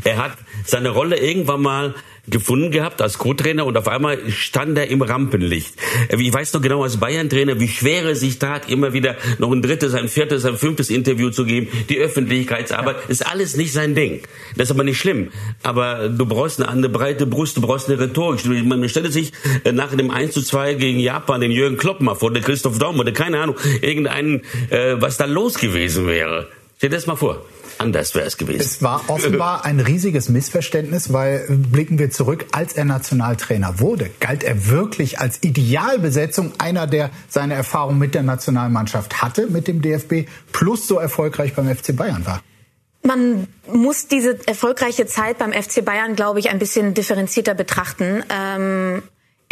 Er 0.05 0.19
hat 0.19 0.33
seine 0.65 0.91
Rolle 0.91 1.17
irgendwann 1.17 1.63
mal 1.63 1.95
gefunden 2.27 2.71
gehabt 2.71 3.03
als 3.03 3.19
Co-Trainer 3.19 3.67
und 3.67 3.77
auf 3.77 3.89
einmal 3.89 4.19
stand 4.31 4.79
er 4.79 4.89
im 4.89 5.03
Rampenlicht. 5.03 5.75
Äh, 6.09 6.21
ich 6.21 6.33
weiß 6.33 6.53
noch 6.55 6.63
genau 6.63 6.83
als 6.83 6.99
Bayern-Trainer, 6.99 7.61
wie 7.61 7.69
schwer 7.69 8.07
es 8.07 8.21
sich 8.21 8.39
tat, 8.39 8.71
immer 8.71 8.93
wieder 8.93 9.17
noch 9.39 9.53
ein 9.53 9.63
drittes, 9.63 9.95
ein 9.95 10.09
viertes, 10.09 10.45
ein 10.45 10.57
fünftes 10.57 10.91
Interview 10.91 11.31
zu 11.31 11.45
geben. 11.45 11.69
Die 11.89 11.99
Öffentlichkeitsarbeit 11.99 12.97
ist 13.09 13.27
alles 13.27 13.57
nicht 13.57 13.73
sein 13.73 13.95
Ding. 13.95 14.23
Das 14.57 14.69
ist 14.69 14.71
aber 14.73 14.85
nicht 14.85 14.99
schlimm. 14.99 15.31
Aber 15.63 16.09
du 16.09 16.27
brauchst 16.27 16.61
eine, 16.61 16.71
eine 16.71 16.89
breite 16.89 17.27
Brust, 17.27 17.57
du 17.57 17.61
brauchst 17.61 17.89
eine 17.89 17.99
Rhetorik. 17.99 18.45
Man 18.65 18.89
stellt 18.89 19.13
sich 19.13 19.33
äh, 19.65 19.73
nach 19.73 19.95
dem 19.95 20.11
1 20.11 20.33
zu 20.33 20.43
2 20.43 20.75
gegen 20.75 21.01
Japan 21.01 21.41
den 21.41 21.51
Jürgen 21.51 21.77
Klopp 21.77 22.01
mal 22.01 22.15
vor, 22.15 22.33
der 22.33 22.43
Christoph 22.43 22.79
Daum 22.79 22.99
oder 22.99 23.13
keine 23.13 23.41
Ahnung, 23.41 23.57
irgendeinen, 23.83 24.43
äh, 24.71 24.97
was 24.99 25.17
da 25.17 25.27
los 25.27 25.55
gewesen 25.55 26.07
wäre. 26.07 26.49
Stell 26.79 26.91
dir 26.91 26.97
das 26.97 27.07
mal 27.07 27.17
vor. 27.17 27.45
Anders 27.79 28.15
wäre 28.15 28.27
es 28.27 28.37
gewesen. 28.37 28.61
Es 28.61 28.83
war 28.83 29.05
offenbar 29.09 29.65
ein 29.65 29.81
riesiges 29.81 30.29
Missverständnis, 30.29 31.13
weil 31.13 31.47
blicken 31.49 31.99
wir 31.99 32.11
zurück, 32.11 32.47
als 32.53 32.73
er 32.75 32.85
Nationaltrainer 32.85 33.81
wurde, 33.81 34.11
galt 34.21 34.45
er 34.45 34.69
wirklich 34.69 35.19
als 35.19 35.43
Idealbesetzung 35.43 36.53
einer, 36.59 36.87
der 36.87 37.11
seine 37.29 37.55
Erfahrung 37.55 37.99
mit 37.99 38.15
der 38.15 38.23
Nationalmannschaft 38.23 39.23
hatte, 39.23 39.47
mit 39.49 39.69
dem 39.69 39.83
DFB, 39.83 40.29
plus 40.53 40.87
so 40.87 40.99
erfolgreich 40.99 41.55
beim 41.55 41.75
FC 41.75 41.97
Bayern 41.97 42.27
war. 42.27 42.43
Man 43.03 43.47
muss 43.71 44.09
diese 44.09 44.39
erfolgreiche 44.47 45.07
Zeit 45.07 45.39
beim 45.39 45.53
FC 45.53 45.85
Bayern, 45.85 46.17
glaube 46.17 46.41
ich, 46.41 46.49
ein 46.51 46.59
bisschen 46.59 46.95
differenzierter 46.95 47.55
betrachten. 47.55 48.23
Ähm 48.31 49.03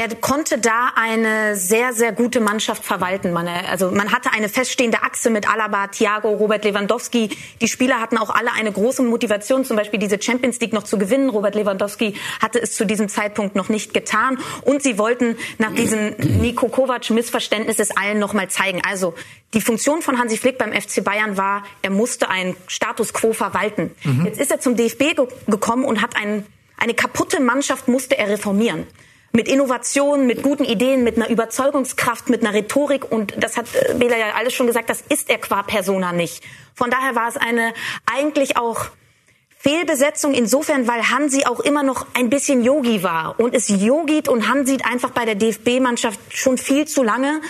er 0.03 0.17
konnte 0.17 0.59
da 0.59 0.91
eine 0.97 1.55
sehr, 1.55 1.93
sehr 1.93 2.11
gute 2.11 2.41
Mannschaft 2.41 2.85
verwalten. 2.85 3.33
Man, 3.33 3.47
also 3.47 3.93
man 3.93 4.11
hatte 4.11 4.33
eine 4.33 4.49
feststehende 4.49 5.03
Achse 5.05 5.31
mit 5.31 5.49
Alaba, 5.49 5.87
Thiago, 5.87 6.31
Robert 6.31 6.65
Lewandowski. 6.65 7.31
Die 7.61 7.69
Spieler 7.69 8.01
hatten 8.01 8.19
auch 8.19 8.31
alle 8.31 8.53
eine 8.53 8.73
große 8.73 9.03
Motivation, 9.05 9.65
zum 9.65 9.77
Beispiel 9.77 10.01
diese 10.01 10.21
Champions 10.21 10.59
League 10.59 10.73
noch 10.73 10.83
zu 10.83 10.99
gewinnen. 10.99 11.29
Robert 11.29 11.55
Lewandowski 11.55 12.17
hatte 12.41 12.61
es 12.61 12.75
zu 12.75 12.85
diesem 12.85 13.09
Zeitpunkt 13.09 13.55
noch 13.55 13.69
nicht 13.69 13.95
getan. 13.95 14.39
Und 14.63 14.83
sie 14.83 14.99
wollten 14.99 15.37
nach 15.59 15.73
diesem 15.73 16.17
Niko 16.41 16.67
Kovac-Missverständnis 16.69 17.79
es 17.79 17.97
allen 17.97 18.19
nochmal 18.19 18.51
zeigen. 18.51 18.83
Also 18.85 19.15
die 19.55 19.61
Funktion 19.61 20.03
von 20.03 20.19
Hansi 20.19 20.37
Flick 20.37 20.59
beim 20.59 20.73
FC 20.73 21.05
Bayern 21.05 21.37
war, 21.37 21.63
er 21.83 21.91
musste 21.91 22.29
einen 22.29 22.57
Status 22.67 23.13
quo 23.13 23.33
verwalten. 23.33 23.93
Mhm. 24.03 24.27
Jetzt 24.27 24.41
ist 24.41 24.51
er 24.51 24.59
zum 24.59 24.75
DFB 24.75 25.15
ge 25.15 25.29
gekommen 25.47 25.85
und 25.85 26.03
hat 26.03 26.17
einen, 26.17 26.45
eine 26.77 26.95
kaputte 26.95 27.41
Mannschaft 27.41 27.87
musste 27.87 28.19
er 28.19 28.29
reformieren 28.29 28.89
mit 29.33 29.49
Innovation, 29.49 30.27
mit 30.27 30.43
guten 30.43 30.65
Ideen, 30.65 31.05
mit 31.05 31.17
einer 31.17 31.29
Überzeugungskraft, 31.29 32.29
mit 32.29 32.43
einer 32.43 32.55
Rhetorik. 32.55 33.11
Und 33.11 33.35
das 33.43 33.57
hat 33.57 33.67
äh, 33.75 33.95
Bela 33.95 34.17
ja 34.17 34.33
alles 34.35 34.55
schon 34.55 34.67
gesagt, 34.67 34.91
das 34.91 35.03
ist 35.09 35.31
er 35.31 35.39
qua 35.39 35.63
Persona 35.63 36.13
nicht. 36.13 36.43
Von 36.75 36.91
daher 36.91 37.15
war 37.15 37.29
es 37.29 37.37
eine 37.37 37.73
eigentlich 38.07 38.57
auch 38.57 38.87
Fehlbesetzung 39.59 40.35
insofern, 40.35 40.89
weil 40.89 41.09
Hansi 41.09 41.45
auch 41.45 41.61
immer 41.61 41.83
noch 41.83 42.07
ein 42.15 42.31
bisschen 42.31 42.65
Yogi 42.65 43.03
war. 43.03 43.39
Und 43.39 43.55
es 43.55 43.69
yogit 43.69 44.29
und 44.29 44.49
Hansi 44.49 44.79
einfach 44.83 45.11
bei 45.11 45.25
der 45.25 45.37
DFB-Mannschaft 45.37 46.19
schon 46.31 46.59
viel 46.59 46.87
zu 46.87 47.03
lange. 47.03 47.41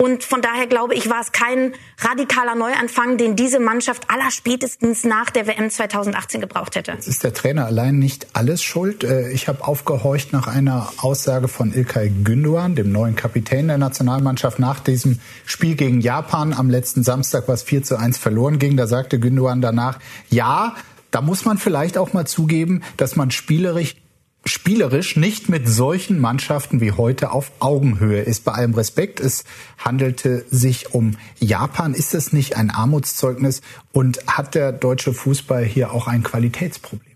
Und 0.00 0.24
von 0.24 0.40
daher 0.40 0.66
glaube 0.66 0.94
ich, 0.94 1.10
war 1.10 1.20
es 1.20 1.30
kein 1.30 1.74
radikaler 1.98 2.54
Neuanfang, 2.54 3.18
den 3.18 3.36
diese 3.36 3.60
Mannschaft 3.60 4.08
allerspätestens 4.08 5.04
nach 5.04 5.28
der 5.28 5.46
WM 5.46 5.68
2018 5.68 6.40
gebraucht 6.40 6.74
hätte. 6.74 6.92
Jetzt 6.92 7.06
ist 7.06 7.22
der 7.22 7.34
Trainer 7.34 7.66
allein 7.66 7.98
nicht 7.98 8.28
alles 8.32 8.62
schuld. 8.62 9.04
Äh, 9.04 9.30
ich 9.30 9.46
habe 9.46 9.62
aufgehorcht 9.62 10.32
nach 10.32 10.46
einer 10.46 10.90
Aussage 11.02 11.48
von 11.48 11.74
Ilkay 11.74 12.10
Gündoğan, 12.24 12.76
dem 12.76 12.90
neuen 12.92 13.14
Kapitän 13.14 13.68
der 13.68 13.76
Nationalmannschaft, 13.76 14.58
nach 14.58 14.80
diesem 14.80 15.20
Spiel 15.44 15.74
gegen 15.74 16.00
Japan 16.00 16.54
am 16.54 16.70
letzten 16.70 17.02
Samstag, 17.02 17.44
was 17.46 17.62
4 17.62 17.82
zu 17.82 17.98
1 17.98 18.16
verloren 18.16 18.58
ging. 18.58 18.78
Da 18.78 18.86
sagte 18.86 19.18
Gündoğan 19.18 19.60
danach, 19.60 19.98
ja, 20.30 20.76
da 21.10 21.20
muss 21.20 21.44
man 21.44 21.58
vielleicht 21.58 21.98
auch 21.98 22.14
mal 22.14 22.26
zugeben, 22.26 22.80
dass 22.96 23.16
man 23.16 23.30
spielerisch 23.30 23.96
spielerisch 24.44 25.16
nicht 25.16 25.48
mit 25.48 25.68
solchen 25.68 26.18
Mannschaften 26.18 26.80
wie 26.80 26.92
heute 26.92 27.32
auf 27.32 27.52
Augenhöhe 27.60 28.22
ist. 28.22 28.44
Bei 28.44 28.52
allem 28.52 28.74
Respekt, 28.74 29.20
es 29.20 29.44
handelte 29.78 30.44
sich 30.50 30.94
um 30.94 31.16
Japan. 31.38 31.94
Ist 31.94 32.14
das 32.14 32.32
nicht 32.32 32.56
ein 32.56 32.70
Armutszeugnis 32.70 33.60
und 33.92 34.26
hat 34.26 34.54
der 34.54 34.72
deutsche 34.72 35.12
Fußball 35.12 35.64
hier 35.64 35.92
auch 35.92 36.06
ein 36.06 36.22
Qualitätsproblem? 36.22 37.09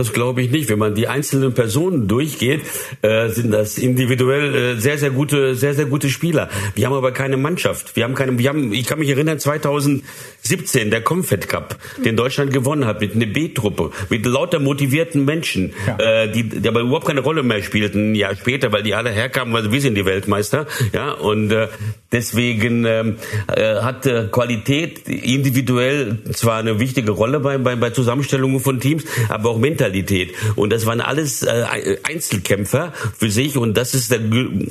Das 0.00 0.14
glaube 0.14 0.40
ich 0.40 0.50
nicht. 0.50 0.70
Wenn 0.70 0.78
man 0.78 0.94
die 0.94 1.08
einzelnen 1.08 1.52
Personen 1.52 2.08
durchgeht, 2.08 2.62
äh, 3.02 3.28
sind 3.28 3.50
das 3.50 3.76
individuell 3.76 4.54
äh, 4.54 4.80
sehr, 4.80 4.96
sehr 4.96 5.10
gute, 5.10 5.54
sehr, 5.54 5.74
sehr 5.74 5.84
gute 5.84 6.08
Spieler. 6.08 6.48
Wir 6.74 6.86
haben 6.86 6.94
aber 6.94 7.12
keine 7.12 7.36
Mannschaft. 7.36 7.96
Wir 7.96 8.04
haben 8.04 8.14
keine, 8.14 8.38
wir 8.38 8.48
haben, 8.48 8.72
ich 8.72 8.86
kann 8.86 8.98
mich 8.98 9.10
erinnern, 9.10 9.38
2017, 9.38 10.90
der 10.90 11.02
Confed 11.02 11.50
Cup, 11.50 11.76
den 12.02 12.16
Deutschland 12.16 12.50
gewonnen 12.50 12.86
hat, 12.86 13.02
mit 13.02 13.14
einer 13.14 13.26
B-Truppe, 13.26 13.90
mit 14.08 14.24
lauter 14.24 14.58
motivierten 14.58 15.26
Menschen, 15.26 15.74
ja. 15.86 15.98
äh, 15.98 16.32
die, 16.32 16.44
die 16.44 16.66
aber 16.66 16.80
überhaupt 16.80 17.06
keine 17.06 17.20
Rolle 17.20 17.42
mehr 17.42 17.62
spielten, 17.62 18.12
ein 18.12 18.14
Jahr 18.14 18.34
später, 18.36 18.72
weil 18.72 18.82
die 18.82 18.94
alle 18.94 19.10
herkamen, 19.10 19.52
weil 19.52 19.70
wir 19.70 19.80
sind 19.82 19.96
die 19.96 20.06
Weltmeister, 20.06 20.66
ja, 20.94 21.12
und 21.12 21.52
äh, 21.52 21.68
deswegen 22.10 22.86
ähm, 22.86 23.16
äh, 23.54 23.74
hat 23.82 24.06
äh, 24.06 24.28
Qualität 24.32 25.06
individuell 25.06 26.16
zwar 26.32 26.56
eine 26.56 26.80
wichtige 26.80 27.10
Rolle 27.10 27.40
bei, 27.40 27.58
bei, 27.58 27.76
bei 27.76 27.90
Zusammenstellungen 27.90 28.60
von 28.60 28.80
Teams, 28.80 29.04
aber 29.28 29.50
auch 29.50 29.58
mental 29.58 29.89
Mentalität. 29.90 30.34
Und 30.56 30.70
das 30.70 30.86
waren 30.86 31.00
alles 31.00 31.42
äh, 31.42 31.98
Einzelkämpfer 32.04 32.92
für 33.16 33.30
sich. 33.30 33.56
Und 33.56 33.76
das 33.76 33.94
ist 33.94 34.10
der, 34.10 34.20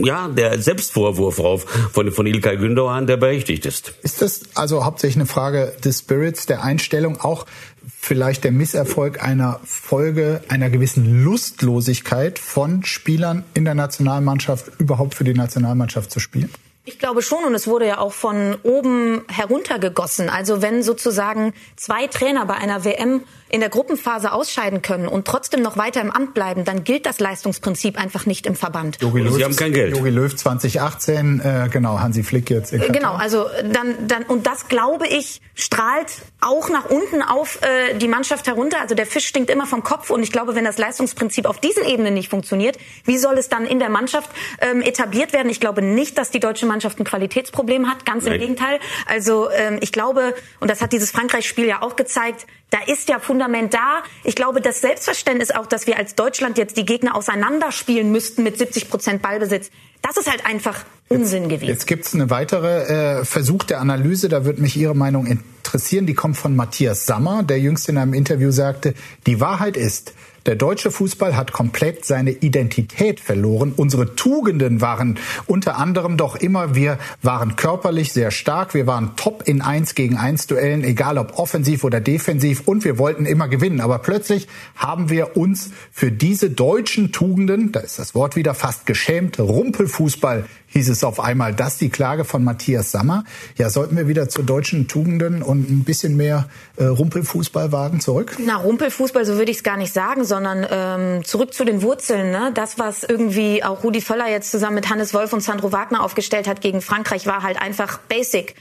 ja, 0.04 0.28
der 0.28 0.62
Selbstvorwurf 0.62 1.40
auf 1.40 1.66
von, 1.94 2.12
von 2.12 2.26
Ilkay 2.26 2.58
Gündoğan, 2.58 3.06
der 3.06 3.18
berechtigt 3.18 3.66
ist. 3.66 3.94
Ist 4.02 4.22
das 4.22 4.42
also 4.56 4.86
hauptsächlich 4.86 5.18
eine 5.18 5.26
Frage 5.26 5.74
des 5.84 6.00
Spirits, 6.00 6.46
der 6.46 6.64
Einstellung, 6.64 7.20
auch 7.20 7.46
vielleicht 8.00 8.44
der 8.44 8.52
Misserfolg 8.52 9.24
einer 9.24 9.60
Folge 9.66 10.42
einer 10.48 10.70
gewissen 10.70 11.24
Lustlosigkeit 11.24 12.40
von 12.40 12.84
Spielern 12.84 13.44
in 13.54 13.66
der 13.66 13.76
Nationalmannschaft 13.76 14.72
überhaupt 14.80 15.16
für 15.16 15.24
die 15.24 15.34
Nationalmannschaft 15.34 16.12
zu 16.12 16.20
spielen? 16.20 16.50
Ich 16.86 16.98
glaube 16.98 17.22
schon 17.22 17.44
und 17.44 17.54
es 17.54 17.68
wurde 17.68 17.86
ja 17.86 18.00
auch 18.00 18.14
von 18.14 18.56
oben 18.64 19.22
heruntergegossen. 19.28 20.28
Also 20.30 20.62
wenn 20.62 20.82
sozusagen 20.82 21.54
zwei 21.76 22.08
Trainer 22.08 22.46
bei 22.46 22.56
einer 22.56 22.84
WM 22.84 23.22
in 23.50 23.60
der 23.60 23.70
Gruppenphase 23.70 24.32
ausscheiden 24.32 24.82
können 24.82 25.08
und 25.08 25.26
trotzdem 25.26 25.62
noch 25.62 25.78
weiter 25.78 26.02
im 26.02 26.12
Amt 26.12 26.34
bleiben, 26.34 26.66
dann 26.66 26.84
gilt 26.84 27.06
das 27.06 27.20
Leistungsprinzip 27.20 28.00
einfach 28.00 28.26
nicht 28.26 28.46
im 28.46 28.56
Verband. 28.56 28.98
Jogi 29.02 29.22
Löw, 29.22 29.36
Sie 29.36 29.44
haben 29.44 29.56
kein 29.56 29.74
Geld. 29.74 29.96
Jogi 29.96 30.10
Löw 30.10 30.34
2018, 30.34 31.40
äh, 31.40 31.70
genau, 31.72 32.00
Hansi 32.00 32.24
Flick 32.24 32.50
jetzt. 32.50 32.72
Genau, 32.72 33.14
also 33.14 33.48
dann, 33.64 34.08
dann 34.08 34.24
und 34.24 34.46
das 34.46 34.68
glaube 34.68 35.08
ich 35.08 35.42
strahlt 35.56 36.08
auch 36.42 36.70
nach 36.70 36.90
unten 36.90 37.22
auf 37.22 37.60
äh, 37.62 37.96
die 37.96 38.08
Mannschaft 38.08 38.48
herunter. 38.48 38.80
Also 38.80 38.96
der 38.96 39.06
Fisch 39.06 39.28
stinkt 39.28 39.50
immer 39.50 39.66
vom 39.66 39.84
Kopf 39.84 40.10
und 40.10 40.24
ich 40.24 40.32
glaube, 40.32 40.56
wenn 40.56 40.64
das 40.64 40.78
Leistungsprinzip 40.78 41.46
auf 41.46 41.60
diesen 41.60 41.84
Ebenen 41.84 42.14
nicht 42.14 42.30
funktioniert, 42.30 42.78
wie 43.04 43.18
soll 43.18 43.38
es 43.38 43.50
dann 43.50 43.66
in 43.66 43.80
der 43.80 43.90
Mannschaft 43.90 44.30
ähm, 44.62 44.82
etabliert 44.82 45.34
werden? 45.34 45.50
Ich 45.50 45.60
glaube 45.60 45.82
nicht, 45.82 46.18
dass 46.18 46.32
die 46.32 46.40
deutsche 46.40 46.66
Mannschaft 46.66 47.00
ein 47.00 47.04
Qualitätsproblem 47.04 47.90
hat, 47.90 48.06
ganz 48.06 48.24
im 48.26 48.32
Nein. 48.32 48.40
Gegenteil. 48.40 48.80
Also 49.06 49.50
ähm, 49.52 49.80
ich 49.82 49.92
glaube, 49.92 50.34
und 50.60 50.70
das 50.70 50.82
hat 50.82 50.94
dieses 50.94 51.12
Frankreich-Spiel 51.12 51.66
ja 51.66 51.82
auch 51.82 51.96
gezeigt, 51.96 52.48
da 52.70 52.80
ist 52.86 53.10
ja 53.10 53.20
Fundament 53.20 53.74
da. 53.74 54.04
Ich 54.24 54.36
glaube, 54.36 54.62
das 54.62 54.82
Selbstverständnis 54.82 55.52
auch, 55.52 55.66
dass 55.66 55.88
wir 55.88 55.98
als 55.98 56.16
Deutschland 56.16 56.58
jetzt 56.58 56.78
die 56.78 56.86
Gegner 56.86 57.16
auseinanderspielen 57.16 58.12
müssten 58.12 58.44
mit 58.44 58.58
70 58.58 58.90
Prozent 58.90 59.22
Ballbesitz, 59.22 59.70
das 60.02 60.18
ist 60.18 60.30
halt 60.30 60.46
einfach 60.46 60.86
Unsinn 61.10 61.44
jetzt, 61.44 61.50
gewesen. 61.50 61.70
Jetzt 61.70 61.88
gibt 61.88 62.06
es 62.06 62.14
eine 62.14 62.30
weitere 62.30 63.20
äh, 63.20 63.26
Versuch 63.26 63.64
der 63.64 63.82
Analyse, 63.82 64.30
da 64.30 64.46
würde 64.46 64.62
mich 64.62 64.78
Ihre 64.78 64.96
Meinung 64.96 65.26
interessieren. 65.26 66.06
Die 66.06 66.14
kommt 66.14 66.38
von 66.38 66.56
Matthias 66.56 67.06
Sammer, 67.06 67.44
der 67.44 67.60
jüngst 67.60 67.90
in 67.90 67.98
einem 67.98 68.14
Interview 68.14 68.52
sagte, 68.52 68.94
die 69.26 69.40
Wahrheit 69.40 69.76
ist, 69.76 70.14
der 70.46 70.56
deutsche 70.56 70.92
Fußball 70.92 71.36
hat 71.36 71.52
komplett 71.52 72.06
seine 72.06 72.32
Identität 72.32 73.20
verloren. 73.20 73.74
Unsere 73.76 74.16
Tugenden 74.16 74.82
waren 74.82 75.20
unter 75.46 75.78
anderem 75.78 76.18
doch 76.18 76.36
immer, 76.36 76.76
wir 76.76 76.98
waren 77.22 77.56
körperlich 77.56 78.14
sehr 78.14 78.32
stark, 78.32 78.74
wir 78.74 78.88
waren 78.88 79.16
top 79.16 79.48
in 79.48 79.62
1 79.62 79.96
gegen 79.96 80.18
1 80.18 80.48
Duellen, 80.48 80.84
egal 80.84 81.18
ob 81.18 81.38
offensiv 81.38 81.84
oder 81.84 82.02
defensiv 82.02 82.68
und 82.68 82.84
wir 82.86 82.98
wollten 82.98 83.26
immer 83.26 83.48
gewinnen. 83.48 83.82
Aber 83.82 84.00
plötzlich 84.00 84.48
haben 84.76 85.10
wir 85.10 85.38
uns 85.38 85.72
für 85.92 86.12
diese 86.12 86.50
deutschen 86.50 87.12
Tugenden, 87.12 87.72
da 87.72 87.82
ist 87.82 88.00
das 88.00 88.16
Wort 88.16 88.36
wieder 88.36 88.54
fast 88.54 88.86
geschämt, 88.86 89.40
Rumpelfußball 89.40 90.46
hieß 90.70 90.90
es 90.90 91.04
auf 91.04 91.20
einmal. 91.20 91.54
Das 91.54 91.78
die 91.78 91.90
Klage 91.90 92.26
von 92.26 92.44
Matthias 92.44 92.92
Sammer. 92.92 93.24
Ja, 93.58 93.70
sollten 93.70 93.98
wir 93.98 94.08
wieder 94.08 94.30
zu 94.30 94.44
deutschen 94.44 94.88
Tugenden 94.88 95.42
und 95.42 95.70
ein 95.70 95.84
bisschen 95.84 96.16
mehr 96.16 96.48
äh, 96.78 96.86
Rumpelfußball 96.86 97.72
wagen 97.72 98.00
zurück? 98.00 98.36
Na, 98.40 98.58
Rumpelfußball, 98.58 99.26
so 99.26 99.36
würde 99.36 99.52
ich 99.52 99.58
es 99.58 99.64
gar 99.64 99.78
nicht 99.78 99.94
sagen, 99.94 100.24
sondern 100.24 100.66
ähm, 100.70 101.26
zurück 101.26 101.54
zu 101.54 101.66
den 101.66 101.82
Wurzeln. 101.82 102.32
Ne? 102.32 102.52
Das, 102.54 102.80
was 102.80 103.04
irgendwie 103.04 103.64
auch 103.64 103.84
Rudi 103.84 104.02
Völler 104.02 104.30
jetzt 104.30 104.52
zusammen 104.52 104.76
mit 104.76 104.90
Hannes 104.90 105.14
Wolf 105.14 105.34
und 105.34 105.42
Sandro 105.42 105.72
Wagner 105.72 106.04
aufgestellt 106.04 106.48
hat 106.48 106.62
gegen 106.62 106.82
Frankreich, 106.82 107.26
war 107.26 107.44
halt 107.44 107.62
einfach 107.62 107.98
basic. 107.98 108.56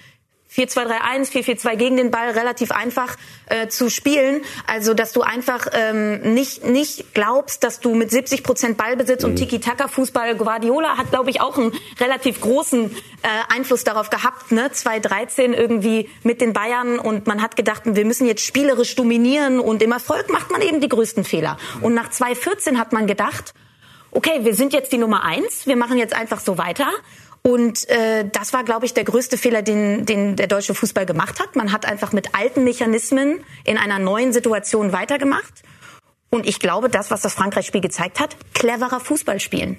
4-2-3-1, 0.54 1.30
4-4-2 1.30 1.76
gegen 1.76 1.96
den 1.96 2.10
Ball 2.10 2.30
relativ 2.30 2.70
einfach 2.70 3.16
äh, 3.46 3.68
zu 3.68 3.90
spielen. 3.90 4.42
Also, 4.66 4.94
dass 4.94 5.12
du 5.12 5.22
einfach 5.22 5.66
ähm, 5.72 6.34
nicht, 6.34 6.64
nicht 6.64 7.14
glaubst, 7.14 7.64
dass 7.64 7.80
du 7.80 7.94
mit 7.94 8.10
70 8.10 8.42
Prozent 8.42 8.76
Ballbesitz 8.78 9.22
mhm. 9.22 9.30
und 9.30 9.36
Tiki-Taka-Fußball, 9.36 10.36
Guardiola 10.36 10.96
hat, 10.96 11.10
glaube 11.10 11.30
ich, 11.30 11.40
auch 11.40 11.58
einen 11.58 11.72
relativ 12.00 12.40
großen 12.40 12.90
äh, 12.90 13.54
Einfluss 13.54 13.84
darauf 13.84 14.10
gehabt, 14.10 14.52
ne? 14.52 14.70
2013 14.72 15.52
irgendwie 15.52 16.08
mit 16.22 16.40
den 16.40 16.52
Bayern 16.52 16.98
und 16.98 17.26
man 17.26 17.42
hat 17.42 17.56
gedacht, 17.56 17.82
wir 17.84 18.04
müssen 18.04 18.26
jetzt 18.26 18.44
spielerisch 18.44 18.94
dominieren 18.94 19.60
und 19.60 19.82
im 19.82 19.92
Erfolg 19.92 20.30
macht 20.30 20.50
man 20.50 20.62
eben 20.62 20.80
die 20.80 20.88
größten 20.88 21.24
Fehler. 21.24 21.58
Und 21.82 21.94
nach 21.94 22.10
2014 22.10 22.78
hat 22.78 22.92
man 22.92 23.06
gedacht, 23.06 23.52
okay, 24.10 24.40
wir 24.42 24.54
sind 24.54 24.72
jetzt 24.72 24.92
die 24.92 24.98
Nummer 24.98 25.24
eins, 25.24 25.66
wir 25.66 25.76
machen 25.76 25.98
jetzt 25.98 26.14
einfach 26.14 26.40
so 26.40 26.58
weiter. 26.58 26.88
Und 27.42 27.88
äh, 27.88 28.28
das 28.30 28.52
war, 28.52 28.64
glaube 28.64 28.86
ich, 28.86 28.94
der 28.94 29.04
größte 29.04 29.38
Fehler, 29.38 29.62
den, 29.62 30.04
den 30.04 30.36
der 30.36 30.46
deutsche 30.46 30.74
Fußball 30.74 31.06
gemacht 31.06 31.40
hat. 31.40 31.56
Man 31.56 31.72
hat 31.72 31.86
einfach 31.86 32.12
mit 32.12 32.34
alten 32.34 32.64
Mechanismen 32.64 33.40
in 33.64 33.78
einer 33.78 33.98
neuen 33.98 34.32
Situation 34.32 34.92
weitergemacht. 34.92 35.62
Und 36.30 36.46
ich 36.46 36.58
glaube, 36.58 36.90
das, 36.90 37.10
was 37.10 37.22
das 37.22 37.34
Frankreich-Spiel 37.34 37.80
gezeigt 37.80 38.20
hat, 38.20 38.36
cleverer 38.52 39.00
Fußball 39.00 39.40
spielen. 39.40 39.78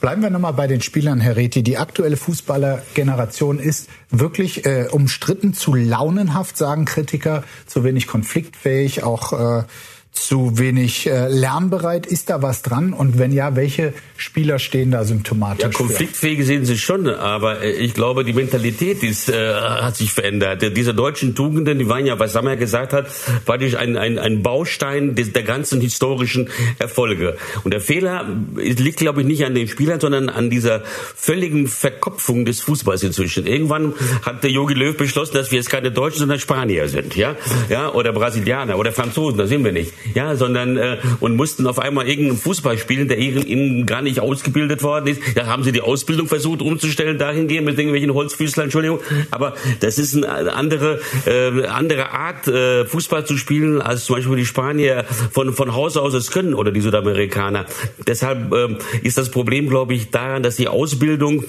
Bleiben 0.00 0.22
wir 0.22 0.30
nochmal 0.30 0.54
bei 0.54 0.66
den 0.66 0.80
Spielern, 0.80 1.20
Herr 1.20 1.36
Reti. 1.36 1.62
Die 1.62 1.76
aktuelle 1.76 2.16
Fußballergeneration 2.16 3.58
ist 3.58 3.90
wirklich 4.08 4.64
äh, 4.64 4.86
umstritten, 4.90 5.52
zu 5.52 5.74
launenhaft, 5.74 6.56
sagen 6.56 6.86
Kritiker, 6.86 7.44
zu 7.66 7.84
wenig 7.84 8.06
konfliktfähig, 8.06 9.02
auch 9.02 9.32
äh, 9.32 9.64
zu 10.12 10.58
wenig 10.58 11.06
äh, 11.06 11.28
lernbereit? 11.28 12.06
Ist 12.06 12.30
da 12.30 12.42
was 12.42 12.62
dran? 12.62 12.92
Und 12.92 13.18
wenn 13.18 13.32
ja, 13.32 13.54
welche 13.54 13.92
Spieler 14.16 14.58
stehen 14.58 14.90
da 14.90 15.04
symptomatisch? 15.04 15.62
Ja, 15.62 15.70
konfliktfähig 15.70 16.44
sehen 16.44 16.64
sie 16.64 16.78
schon, 16.78 17.08
aber 17.08 17.62
äh, 17.62 17.72
ich 17.72 17.94
glaube, 17.94 18.24
die 18.24 18.32
Mentalität 18.32 19.02
ist, 19.02 19.28
äh, 19.28 19.54
hat 19.54 19.96
sich 19.96 20.12
verändert. 20.12 20.76
Diese 20.76 20.94
deutschen 20.94 21.34
Tugenden, 21.34 21.78
die 21.78 21.88
waren 21.88 22.06
ja, 22.06 22.18
was 22.18 22.32
Sammer 22.32 22.56
gesagt 22.56 22.92
hat, 22.92 23.06
war 23.46 23.58
durch 23.58 23.78
ein, 23.78 23.96
ein, 23.96 24.18
ein 24.18 24.42
Baustein 24.42 25.14
des, 25.14 25.32
der 25.32 25.44
ganzen 25.44 25.80
historischen 25.80 26.48
Erfolge. 26.78 27.36
Und 27.64 27.72
der 27.72 27.80
Fehler 27.80 28.26
liegt, 28.56 28.98
glaube 28.98 29.20
ich, 29.20 29.26
nicht 29.26 29.44
an 29.44 29.54
den 29.54 29.68
Spielern, 29.68 30.00
sondern 30.00 30.28
an 30.28 30.50
dieser 30.50 30.82
völligen 30.84 31.68
Verkopfung 31.68 32.44
des 32.44 32.60
Fußballs 32.60 33.02
inzwischen. 33.04 33.46
Irgendwann 33.46 33.94
hat 34.22 34.42
der 34.42 34.50
Jogi 34.50 34.74
Löw 34.74 34.96
beschlossen, 34.96 35.34
dass 35.34 35.50
wir 35.50 35.58
jetzt 35.58 35.70
keine 35.70 35.92
Deutschen, 35.92 36.20
sondern 36.20 36.40
Spanier 36.40 36.88
sind, 36.88 37.16
ja, 37.16 37.36
ja, 37.68 37.92
oder 37.92 38.12
Brasilianer 38.12 38.76
oder 38.76 38.92
Franzosen, 38.92 39.38
da 39.38 39.46
sind 39.46 39.64
wir 39.64 39.72
nicht 39.72 39.92
ja, 40.14 40.36
sondern 40.36 40.76
äh, 40.76 40.98
und 41.20 41.36
mussten 41.36 41.66
auf 41.66 41.78
einmal 41.78 42.08
irgendeinen 42.08 42.38
Fußball 42.38 42.78
spielen, 42.78 43.08
der 43.08 43.18
ihnen 43.18 43.86
gar 43.86 44.02
nicht 44.02 44.20
ausgebildet 44.20 44.82
worden 44.82 45.08
ist. 45.08 45.20
Da 45.34 45.46
haben 45.46 45.62
sie 45.62 45.72
die 45.72 45.80
Ausbildung 45.80 46.28
versucht 46.28 46.62
umzustellen, 46.62 47.18
dahingehend 47.18 47.66
mit 47.66 47.78
irgendwelchen 47.78 48.14
Holzfüßlern, 48.14 48.64
Entschuldigung. 48.64 49.00
Aber 49.30 49.54
das 49.80 49.98
ist 49.98 50.16
eine 50.16 50.52
andere, 50.54 51.00
äh, 51.26 51.66
andere 51.66 52.10
Art, 52.10 52.48
äh, 52.48 52.84
Fußball 52.84 53.26
zu 53.26 53.36
spielen, 53.36 53.80
als 53.80 54.04
zum 54.04 54.16
Beispiel 54.16 54.36
die 54.36 54.46
Spanier 54.46 55.04
von, 55.32 55.52
von 55.52 55.74
Haus 55.74 55.96
aus 55.96 56.14
es 56.14 56.30
können 56.30 56.54
oder 56.54 56.72
die 56.72 56.80
Südamerikaner. 56.80 57.66
Deshalb 58.06 58.52
äh, 58.52 58.76
ist 59.02 59.18
das 59.18 59.30
Problem, 59.30 59.68
glaube 59.68 59.94
ich, 59.94 60.10
daran, 60.10 60.42
dass 60.42 60.56
die 60.56 60.68
Ausbildung 60.68 61.44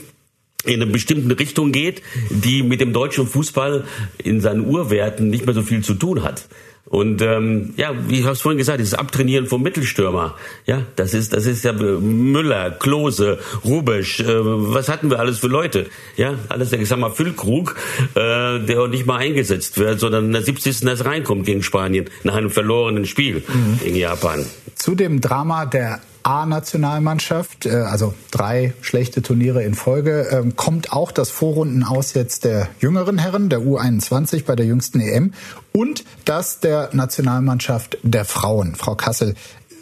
in 0.63 0.81
eine 0.81 0.91
bestimmte 0.91 1.37
Richtung 1.39 1.71
geht, 1.71 2.01
die 2.29 2.63
mit 2.63 2.81
dem 2.81 2.93
deutschen 2.93 3.27
Fußball 3.27 3.85
in 4.23 4.41
seinen 4.41 4.67
Urwerten 4.67 5.29
nicht 5.29 5.45
mehr 5.45 5.55
so 5.55 5.63
viel 5.63 5.83
zu 5.83 5.95
tun 5.95 6.23
hat. 6.23 6.47
Und 6.91 7.21
ähm, 7.21 7.73
ja, 7.77 7.93
wie 8.09 8.19
ich 8.19 8.23
habe 8.23 8.33
es 8.33 8.41
vorhin 8.41 8.57
gesagt, 8.57 8.81
dieses 8.81 8.95
Abtrainieren 8.95 9.47
vom 9.47 9.63
Mittelstürmer, 9.63 10.35
ja, 10.65 10.83
das 10.97 11.13
ist 11.13 11.31
das 11.31 11.45
ist 11.45 11.63
ja 11.63 11.71
Müller, 11.71 12.69
Klose, 12.71 13.39
Rubesch, 13.63 14.19
äh, 14.19 14.25
was 14.27 14.89
hatten 14.89 15.09
wir 15.09 15.19
alles 15.19 15.39
für 15.39 15.47
Leute, 15.47 15.89
ja, 16.17 16.35
alles, 16.49 16.73
ich 16.73 16.89
sag 16.89 16.99
mal 16.99 17.09
Füllkrug, 17.09 17.77
äh, 18.15 18.59
der 18.59 18.87
nicht 18.89 19.05
mal 19.05 19.17
eingesetzt 19.17 19.77
wird, 19.77 20.01
sondern 20.01 20.25
in 20.25 20.31
der 20.33 20.41
70. 20.41 20.85
erst 20.85 21.05
reinkommt 21.05 21.45
gegen 21.45 21.63
Spanien 21.63 22.09
nach 22.23 22.35
einem 22.35 22.49
verlorenen 22.49 23.05
Spiel 23.05 23.37
mhm. 23.47 23.79
gegen 23.81 23.95
Japan. 23.95 24.45
Zu 24.75 24.93
dem 24.93 25.21
Drama 25.21 25.65
der 25.65 26.01
A-Nationalmannschaft, 26.23 27.65
äh, 27.65 27.71
also 27.71 28.13
drei 28.31 28.73
schlechte 28.81 29.21
Turniere 29.21 29.63
in 29.63 29.75
Folge, 29.75 30.27
ähm, 30.31 30.55
kommt 30.55 30.93
auch 30.93 31.11
das 31.11 31.29
Vorrunden 31.29 31.83
aus 31.83 32.13
jetzt 32.13 32.45
der 32.45 32.69
jüngeren 32.79 33.17
Herren, 33.17 33.49
der 33.49 33.59
U21 33.59 34.45
bei 34.45 34.55
der 34.55 34.65
jüngsten 34.65 34.99
EM 34.99 35.33
und 35.71 36.03
das 36.25 36.59
der 36.59 36.89
Nationalmannschaft 36.93 37.97
der 38.03 38.25
Frauen. 38.25 38.75
Frau 38.75 38.95
Kassel, 38.95 39.35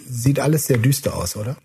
sieht 0.10 0.40
alles 0.40 0.66
sehr 0.66 0.78
düster 0.78 1.16
aus, 1.16 1.36
oder? 1.36 1.56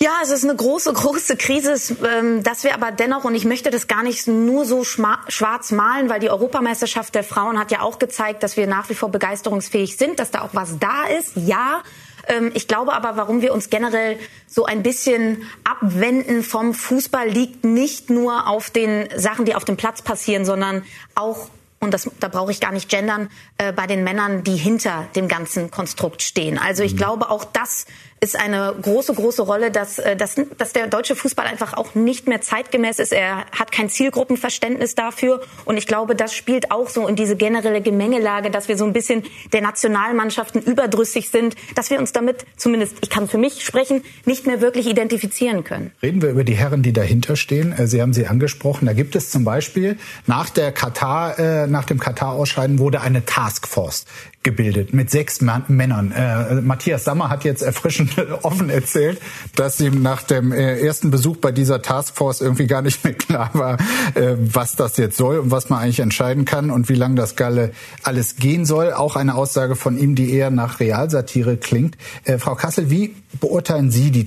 Ja, 0.00 0.12
es 0.22 0.30
ist 0.30 0.44
eine 0.44 0.54
große, 0.54 0.92
große 0.92 1.36
Krise, 1.36 1.74
ähm, 2.04 2.44
dass 2.44 2.62
wir 2.62 2.72
aber 2.74 2.92
dennoch, 2.92 3.24
und 3.24 3.34
ich 3.34 3.44
möchte 3.44 3.70
das 3.70 3.88
gar 3.88 4.04
nicht 4.04 4.28
nur 4.28 4.64
so 4.64 4.84
schwarz 4.84 5.72
malen, 5.72 6.08
weil 6.08 6.20
die 6.20 6.30
Europameisterschaft 6.30 7.16
der 7.16 7.24
Frauen 7.24 7.58
hat 7.58 7.72
ja 7.72 7.80
auch 7.80 7.98
gezeigt, 7.98 8.44
dass 8.44 8.56
wir 8.56 8.68
nach 8.68 8.88
wie 8.90 8.94
vor 8.94 9.10
begeisterungsfähig 9.10 9.96
sind, 9.96 10.20
dass 10.20 10.30
da 10.30 10.42
auch 10.42 10.50
was 10.52 10.78
da 10.78 11.06
ist, 11.18 11.32
ja. 11.34 11.82
Ähm, 12.28 12.52
ich 12.54 12.68
glaube 12.68 12.92
aber, 12.92 13.16
warum 13.16 13.42
wir 13.42 13.52
uns 13.52 13.70
generell 13.70 14.18
so 14.46 14.64
ein 14.64 14.82
bisschen 14.82 15.42
abwenden 15.64 16.42
vom 16.42 16.74
Fußball, 16.74 17.28
liegt 17.28 17.64
nicht 17.64 18.10
nur 18.10 18.46
auf 18.46 18.70
den 18.70 19.08
Sachen, 19.16 19.44
die 19.44 19.54
auf 19.54 19.64
dem 19.64 19.76
Platz 19.76 20.02
passieren, 20.02 20.44
sondern 20.44 20.84
auch 21.14 21.48
und 21.80 21.94
das, 21.94 22.10
da 22.18 22.26
brauche 22.26 22.50
ich 22.50 22.60
gar 22.60 22.72
nicht 22.72 22.88
gendern, 22.88 23.30
äh, 23.56 23.72
bei 23.72 23.86
den 23.86 24.02
Männern, 24.02 24.42
die 24.42 24.56
hinter 24.56 25.06
dem 25.14 25.28
ganzen 25.28 25.70
Konstrukt 25.70 26.22
stehen. 26.22 26.58
Also 26.58 26.82
ich 26.82 26.94
mhm. 26.94 26.98
glaube, 26.98 27.30
auch 27.30 27.44
das 27.44 27.86
ist 28.20 28.38
eine 28.38 28.74
große, 28.80 29.14
große 29.14 29.42
Rolle, 29.42 29.70
dass, 29.70 29.98
äh, 29.98 30.16
dass, 30.16 30.36
dass 30.56 30.72
der 30.72 30.86
deutsche 30.86 31.14
Fußball 31.14 31.46
einfach 31.46 31.74
auch 31.74 31.94
nicht 31.94 32.26
mehr 32.26 32.40
zeitgemäß 32.40 32.98
ist. 32.98 33.12
Er 33.12 33.46
hat 33.46 33.72
kein 33.72 33.88
Zielgruppenverständnis 33.88 34.94
dafür. 34.94 35.40
Und 35.64 35.76
ich 35.76 35.86
glaube, 35.86 36.14
das 36.14 36.34
spielt 36.34 36.70
auch 36.70 36.88
so 36.88 37.06
in 37.06 37.16
diese 37.16 37.36
generelle 37.36 37.80
Gemengelage, 37.80 38.50
dass 38.50 38.68
wir 38.68 38.76
so 38.76 38.84
ein 38.84 38.92
bisschen 38.92 39.22
der 39.52 39.60
Nationalmannschaften 39.60 40.62
überdrüssig 40.62 41.30
sind, 41.30 41.54
dass 41.74 41.90
wir 41.90 41.98
uns 41.98 42.12
damit, 42.12 42.44
zumindest 42.56 42.96
ich 43.02 43.10
kann 43.10 43.28
für 43.28 43.38
mich 43.38 43.64
sprechen, 43.64 44.02
nicht 44.24 44.46
mehr 44.46 44.60
wirklich 44.60 44.86
identifizieren 44.86 45.64
können. 45.64 45.92
Reden 46.02 46.22
wir 46.22 46.30
über 46.30 46.44
die 46.44 46.54
Herren, 46.54 46.82
die 46.82 46.92
dahinter 46.92 47.36
stehen. 47.36 47.72
Äh, 47.72 47.86
Sie 47.86 48.02
haben 48.02 48.12
sie 48.12 48.26
angesprochen. 48.26 48.86
Da 48.86 48.92
gibt 48.92 49.16
es 49.16 49.30
zum 49.30 49.44
Beispiel 49.44 49.96
nach 50.26 50.50
der 50.50 50.72
Katar, 50.72 51.38
äh, 51.38 51.66
nach 51.66 51.84
dem 51.84 51.98
Katar-Ausscheiden 51.98 52.78
wurde 52.78 53.00
eine 53.00 53.24
Taskforce 53.24 54.04
gebildet 54.42 54.94
mit 54.94 55.10
sechs 55.10 55.40
Männern. 55.40 56.12
Äh, 56.12 56.60
Matthias 56.60 57.04
Sammer 57.04 57.28
hat 57.28 57.44
jetzt 57.44 57.62
erfrischend 57.62 58.16
offen 58.42 58.70
erzählt, 58.70 59.20
dass 59.56 59.80
ihm 59.80 60.00
nach 60.00 60.22
dem 60.22 60.52
äh, 60.52 60.78
ersten 60.78 61.10
Besuch 61.10 61.36
bei 61.38 61.52
dieser 61.52 61.82
Taskforce 61.82 62.40
irgendwie 62.40 62.66
gar 62.66 62.82
nicht 62.82 63.04
mehr 63.04 63.12
klar 63.14 63.50
war, 63.52 63.78
äh, 64.14 64.36
was 64.38 64.76
das 64.76 64.96
jetzt 64.96 65.16
soll 65.16 65.38
und 65.38 65.50
was 65.50 65.68
man 65.68 65.80
eigentlich 65.80 66.00
entscheiden 66.00 66.44
kann 66.44 66.70
und 66.70 66.88
wie 66.88 66.94
lange 66.94 67.16
das 67.16 67.36
Galle 67.36 67.72
alles 68.02 68.36
gehen 68.36 68.64
soll. 68.64 68.92
Auch 68.92 69.16
eine 69.16 69.34
Aussage 69.34 69.76
von 69.76 69.98
ihm, 69.98 70.14
die 70.14 70.32
eher 70.32 70.50
nach 70.50 70.80
Realsatire 70.80 71.56
klingt. 71.56 71.96
Äh, 72.24 72.38
Frau 72.38 72.54
Kassel, 72.54 72.90
wie 72.90 73.16
beurteilen 73.40 73.90
Sie 73.90 74.10
die 74.10 74.26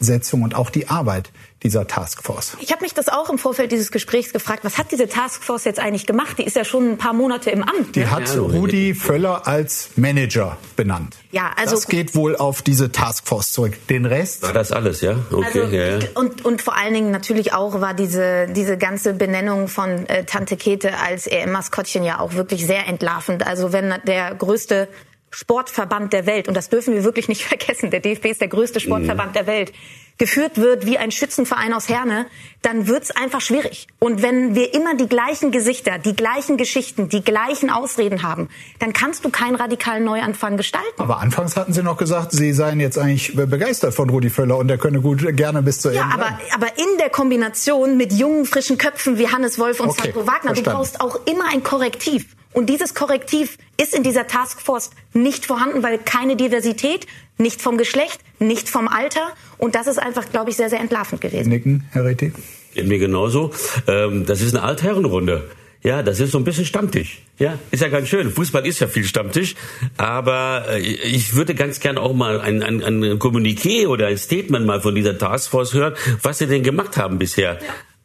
Zusammensetzung 0.00 0.42
und 0.42 0.54
auch 0.54 0.70
die 0.70 0.88
Arbeit 0.88 1.30
dieser 1.62 1.86
Taskforce. 1.86 2.56
Ich 2.60 2.72
habe 2.72 2.82
mich 2.82 2.94
das 2.94 3.08
auch 3.08 3.28
im 3.28 3.36
Vorfeld 3.36 3.70
dieses 3.70 3.92
Gesprächs 3.92 4.32
gefragt. 4.32 4.64
Was 4.64 4.78
hat 4.78 4.90
diese 4.92 5.08
Taskforce 5.08 5.64
jetzt 5.64 5.78
eigentlich 5.78 6.06
gemacht? 6.06 6.38
Die 6.38 6.44
ist 6.44 6.56
ja 6.56 6.64
schon 6.64 6.92
ein 6.92 6.98
paar 6.98 7.12
Monate 7.12 7.50
im 7.50 7.62
Amt. 7.62 7.96
Die 7.96 8.00
ne? 8.00 8.10
hat 8.10 8.34
Rudi 8.34 8.94
Völler 8.94 9.46
als 9.46 9.90
Manager 9.96 10.56
benannt. 10.74 11.16
Ja, 11.32 11.50
also 11.56 11.74
das 11.74 11.86
geht 11.86 12.14
wohl 12.14 12.34
auf 12.34 12.62
diese 12.62 12.90
Taskforce 12.90 13.52
zurück. 13.52 13.74
Den 13.88 14.06
Rest 14.06 14.42
war 14.42 14.54
das 14.54 14.72
alles, 14.72 15.02
ja? 15.02 15.16
Okay, 15.30 15.60
also, 15.60 15.76
ja, 15.76 15.98
ja. 15.98 16.06
Und 16.14 16.44
und 16.46 16.62
vor 16.62 16.76
allen 16.76 16.94
Dingen 16.94 17.10
natürlich 17.10 17.52
auch 17.52 17.82
war 17.82 17.92
diese 17.92 18.48
diese 18.48 18.78
ganze 18.78 19.12
Benennung 19.12 19.68
von 19.68 20.06
äh, 20.06 20.24
Tante 20.24 20.56
Kete 20.56 20.98
als 20.98 21.26
EM-Maskottchen 21.26 22.04
ja 22.04 22.20
auch 22.20 22.34
wirklich 22.34 22.66
sehr 22.66 22.88
entlarvend. 22.88 23.46
Also 23.46 23.72
wenn 23.74 23.94
der 24.06 24.34
größte 24.34 24.88
Sportverband 25.30 26.12
der 26.12 26.26
Welt, 26.26 26.48
und 26.48 26.54
das 26.56 26.68
dürfen 26.68 26.94
wir 26.94 27.04
wirklich 27.04 27.28
nicht 27.28 27.44
vergessen, 27.46 27.90
der 27.90 28.00
DFB 28.00 28.26
ist 28.26 28.40
der 28.40 28.48
größte 28.48 28.80
Sportverband 28.80 29.30
mhm. 29.30 29.34
der 29.34 29.46
Welt, 29.46 29.72
geführt 30.20 30.58
wird 30.58 30.84
wie 30.84 30.98
ein 30.98 31.10
Schützenverein 31.10 31.72
aus 31.72 31.88
Herne, 31.88 32.26
dann 32.60 32.86
wird's 32.86 33.10
einfach 33.10 33.40
schwierig. 33.40 33.86
Und 33.98 34.20
wenn 34.22 34.54
wir 34.54 34.74
immer 34.74 34.94
die 34.94 35.08
gleichen 35.08 35.50
Gesichter, 35.50 35.98
die 35.98 36.14
gleichen 36.14 36.58
Geschichten, 36.58 37.08
die 37.08 37.22
gleichen 37.22 37.70
Ausreden 37.70 38.22
haben, 38.22 38.50
dann 38.80 38.92
kannst 38.92 39.24
du 39.24 39.30
keinen 39.30 39.54
radikalen 39.54 40.04
Neuanfang 40.04 40.58
gestalten. 40.58 41.00
Aber 41.00 41.20
anfangs 41.20 41.56
hatten 41.56 41.72
Sie 41.72 41.82
noch 41.82 41.96
gesagt, 41.96 42.32
Sie 42.32 42.52
seien 42.52 42.80
jetzt 42.80 42.98
eigentlich 42.98 43.34
begeistert 43.34 43.94
von 43.94 44.10
Rudi 44.10 44.28
Völler 44.28 44.58
und 44.58 44.70
er 44.70 44.76
könne 44.76 45.00
gut 45.00 45.24
gerne 45.36 45.62
bis 45.62 45.80
zur 45.80 45.92
ja, 45.92 46.02
Ende. 46.02 46.16
Ja, 46.18 46.38
aber, 46.54 46.66
aber 46.66 46.78
in 46.78 46.98
der 46.98 47.08
Kombination 47.08 47.96
mit 47.96 48.12
jungen, 48.12 48.44
frischen 48.44 48.76
Köpfen 48.76 49.16
wie 49.16 49.28
Hannes 49.28 49.58
Wolf 49.58 49.80
und 49.80 49.88
okay, 49.88 50.12
Sandro 50.12 50.26
Wagner, 50.26 50.54
verstanden. 50.54 50.64
du 50.64 50.70
brauchst 50.70 51.00
auch 51.00 51.18
immer 51.26 51.44
ein 51.50 51.62
Korrektiv. 51.62 52.26
Und 52.52 52.66
dieses 52.66 52.94
Korrektiv 52.94 53.58
ist 53.80 53.94
in 53.94 54.02
dieser 54.02 54.26
Taskforce 54.26 54.90
nicht 55.12 55.46
vorhanden, 55.46 55.82
weil 55.82 55.98
keine 55.98 56.36
Diversität, 56.36 57.06
nicht 57.38 57.62
vom 57.62 57.78
Geschlecht, 57.78 58.20
nicht 58.38 58.68
vom 58.68 58.88
Alter. 58.88 59.34
Und 59.58 59.74
das 59.74 59.86
ist 59.86 59.98
einfach, 59.98 60.28
glaube 60.30 60.50
ich, 60.50 60.56
sehr, 60.56 60.68
sehr 60.68 60.80
entlarvend 60.80 61.20
gewesen. 61.20 61.48
Nicken, 61.48 61.84
Herr 61.92 62.04
Reti? 62.04 62.32
Geht 62.74 62.86
mir 62.86 62.98
genauso. 62.98 63.52
Ähm, 63.86 64.26
das 64.26 64.40
ist 64.40 64.54
eine 64.54 64.64
Altherrenrunde. 64.64 65.48
Ja, 65.82 66.02
das 66.02 66.20
ist 66.20 66.32
so 66.32 66.38
ein 66.38 66.44
bisschen 66.44 66.66
Stammtisch. 66.66 67.22
Ja, 67.38 67.58
ist 67.70 67.80
ja 67.80 67.88
ganz 67.88 68.08
schön. 68.08 68.30
Fußball 68.30 68.66
ist 68.66 68.80
ja 68.80 68.86
viel 68.86 69.04
Stammtisch. 69.04 69.54
Aber 69.96 70.66
äh, 70.68 70.78
ich 70.80 71.34
würde 71.34 71.54
ganz 71.54 71.80
gerne 71.80 72.00
auch 72.00 72.12
mal 72.12 72.40
ein, 72.40 72.62
ein, 72.62 72.82
ein 72.82 73.18
Kommuniqué 73.18 73.86
oder 73.86 74.08
ein 74.08 74.18
Statement 74.18 74.66
mal 74.66 74.82
von 74.82 74.94
dieser 74.94 75.16
Taskforce 75.16 75.72
hören, 75.72 75.94
was 76.22 76.38
sie 76.38 76.46
denn 76.46 76.62
gemacht 76.62 76.98
haben 76.98 77.18
bisher. 77.18 77.58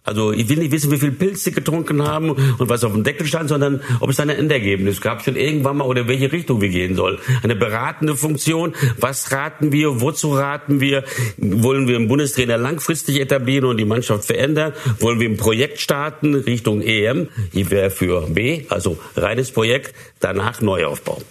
Also 0.05 0.31
ich 0.31 0.47
will 0.47 0.57
nicht 0.57 0.71
wissen, 0.71 0.91
wie 0.91 0.97
viel 0.97 1.11
Pilz 1.11 1.43
sie 1.43 1.51
getrunken 1.51 2.03
haben 2.07 2.29
und 2.31 2.69
was 2.69 2.83
auf 2.83 2.93
dem 2.93 3.03
Deckel 3.03 3.25
stand, 3.25 3.49
sondern 3.49 3.81
ob 3.99 4.09
es 4.09 4.19
ein 4.19 4.29
Endergebnis 4.29 5.01
gab 5.01 5.23
schon 5.23 5.35
irgendwann 5.35 5.77
mal 5.77 5.85
oder 5.85 6.01
in 6.01 6.07
welche 6.07 6.31
Richtung 6.31 6.61
wir 6.61 6.69
gehen 6.69 6.95
sollen. 6.95 7.17
Eine 7.43 7.55
beratende 7.55 8.15
Funktion. 8.15 8.73
Was 8.99 9.31
raten 9.31 9.71
wir? 9.71 10.01
Wozu 10.01 10.33
raten 10.33 10.79
wir? 10.79 11.03
Wollen 11.37 11.87
wir 11.87 11.95
einen 11.95 12.07
Bundestrainer 12.07 12.57
langfristig 12.57 13.19
etablieren 13.19 13.65
und 13.65 13.77
die 13.77 13.85
Mannschaft 13.85 14.25
verändern? 14.25 14.73
Wollen 14.99 15.19
wir 15.19 15.29
ein 15.29 15.37
Projekt 15.37 15.79
starten 15.79 16.35
Richtung 16.35 16.81
EM? 16.81 17.29
Ich 17.51 17.71
wäre 17.71 17.89
für 17.89 18.27
B, 18.27 18.65
also 18.69 18.97
reines 19.15 19.51
Projekt, 19.51 19.95
danach 20.19 20.61
Neuaufbau. 20.61 21.21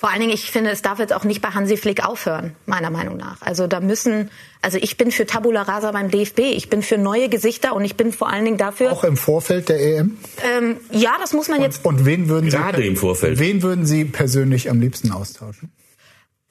Vor 0.00 0.10
allen 0.12 0.20
Dingen, 0.20 0.32
ich 0.32 0.48
finde, 0.48 0.70
es 0.70 0.80
darf 0.80 1.00
jetzt 1.00 1.12
auch 1.12 1.24
nicht 1.24 1.42
bei 1.42 1.48
Hansi 1.48 1.76
Flick 1.76 2.06
aufhören, 2.06 2.54
meiner 2.66 2.88
Meinung 2.88 3.16
nach. 3.16 3.42
Also 3.42 3.66
da 3.66 3.80
müssen, 3.80 4.30
also 4.62 4.78
ich 4.78 4.96
bin 4.96 5.10
für 5.10 5.26
Tabula 5.26 5.62
Rasa 5.62 5.90
beim 5.90 6.08
DFB, 6.08 6.38
ich 6.38 6.70
bin 6.70 6.82
für 6.82 6.98
neue 6.98 7.28
Gesichter 7.28 7.74
und 7.74 7.84
ich 7.84 7.96
bin 7.96 8.12
vor 8.12 8.28
allen 8.28 8.44
Dingen 8.44 8.58
dafür. 8.58 8.92
Auch 8.92 9.02
im 9.02 9.16
Vorfeld 9.16 9.68
der 9.68 9.80
EM? 9.80 10.16
Ähm, 10.56 10.76
ja, 10.92 11.16
das 11.18 11.32
muss 11.32 11.48
man 11.48 11.60
jetzt. 11.60 11.84
Und, 11.84 11.96
und 11.96 12.06
wen 12.06 12.28
würden 12.28 12.48
Gerade 12.48 12.80
Sie, 12.80 12.86
im 12.86 12.96
Vorfeld. 12.96 13.40
Wen 13.40 13.60
würden 13.64 13.86
Sie 13.86 14.04
persönlich 14.04 14.70
am 14.70 14.80
liebsten 14.80 15.10
austauschen? 15.10 15.72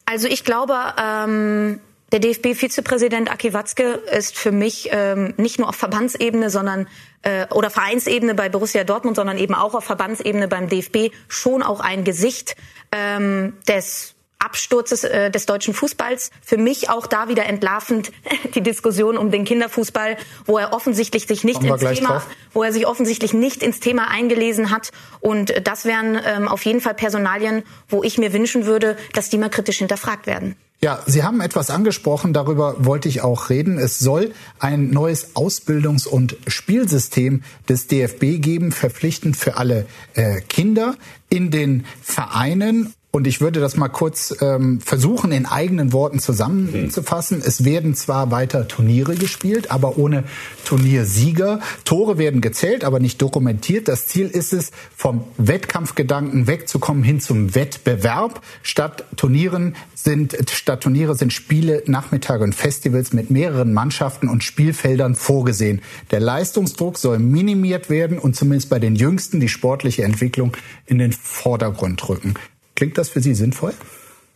Also 0.03 0.27
ich 0.27 0.43
glaube, 0.43 0.75
ähm, 1.01 1.79
der 2.11 2.19
DFB-Vizepräsident 2.19 3.31
Aki 3.31 3.53
Watzke 3.53 4.01
ist 4.11 4.37
für 4.37 4.51
mich 4.51 4.89
ähm, 4.91 5.33
nicht 5.37 5.57
nur 5.57 5.69
auf 5.69 5.75
Verbandsebene, 5.75 6.49
sondern 6.49 6.87
äh, 7.21 7.47
oder 7.53 7.69
Vereinsebene 7.69 8.33
bei 8.33 8.47
Borussia 8.47 8.85
Dortmund, 8.85 9.17
sondern 9.17 9.37
eben 9.37 9.53
auch 9.53 9.73
auf 9.73 9.83
Verbandsebene 9.83 10.47
beim 10.47 10.69
DFB 10.69 11.13
schon 11.27 11.63
auch 11.63 11.81
ein 11.81 12.05
Gesicht 12.05 12.55
ähm, 12.91 13.57
des 13.67 14.16
Absturzes 14.39 15.03
äh, 15.03 15.31
des 15.31 15.45
deutschen 15.45 15.73
Fußballs. 15.73 16.31
Für 16.41 16.57
mich 16.57 16.89
auch 16.89 17.07
da 17.07 17.27
wieder 17.27 17.45
entlarvend 17.45 18.11
die 18.55 18.61
Diskussion 18.61 19.17
um 19.17 19.31
den 19.31 19.45
Kinderfußball, 19.45 20.17
wo 20.45 20.57
er 20.57 20.73
offensichtlich 20.73 21.27
sich 21.27 21.43
nicht 21.43 21.63
ins 21.63 21.79
Thema, 21.79 22.09
drauf. 22.09 22.27
wo 22.53 22.63
er 22.63 22.71
sich 22.71 22.87
offensichtlich 22.87 23.33
nicht 23.33 23.63
ins 23.63 23.79
Thema 23.79 24.09
eingelesen 24.09 24.71
hat. 24.71 24.91
Und 25.19 25.53
das 25.65 25.85
wären 25.85 26.19
ähm, 26.25 26.47
auf 26.47 26.63
jeden 26.65 26.81
Fall 26.81 26.93
Personalien, 26.93 27.63
wo 27.89 28.03
ich 28.03 28.17
mir 28.17 28.33
wünschen 28.33 28.65
würde, 28.65 28.97
dass 29.13 29.29
die 29.29 29.37
mal 29.37 29.49
kritisch 29.49 29.79
hinterfragt 29.79 30.27
werden. 30.27 30.55
Ja, 30.79 31.01
Sie 31.07 31.23
haben 31.23 31.41
etwas 31.41 31.71
angesprochen, 31.71 32.33
darüber 32.33 32.75
wollte 32.85 33.09
ich 33.09 33.21
auch 33.21 33.49
reden. 33.49 33.79
Es 33.79 33.97
soll 33.97 34.31
ein 34.59 34.91
neues 34.91 35.35
Ausbildungs- 35.35 36.07
und 36.07 36.37
Spielsystem 36.45 37.41
des 37.67 37.87
DFB 37.87 38.39
geben, 38.39 38.71
verpflichtend 38.71 39.37
für 39.37 39.57
alle 39.57 39.87
äh, 40.13 40.39
Kinder 40.41 40.95
in 41.29 41.49
den 41.49 41.85
Vereinen 42.03 42.93
und 43.17 43.25
ich 43.25 43.41
würde 43.41 43.59
das 43.59 43.77
mal 43.77 43.87
kurz 43.87 44.35
ähm, 44.41 44.79
versuchen, 44.79 45.31
in 45.31 45.47
eigenen 45.47 45.91
Worten 45.91 46.19
zusammenzufassen. 46.19 47.41
Es 47.43 47.65
werden 47.65 47.95
zwar 47.95 48.29
weiter 48.29 48.67
Turniere 48.67 49.15
gespielt, 49.15 49.71
aber 49.71 49.97
ohne 49.97 50.23
Turniersieger. 50.65 51.59
Tore 51.83 52.19
werden 52.19 52.41
gezählt, 52.41 52.83
aber 52.83 52.99
nicht 52.99 53.19
dokumentiert. 53.19 53.87
Das 53.87 54.05
Ziel 54.05 54.27
ist 54.27 54.53
es, 54.53 54.69
vom 54.95 55.23
Wettkampfgedanken 55.39 56.45
wegzukommen 56.45 57.03
hin 57.03 57.19
zum 57.19 57.55
Wettbewerb. 57.55 58.43
Statt 58.61 59.05
Turnieren 59.15 59.75
sind, 59.95 60.37
statt 60.51 60.81
Turniere 60.81 61.15
sind 61.15 61.33
Spiele, 61.33 61.81
Nachmittage 61.87 62.43
und 62.43 62.53
Festivals 62.53 63.13
mit 63.13 63.31
mehreren 63.31 63.73
Mannschaften 63.73 64.29
und 64.29 64.43
Spielfeldern 64.43 65.15
vorgesehen. 65.15 65.81
Der 66.11 66.19
Leistungsdruck 66.19 66.99
soll 66.99 67.17
minimiert 67.17 67.89
werden 67.89 68.19
und 68.19 68.35
zumindest 68.35 68.69
bei 68.69 68.77
den 68.77 68.95
Jüngsten 68.95 69.39
die 69.39 69.49
sportliche 69.49 70.03
Entwicklung 70.03 70.55
in 70.85 70.99
den 70.99 71.13
Vordergrund 71.13 72.07
rücken. 72.07 72.35
Klingt 72.77 72.95
das 72.99 73.09
für 73.09 73.21
Sie 73.21 73.33
sinnvoll? 73.33 73.73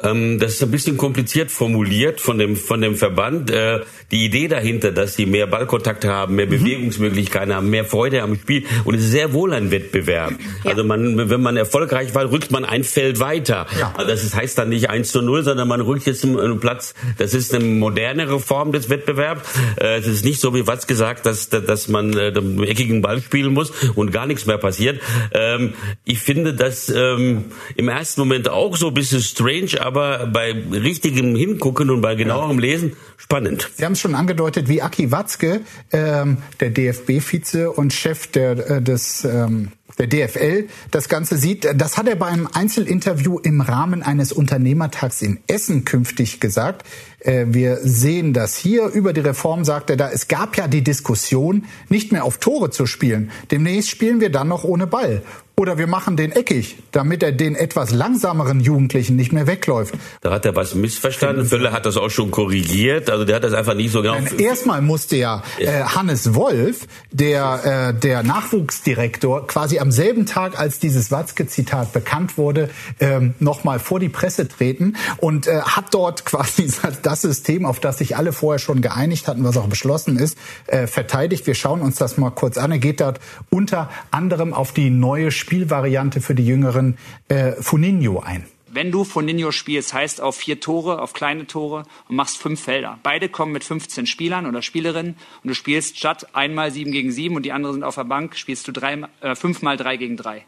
Ähm, 0.04 0.40
das 0.40 0.54
ist 0.54 0.64
ein 0.64 0.72
bisschen 0.72 0.98
kompliziert 0.98 1.52
formuliert 1.52 2.22
von 2.22 2.38
dem, 2.38 2.56
von 2.56 2.82
dem 2.82 2.96
Verband. 2.96 3.52
Äh, 3.52 3.82
die 4.12 4.26
Idee 4.26 4.48
dahinter, 4.48 4.92
dass 4.92 5.16
sie 5.16 5.26
mehr 5.26 5.48
Ballkontakt 5.48 6.06
haben, 6.06 6.36
mehr 6.36 6.46
mhm. 6.46 6.52
Bewegungsmöglichkeiten 6.52 7.54
haben, 7.54 7.70
mehr 7.70 7.86
Freude 7.86 8.22
am 8.22 8.36
Spiel 8.36 8.66
und 8.84 8.96
es 8.96 9.06
ist 9.06 9.12
sehr 9.12 9.34
wohl 9.34 9.54
ein 9.54 9.72
Wettbewerb. 9.72 10.34
Ja. 10.64 10.72
Also 10.72 10.84
man, 10.84 11.30
wenn 11.30 11.42
man 11.42 11.58
erfolgreich 11.58 12.14
war, 12.14 12.30
rückt 12.32 12.52
man 12.52 12.66
ein 12.66 12.84
Feld 12.84 13.20
weiter. 13.20 13.68
Ja. 13.80 13.94
Also 13.96 14.12
das 14.12 14.36
heißt 14.36 14.58
dann 14.58 14.70
nicht 14.70 14.90
1 14.90 15.12
zu 15.12 15.22
0, 15.22 15.44
sondern 15.44 15.68
man 15.68 15.82
rückt 15.82 16.06
jetzt 16.06 16.26
einen 16.26 16.60
Platz. 16.60 16.94
Das 17.18 17.34
ist 17.34 17.54
eine 17.54 17.64
modernere 17.64 18.40
Form 18.40 18.72
des 18.72 18.90
Wettbewerbs. 18.90 19.48
Äh, 19.80 20.00
es 20.00 20.08
ist 20.08 20.26
nicht 20.26 20.42
so 20.42 20.54
wie 20.54 20.68
was 20.68 20.88
gesagt, 20.88 21.26
dass, 21.26 21.50
dass 21.50 21.88
man 21.88 22.14
äh, 22.18 22.32
den 22.32 22.62
eckigen 22.64 23.02
Ball 23.02 23.22
spielen 23.22 23.54
muss 23.54 23.72
und 23.96 24.12
gar 24.12 24.28
nichts 24.28 24.46
mehr 24.46 24.58
passiert. 24.58 25.02
Ähm, 25.34 25.74
ich 26.04 26.20
finde 26.20 26.54
das 26.54 26.90
ähm, 26.90 27.46
im 27.76 27.88
ersten 27.88 28.22
Moment 28.22 28.50
auch 28.50 28.76
so 28.76 28.88
ein 28.88 28.94
bisschen 28.94 29.22
strange, 29.22 29.82
aber 29.92 30.28
bei 30.28 30.52
richtigem 30.72 31.36
Hingucken 31.36 31.90
und 31.90 32.02
bei 32.02 32.16
genauerem 32.16 32.60
Lesen 32.60 32.94
spannend. 33.18 33.70
Sie 33.76 33.84
haben 33.84 33.94
es 33.94 34.00
schon 34.00 34.16
angedeutet, 34.16 34.70
wie 34.70 34.82
Aki 34.82 35.12
Watzke, 35.12 35.62
ähm, 35.92 36.38
der 36.60 36.70
DFB-Vize 36.70 37.72
und 37.72 37.94
Chef 37.94 38.28
der, 38.28 38.70
äh, 38.70 38.82
des 38.82 39.26
ähm, 39.26 39.72
der 40.00 40.08
DFL 40.08 40.68
das 40.90 41.10
Ganze 41.10 41.38
sieht. 41.38 41.68
Das 41.76 41.98
hat 41.98 42.08
er 42.08 42.16
bei 42.16 42.28
einem 42.28 42.48
Einzelinterview 42.52 43.40
im 43.40 43.62
Rahmen 43.62 44.02
eines 44.02 44.32
Unternehmertags 44.32 45.22
in 45.22 45.40
Essen 45.48 45.86
künftig 45.86 46.40
gesagt. 46.40 46.86
Äh, 47.20 47.46
wir 47.50 47.78
sehen 47.82 48.34
das 48.34 48.56
hier. 48.56 48.88
Über 48.88 49.14
die 49.14 49.22
Reform 49.22 49.64
sagt 49.66 49.90
er 49.90 49.98
da, 49.98 50.10
es 50.10 50.28
gab 50.28 50.58
ja 50.58 50.68
die 50.68 50.84
Diskussion, 50.84 51.66
nicht 51.90 52.12
mehr 52.12 52.24
auf 52.24 52.38
Tore 52.38 52.70
zu 52.70 52.86
spielen. 52.86 53.32
Demnächst 53.52 53.90
spielen 53.90 54.20
wir 54.22 54.32
dann 54.32 54.48
noch 54.48 54.64
ohne 54.64 54.88
Ball. 54.88 55.22
Oder 55.58 55.78
wir 55.78 55.86
machen 55.86 56.18
den 56.18 56.32
eckig, 56.32 56.78
damit 56.92 57.22
er 57.22 57.32
den 57.32 57.56
etwas 57.56 57.92
langsameren 57.92 58.62
Jugendlichen 58.62 59.16
nicht 59.16 59.32
mehr 59.32 59.46
wegläuft. 59.46 59.94
Da 60.22 60.32
hat 60.32 60.46
er 60.46 60.56
was 60.56 60.74
missverstanden. 60.74 61.46
Fülle 61.46 61.72
hat 61.72 61.86
das 61.86 61.98
auch 61.98 62.10
schon 62.10 62.32
korrigiert. 62.32 63.10
Also 63.10 63.26
der 63.26 63.36
hat 63.36 63.44
das 63.44 63.54
einfach 63.54 63.76
nicht 63.76 63.92
so 63.92 64.02
genau. 64.02 64.18
Erstmal 64.38 64.82
musste 64.82 65.18
ja 65.18 65.44
äh, 65.60 65.84
Hannes 65.84 66.34
Wolf, 66.34 66.88
der, 67.12 67.94
äh, 67.94 68.00
der 68.00 68.24
Nachwuchsdirektor, 68.24 69.46
quasi 69.46 69.80
am 69.80 69.92
selben 69.92 70.26
Tag, 70.26 70.58
als 70.58 70.80
dieses 70.80 71.12
Watzke-Zitat 71.12 71.94
bekannt 71.94 72.38
wurde, 72.38 72.70
ähm, 73.00 73.36
nochmal 73.40 73.80
vor 73.80 74.00
die 74.00 74.10
Presse 74.10 74.48
treten 74.48 74.96
und 75.18 75.48
äh, 75.48 75.62
hat 75.62 75.94
dort 75.94 76.26
quasi 76.26 76.72
das 77.04 77.22
System, 77.22 77.66
auf 77.66 77.80
das 77.80 78.00
sich 78.00 78.16
alle 78.18 78.34
vorher 78.34 78.60
schon 78.60 78.82
geeinigt 78.82 79.28
hatten, 79.28 79.44
was 79.44 79.58
auch 79.58 79.68
beschlossen 79.68 80.18
ist, 80.18 80.38
äh, 80.68 80.88
verteidigt. 80.88 81.46
Wir 81.46 81.56
schauen 81.56 81.82
uns 81.82 81.98
das 81.98 82.18
mal 82.18 82.32
kurz 82.32 82.58
an. 82.58 82.72
Er 82.72 82.80
geht 82.80 83.02
dort 83.02 83.20
unter 83.50 83.90
anderem 84.10 84.54
auf 84.54 84.72
die 84.72 84.90
neue 84.90 85.30
Spielvariante 85.42 86.22
für 86.22 86.36
die 86.36 86.46
jüngeren 86.46 86.98
äh, 87.28 87.52
Funinho 87.54 88.20
ein. 88.20 88.46
Wenn 88.74 88.92
du 88.92 89.04
Funinho 89.04 89.52
spielst, 89.52 89.94
heißt 89.94 90.22
auf 90.22 90.38
vier 90.38 90.62
Tore, 90.62 91.02
auf 91.02 91.12
kleine 91.12 91.46
Tore 91.46 91.84
und 92.08 92.16
machst 92.16 92.38
fünf 92.38 92.62
Felder. 92.62 93.00
Beide 93.04 93.28
kommen 93.28 93.52
mit 93.52 93.66
15 93.66 94.06
Spielern 94.06 94.46
oder 94.46 94.62
Spielerinnen 94.62 95.16
und 95.44 95.48
du 95.48 95.54
spielst 95.54 95.98
statt 95.98 96.34
einmal 96.34 96.72
sieben 96.72 96.94
gegen 96.94 97.12
sieben 97.12 97.36
und 97.36 97.44
die 97.44 97.52
anderen 97.52 97.74
sind 97.74 97.84
auf 97.84 97.96
der 97.96 98.06
Bank, 98.06 98.38
spielst 98.38 98.68
du 98.70 98.72
drei, 98.72 99.02
äh, 99.20 99.36
fünfmal 99.36 99.76
drei 99.76 99.98
gegen 99.98 100.16
drei. 100.16 100.46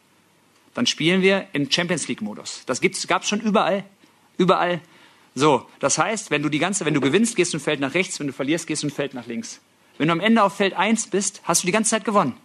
Dann 0.73 0.85
spielen 0.85 1.21
wir 1.21 1.47
im 1.51 1.69
Champions 1.69 2.07
League 2.07 2.21
Modus. 2.21 2.63
Das 2.65 2.79
gab 3.07 3.23
es 3.23 3.29
schon 3.29 3.41
überall, 3.41 3.83
überall. 4.37 4.79
So, 5.35 5.65
das 5.79 5.97
heißt, 5.97 6.31
wenn 6.31 6.43
du 6.43 6.49
die 6.49 6.59
ganze, 6.59 6.85
wenn 6.85 6.93
du 6.93 7.01
gewinnst, 7.01 7.35
gehst 7.35 7.53
du 7.53 7.57
ein 7.57 7.61
Feld 7.61 7.79
nach 7.79 7.93
rechts, 7.93 8.19
wenn 8.19 8.27
du 8.27 8.33
verlierst, 8.33 8.67
gehst 8.67 8.83
du 8.83 8.87
ein 8.87 8.91
Feld 8.91 9.15
nach 9.15 9.27
links. 9.27 9.59
Wenn 9.97 10.07
du 10.07 10.13
am 10.13 10.19
Ende 10.19 10.43
auf 10.43 10.55
Feld 10.55 10.75
1 10.75 11.07
bist, 11.07 11.41
hast 11.43 11.63
du 11.63 11.65
die 11.65 11.73
ganze 11.73 11.89
Zeit 11.89 12.05
gewonnen. 12.05 12.37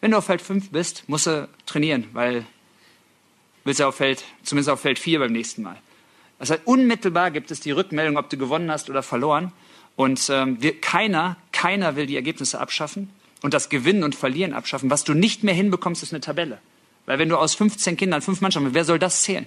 Wenn 0.00 0.12
du 0.12 0.18
auf 0.18 0.24
Feld 0.24 0.40
5 0.40 0.70
bist, 0.70 1.04
musst 1.08 1.26
du 1.26 1.48
trainieren, 1.66 2.06
weil 2.12 2.46
willst 3.64 3.80
du 3.80 3.86
auf 3.86 3.96
Feld, 3.96 4.24
zumindest 4.42 4.70
auf 4.70 4.80
Feld 4.80 4.98
4 4.98 5.18
beim 5.18 5.32
nächsten 5.32 5.62
Mal. 5.62 5.76
Das 6.38 6.50
heißt, 6.50 6.62
unmittelbar 6.64 7.30
gibt 7.30 7.50
es 7.50 7.60
die 7.60 7.70
Rückmeldung, 7.70 8.16
ob 8.16 8.30
du 8.30 8.38
gewonnen 8.38 8.70
hast 8.70 8.88
oder 8.88 9.02
verloren. 9.02 9.52
Und 9.96 10.30
ähm, 10.30 10.56
wir, 10.62 10.80
keiner, 10.80 11.36
keiner 11.52 11.96
will 11.96 12.06
die 12.06 12.16
Ergebnisse 12.16 12.58
abschaffen 12.58 13.10
und 13.42 13.52
das 13.52 13.68
Gewinnen 13.68 14.02
und 14.02 14.14
Verlieren 14.14 14.54
abschaffen. 14.54 14.90
Was 14.90 15.04
du 15.04 15.12
nicht 15.12 15.44
mehr 15.44 15.52
hinbekommst, 15.52 16.02
ist 16.02 16.14
eine 16.14 16.22
Tabelle. 16.22 16.58
Weil 17.04 17.18
wenn 17.18 17.28
du 17.28 17.36
aus 17.36 17.54
15 17.54 17.98
Kindern 17.98 18.22
fünf 18.22 18.40
Mannschaften, 18.40 18.72
wer 18.72 18.84
soll 18.84 18.98
das 18.98 19.22
zählen? 19.22 19.46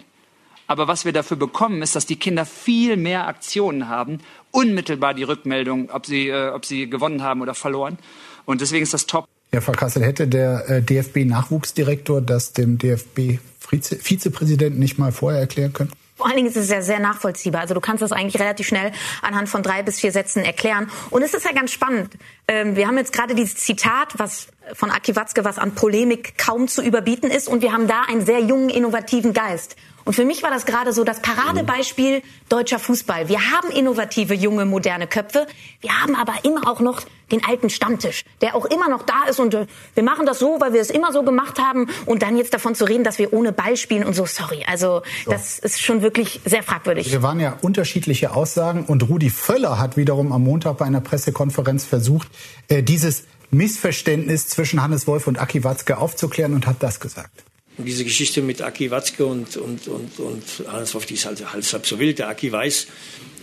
Aber 0.68 0.88
was 0.88 1.04
wir 1.06 1.13
dafür 1.13 1.38
bekommen, 1.38 1.82
ist, 1.82 1.96
dass 1.96 2.06
die 2.06 2.16
Kinder 2.16 2.46
viel 2.46 2.96
mehr 2.96 3.28
Aktionen 3.28 3.89
haben, 3.89 4.20
unmittelbar 4.52 5.13
die 5.13 5.24
Rückmeldung, 5.24 5.89
ob 5.89 6.06
sie, 6.06 6.30
äh, 6.30 6.50
ob 6.50 6.66
sie 6.66 6.89
gewonnen 6.89 7.24
haben 7.24 7.42
oder 7.42 7.56
verloren. 7.56 7.98
Und 8.46 8.62
deswegen 8.62 8.84
ist 8.84 8.94
das 8.94 9.08
top. 9.08 9.28
Ja, 9.54 9.62
Frau 9.62 9.74
Kassel, 9.74 10.04
hätte 10.04 10.28
der 10.28 10.68
äh, 10.68 10.82
DFB-Nachwuchsdirektor 10.82 12.22
das 12.22 12.54
dem 12.54 12.80
DFB-Vizepräsidenten 12.80 14.80
nicht 14.80 14.98
mal 14.98 15.12
vorher 15.12 15.42
erklären 15.42 15.72
können? 15.72 15.92
Vor 16.16 16.26
allen 16.26 16.38
Dingen 16.38 16.48
ist 16.48 16.58
es 16.58 16.72
ja 16.72 16.82
sehr 16.82 17.00
nachvollziehbar. 17.00 17.62
Also 17.62 17.76
du 17.76 17.80
kannst 17.80 18.02
das 18.02 18.12
eigentlich 18.12 18.42
relativ 18.42 18.68
schnell 18.68 18.92
anhand 19.22 19.50
von 19.50 19.62
drei 19.62 19.84
bis 19.84 20.00
vier 20.00 20.12
Sätzen 20.12 20.44
erklären. 20.44 20.89
Und 21.12 21.22
es 21.22 21.36
ist 21.36 21.46
ja 21.46 21.52
ganz 21.52 21.72
spannend. 21.72 22.10
Ähm, 22.48 22.76
wir 22.76 22.88
haben 22.88 22.98
jetzt 22.98 23.13
gerade 23.13 23.36
dieses 23.36 23.58
Zitat, 23.58 24.18
was 24.18 24.48
von 24.74 24.89
Aki 24.89 25.16
Watzke, 25.16 25.46
was 25.46 25.60
an 25.60 25.76
Polemik 25.76 26.36
kaum 26.39 26.68
zu 26.68 26.82
überbieten 26.82 27.30
ist. 27.30 27.48
Und 27.48 27.62
wir 27.62 27.74
haben 27.74 27.88
da 27.88 28.02
einen 28.08 28.26
sehr 28.26 28.39
jungen, 28.39 28.70
innovativen 28.70 29.34
Geist. 29.34 29.76
Und 30.06 30.13
für 30.13 30.26
mich 30.26 30.44
war 30.44 30.50
das 30.50 30.66
gerade 30.66 30.94
so 30.94 31.04
das 31.04 31.22
Paradebeispiel 31.22 32.22
deutscher 32.50 32.80
Fußball. 32.80 33.30
Wir 33.30 33.52
haben 33.52 33.70
innovative, 33.72 34.34
junge, 34.34 34.66
moderne 34.66 35.08
Köpfe. 35.08 35.48
Wir 35.82 36.02
haben 36.02 36.16
aber 36.16 36.34
immer 36.44 36.70
auch 36.70 36.80
noch 36.80 37.02
den 37.32 37.44
alten 37.46 37.70
Stammtisch, 37.70 38.26
der 38.42 38.56
auch 38.56 38.66
immer 38.66 38.89
noch 38.89 39.04
da 39.04 39.24
ist 39.30 39.39
und 39.39 39.54
äh, 39.54 39.66
wir 39.96 40.04
machen 40.04 40.26
das 40.26 40.39
so, 40.39 40.58
weil 40.60 40.74
wir 40.74 40.82
es 40.82 40.89
immer 40.89 41.12
so 41.12 41.24
gemacht 41.24 41.58
haben 41.58 41.89
und 42.06 42.22
dann 42.22 42.38
jetzt 42.38 42.54
davon 42.54 42.76
zu 42.76 42.86
reden, 42.86 43.04
dass 43.04 43.18
wir 43.18 43.34
ohne 43.34 43.52
Ball 43.52 43.76
spielen 43.76 44.04
und 44.04 44.13
so, 44.13 44.26
sorry. 44.26 44.63
Also 44.68 45.02
so. 45.26 45.32
das 45.32 45.58
ist 45.58 45.82
schon 45.82 46.02
wirklich 46.02 46.42
sehr 46.46 46.62
fragwürdig. 46.62 47.12
Wir 47.12 47.24
waren 47.24 47.39
ja 47.39 47.58
unterschiedliche 47.62 48.36
Aussagen 48.36 48.86
und 48.86 49.10
Rudi 49.10 49.30
Völler 49.30 49.80
hat 49.80 49.98
wiederum 49.98 50.32
am 50.32 50.44
Montag 50.44 50.78
bei 50.78 50.86
einer 50.86 51.02
Pressekonferenz 51.02 51.86
versucht, 51.86 52.28
äh, 52.68 52.84
dieses 52.84 53.24
Missverständnis 53.50 54.48
zwischen 54.48 54.82
Hannes 54.82 55.08
Wolf 55.08 55.28
und 55.28 55.39
Aki 55.39 55.63
Watzke 55.63 55.98
aufzuklären 55.98 56.54
und 56.54 56.68
hat 56.68 56.78
das 56.82 57.00
gesagt. 57.00 57.44
Und 57.78 57.86
diese 57.86 58.04
Geschichte 58.04 58.42
mit 58.42 58.62
Aki 58.62 58.92
Watzke 58.92 59.26
und, 59.26 59.58
und, 59.58 59.88
und, 59.88 60.20
und 60.20 60.44
Hannes 60.68 60.94
Wolf, 60.94 61.06
die 61.08 61.16
ist 61.16 61.26
halt, 61.26 61.52
halt 61.52 61.86
so 61.86 62.00
wild. 62.00 62.20
Der 62.20 62.30
Aki 62.30 62.52
weiß, 62.52 62.88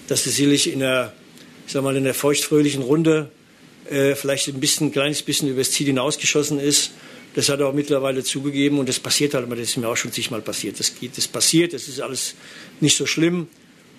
dass 0.06 0.26
er 0.26 0.32
sicherlich 0.32 0.72
in 0.72 0.80
der, 0.80 1.12
ich 1.66 1.72
sag 1.72 1.82
mal, 1.82 1.96
in 1.96 2.04
der 2.04 2.14
feuchtfröhlichen 2.14 2.82
Runde 2.82 3.30
äh, 3.88 4.14
vielleicht 4.14 4.48
ein 4.48 4.60
bisschen, 4.60 4.88
ein 4.88 4.92
kleines 4.92 5.22
bisschen 5.22 5.48
übers 5.48 5.72
Ziel 5.72 5.86
hinausgeschossen 5.86 6.60
ist. 6.60 6.92
Das 7.34 7.48
hat 7.48 7.60
er 7.60 7.68
auch 7.68 7.72
mittlerweile 7.72 8.24
zugegeben 8.24 8.78
und 8.78 8.88
das 8.88 8.98
passiert 8.98 9.34
halt, 9.34 9.50
das 9.50 9.58
ist 9.58 9.76
mir 9.76 9.88
auch 9.88 9.96
schon 9.96 10.12
zigmal 10.12 10.42
passiert. 10.42 10.78
Das 10.80 10.98
geht, 10.98 11.16
das 11.16 11.28
passiert, 11.28 11.72
das 11.72 11.88
ist 11.88 12.00
alles 12.00 12.34
nicht 12.80 12.96
so 12.96 13.06
schlimm. 13.06 13.48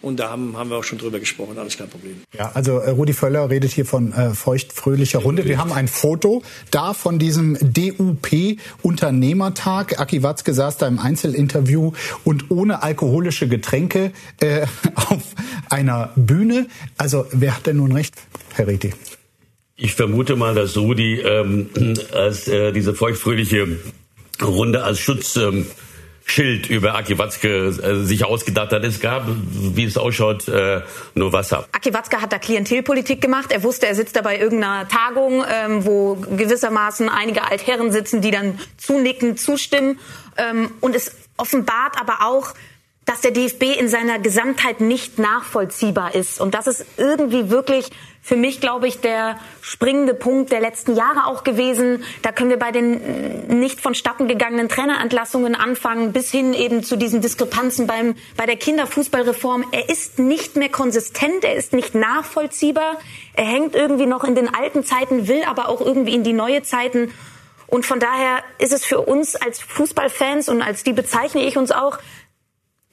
Und 0.01 0.19
da 0.19 0.31
haben, 0.31 0.57
haben 0.57 0.71
wir 0.71 0.77
auch 0.77 0.83
schon 0.83 0.97
drüber 0.97 1.19
gesprochen, 1.19 1.59
alles 1.59 1.77
kein 1.77 1.89
Problem. 1.89 2.23
Ja, 2.37 2.51
also 2.53 2.79
äh, 2.79 2.89
Rudi 2.89 3.13
Völler 3.13 3.49
redet 3.49 3.71
hier 3.71 3.85
von 3.85 4.11
äh, 4.13 4.31
feucht-fröhlicher 4.31 5.19
Runde. 5.19 5.45
Wir 5.45 5.59
haben 5.59 5.71
ein 5.71 5.87
Foto 5.87 6.41
da 6.71 6.95
von 6.95 7.19
diesem 7.19 7.55
DUP-Unternehmertag. 7.61 9.99
Aki 9.99 10.23
Watzke 10.23 10.55
saß 10.55 10.77
da 10.77 10.87
im 10.87 10.97
Einzelinterview 10.97 11.91
und 12.23 12.49
ohne 12.49 12.81
alkoholische 12.81 13.47
Getränke 13.47 14.11
äh, 14.39 14.65
auf 14.95 15.21
einer 15.69 16.09
Bühne. 16.15 16.65
Also 16.97 17.27
wer 17.31 17.55
hat 17.55 17.67
denn 17.67 17.77
nun 17.77 17.91
recht, 17.91 18.15
Herr 18.55 18.65
Reti? 18.67 18.95
Ich 19.75 19.93
vermute 19.93 20.35
mal, 20.35 20.55
dass 20.55 20.75
Rudi 20.77 21.19
ähm, 21.19 21.69
als 22.13 22.47
äh, 22.47 22.71
diese 22.71 22.95
feuchtfröhliche 22.95 23.67
Runde 24.41 24.83
als 24.83 24.99
Schutz 24.99 25.35
ähm, 25.35 25.67
Schild 26.25 26.69
über 26.69 26.95
Aki 26.95 27.17
Watzke 27.17 27.67
äh, 27.67 28.05
sich 28.05 28.23
ausgedacht 28.25 28.71
hat. 28.71 28.83
Es 28.83 28.99
gab, 28.99 29.25
wie 29.27 29.83
es 29.83 29.97
ausschaut, 29.97 30.47
äh, 30.47 30.81
nur 31.13 31.33
Wasser. 31.33 31.67
Aki 31.71 31.93
Watzke 31.93 32.21
hat 32.21 32.31
da 32.31 32.39
Klientelpolitik 32.39 33.21
gemacht. 33.21 33.51
Er 33.51 33.63
wusste, 33.63 33.87
er 33.87 33.95
sitzt 33.95 34.15
da 34.15 34.21
bei 34.21 34.37
irgendeiner 34.37 34.87
Tagung, 34.87 35.43
ähm, 35.49 35.85
wo 35.85 36.15
gewissermaßen 36.15 37.09
einige 37.09 37.43
Altherren 37.43 37.91
sitzen, 37.91 38.21
die 38.21 38.31
dann 38.31 38.59
zunicken, 38.77 39.37
zustimmen. 39.37 39.99
Ähm, 40.37 40.71
und 40.79 40.95
es 40.95 41.11
offenbart 41.37 41.99
aber 41.99 42.19
auch, 42.21 42.53
dass 43.05 43.21
der 43.21 43.31
DFB 43.31 43.77
in 43.77 43.89
seiner 43.89 44.19
Gesamtheit 44.19 44.79
nicht 44.79 45.19
nachvollziehbar 45.19 46.15
ist. 46.15 46.39
Und 46.39 46.53
das 46.53 46.67
ist 46.67 46.85
irgendwie 46.97 47.49
wirklich 47.49 47.89
für 48.23 48.35
mich, 48.35 48.61
glaube 48.61 48.87
ich, 48.87 49.01
der 49.01 49.39
springende 49.61 50.13
Punkt 50.13 50.51
der 50.51 50.61
letzten 50.61 50.95
Jahre 50.95 51.25
auch 51.25 51.43
gewesen. 51.43 52.03
Da 52.21 52.31
können 52.31 52.51
wir 52.51 52.59
bei 52.59 52.71
den 52.71 53.59
nicht 53.59 53.81
vonstatten 53.81 54.27
gegangenen 54.27 54.69
Trainerentlassungen 54.69 55.55
anfangen, 55.55 56.13
bis 56.13 56.29
hin 56.29 56.53
eben 56.53 56.83
zu 56.83 56.97
diesen 56.97 57.21
Diskrepanzen 57.21 57.87
beim, 57.87 58.15
bei 58.37 58.45
der 58.45 58.57
Kinderfußballreform. 58.57 59.65
Er 59.71 59.89
ist 59.89 60.19
nicht 60.19 60.55
mehr 60.55 60.69
konsistent, 60.69 61.43
er 61.43 61.55
ist 61.55 61.73
nicht 61.73 61.95
nachvollziehbar. 61.95 62.99
Er 63.33 63.45
hängt 63.45 63.75
irgendwie 63.75 64.05
noch 64.05 64.23
in 64.23 64.35
den 64.35 64.53
alten 64.53 64.85
Zeiten, 64.85 65.27
will 65.27 65.43
aber 65.43 65.67
auch 65.67 65.81
irgendwie 65.81 66.13
in 66.13 66.23
die 66.23 66.33
neue 66.33 66.61
Zeiten. 66.61 67.11
Und 67.65 67.87
von 67.87 67.99
daher 67.99 68.43
ist 68.59 68.71
es 68.71 68.85
für 68.85 69.01
uns 69.01 69.35
als 69.35 69.61
Fußballfans 69.61 70.47
und 70.47 70.61
als 70.61 70.83
die 70.83 70.93
bezeichne 70.93 71.43
ich 71.43 71.57
uns 71.57 71.71
auch, 71.71 71.97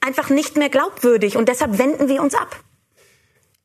einfach 0.01 0.29
nicht 0.29 0.57
mehr 0.57 0.69
glaubwürdig. 0.69 1.37
Und 1.37 1.49
deshalb 1.49 1.77
wenden 1.77 2.07
wir 2.07 2.21
uns 2.21 2.33
ab. 2.33 2.55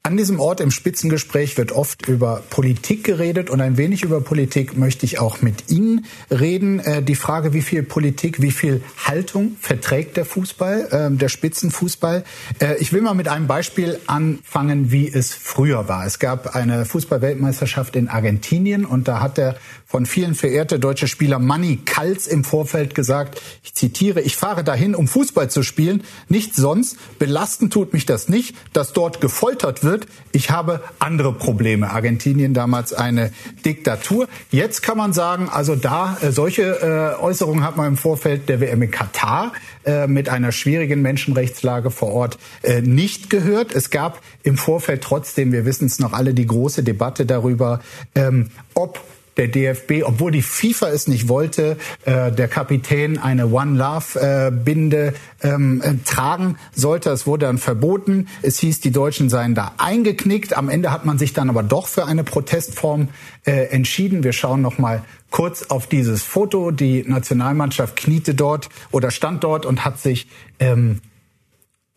An 0.07 0.19
diesem 0.19 0.39
Ort 0.39 0.61
im 0.61 0.71
Spitzengespräch 0.71 1.57
wird 1.57 1.73
oft 1.73 2.09
über 2.09 2.43
Politik 2.51 3.05
geredet 3.05 3.49
und 3.49 3.63
ein 3.63 3.79
wenig 3.79 4.03
über 4.03 4.21
Politik 4.21 4.77
möchte 4.77 5.07
ich 5.07 5.19
auch 5.19 5.41
mit 5.41 5.71
Ihnen 5.71 6.05
reden. 6.31 6.79
Äh, 6.81 7.03
die 7.03 7.15
Frage, 7.15 7.55
wie 7.55 7.63
viel 7.63 7.83
Politik, 7.83 8.43
wie 8.43 8.51
viel 8.51 8.83
Haltung 9.03 9.57
verträgt 9.59 10.19
der 10.19 10.27
Fußball, 10.27 10.89
äh, 10.91 11.17
der 11.17 11.31
Spitzenfußball. 11.31 12.23
Äh, 12.59 12.77
ich 12.81 12.93
will 12.93 13.01
mal 13.01 13.15
mit 13.15 13.29
einem 13.29 13.47
Beispiel 13.47 13.99
anfangen, 14.07 14.93
wie 14.93 15.09
es 15.09 15.33
früher 15.33 15.89
war. 15.89 16.05
Es 16.05 16.19
gab 16.19 16.55
eine 16.55 16.85
Fußballweltmeisterschaft 16.85 17.97
in 17.97 18.09
Argentinien 18.09 18.85
und 18.85 19.09
da 19.09 19.21
hat 19.21 19.39
der 19.39 19.57
von 19.95 20.07
vielen 20.07 20.35
verehrte 20.35 20.81
deutsche 20.81 21.07
Spieler 21.07 21.39
Manny 21.39 21.79
Kals 21.85 22.27
im 22.27 22.43
Vorfeld 22.43 22.97
gesagt, 22.97 23.41
ich 23.63 23.75
zitiere, 23.75 24.21
ich 24.23 24.35
fahre 24.35 24.65
dahin, 24.65 24.97
um 24.97 25.07
Fußball 25.07 25.51
zu 25.51 25.63
spielen, 25.63 26.03
nicht 26.29 26.57
sonst. 26.57 26.97
Belasten 27.21 27.71
tut 27.71 27.93
mich 27.93 28.05
das 28.05 28.29
nicht, 28.29 28.57
dass 28.73 28.93
dort 28.93 29.21
gefoltert 29.21 29.85
wird. 29.85 30.09
Ich 30.33 30.51
habe 30.51 30.83
andere 30.99 31.33
Probleme. 31.33 31.93
Argentinien 31.93 32.55
damals 32.55 32.93
eine 32.93 33.31
Diktatur. 33.65 34.27
Jetzt 34.51 34.83
kann 34.83 34.99
man 34.99 35.13
sagen, 35.13 35.49
also 35.49 35.77
da 35.77 36.19
äh, 36.23 36.33
solche 36.33 37.15
äh, 37.17 37.23
Äußerungen 37.23 37.63
hat 37.63 37.77
man 37.77 37.87
im 37.87 37.97
Vorfeld 37.97 38.49
der 38.49 38.61
WM 38.61 38.83
in 38.83 38.91
Katar 38.91 39.53
äh, 39.85 40.09
mit 40.09 40.29
einer 40.29 40.51
schwierigen 40.51 41.03
Menschenrechtslage 41.03 41.93
vor 41.93 42.11
Ort 42.11 42.39
nicht 42.83 43.31
gehört. 43.31 43.73
Es 43.73 43.91
gab 43.91 44.21
im 44.43 44.57
Vorfeld 44.57 45.05
trotzdem, 45.05 45.53
wir 45.53 45.65
wissen 45.65 45.87
es 45.87 46.01
noch 46.01 46.15
alle, 46.15 46.35
die 46.35 46.47
große 46.47 46.83
Debatte 46.83 47.27
darüber, 47.27 47.81
ähm, 48.17 48.49
ob 48.75 49.01
der 49.37 49.49
DFB, 49.49 50.03
obwohl 50.05 50.31
die 50.31 50.43
FIFA 50.43 50.89
es 50.89 51.09
nicht 51.09 51.29
wollte, 51.29 51.77
äh, 52.05 52.31
der 52.31 52.49
Kapitän 52.49 53.19
eine 53.19 53.49
One 53.49 53.77
Love 53.77 54.21
äh, 54.21 54.51
Binde 54.51 55.15
ähm, 55.43 55.83
äh, 55.83 55.95
tragen 56.05 56.57
sollte. 56.75 57.11
Es 57.11 57.27
wurde 57.27 57.47
dann 57.47 57.59
verboten. 57.59 58.29
Es 58.43 58.59
hieß, 58.59 58.81
die 58.81 58.93
Deutschen 58.93 59.29
seien 59.29 59.55
da 59.55 59.73
eingeknickt. 59.79 60.57
Am 60.57 60.69
Ende 60.69 60.93
hat 60.93 61.05
man 61.05 61.19
sich 61.19 61.33
dann 61.33 61.49
aber 61.49 61.63
doch 61.63 61.89
für 61.89 62.07
eine 62.07 62.25
Protestform 62.25 63.09
äh, 63.45 63.69
entschieden. 63.71 64.25
Wir 64.25 64.33
schauen 64.33 64.63
noch 64.63 64.79
mal 64.79 65.05
kurz 65.31 65.65
auf 65.65 65.87
dieses 65.87 66.23
Foto. 66.23 66.71
Die 66.71 67.05
Nationalmannschaft 67.07 67.97
kniete 67.97 68.35
dort 68.35 68.69
oder 68.93 69.11
stand 69.11 69.43
dort 69.43 69.67
und 69.67 69.85
hat 69.85 70.01
sich 70.01 70.29
ähm, 70.61 71.01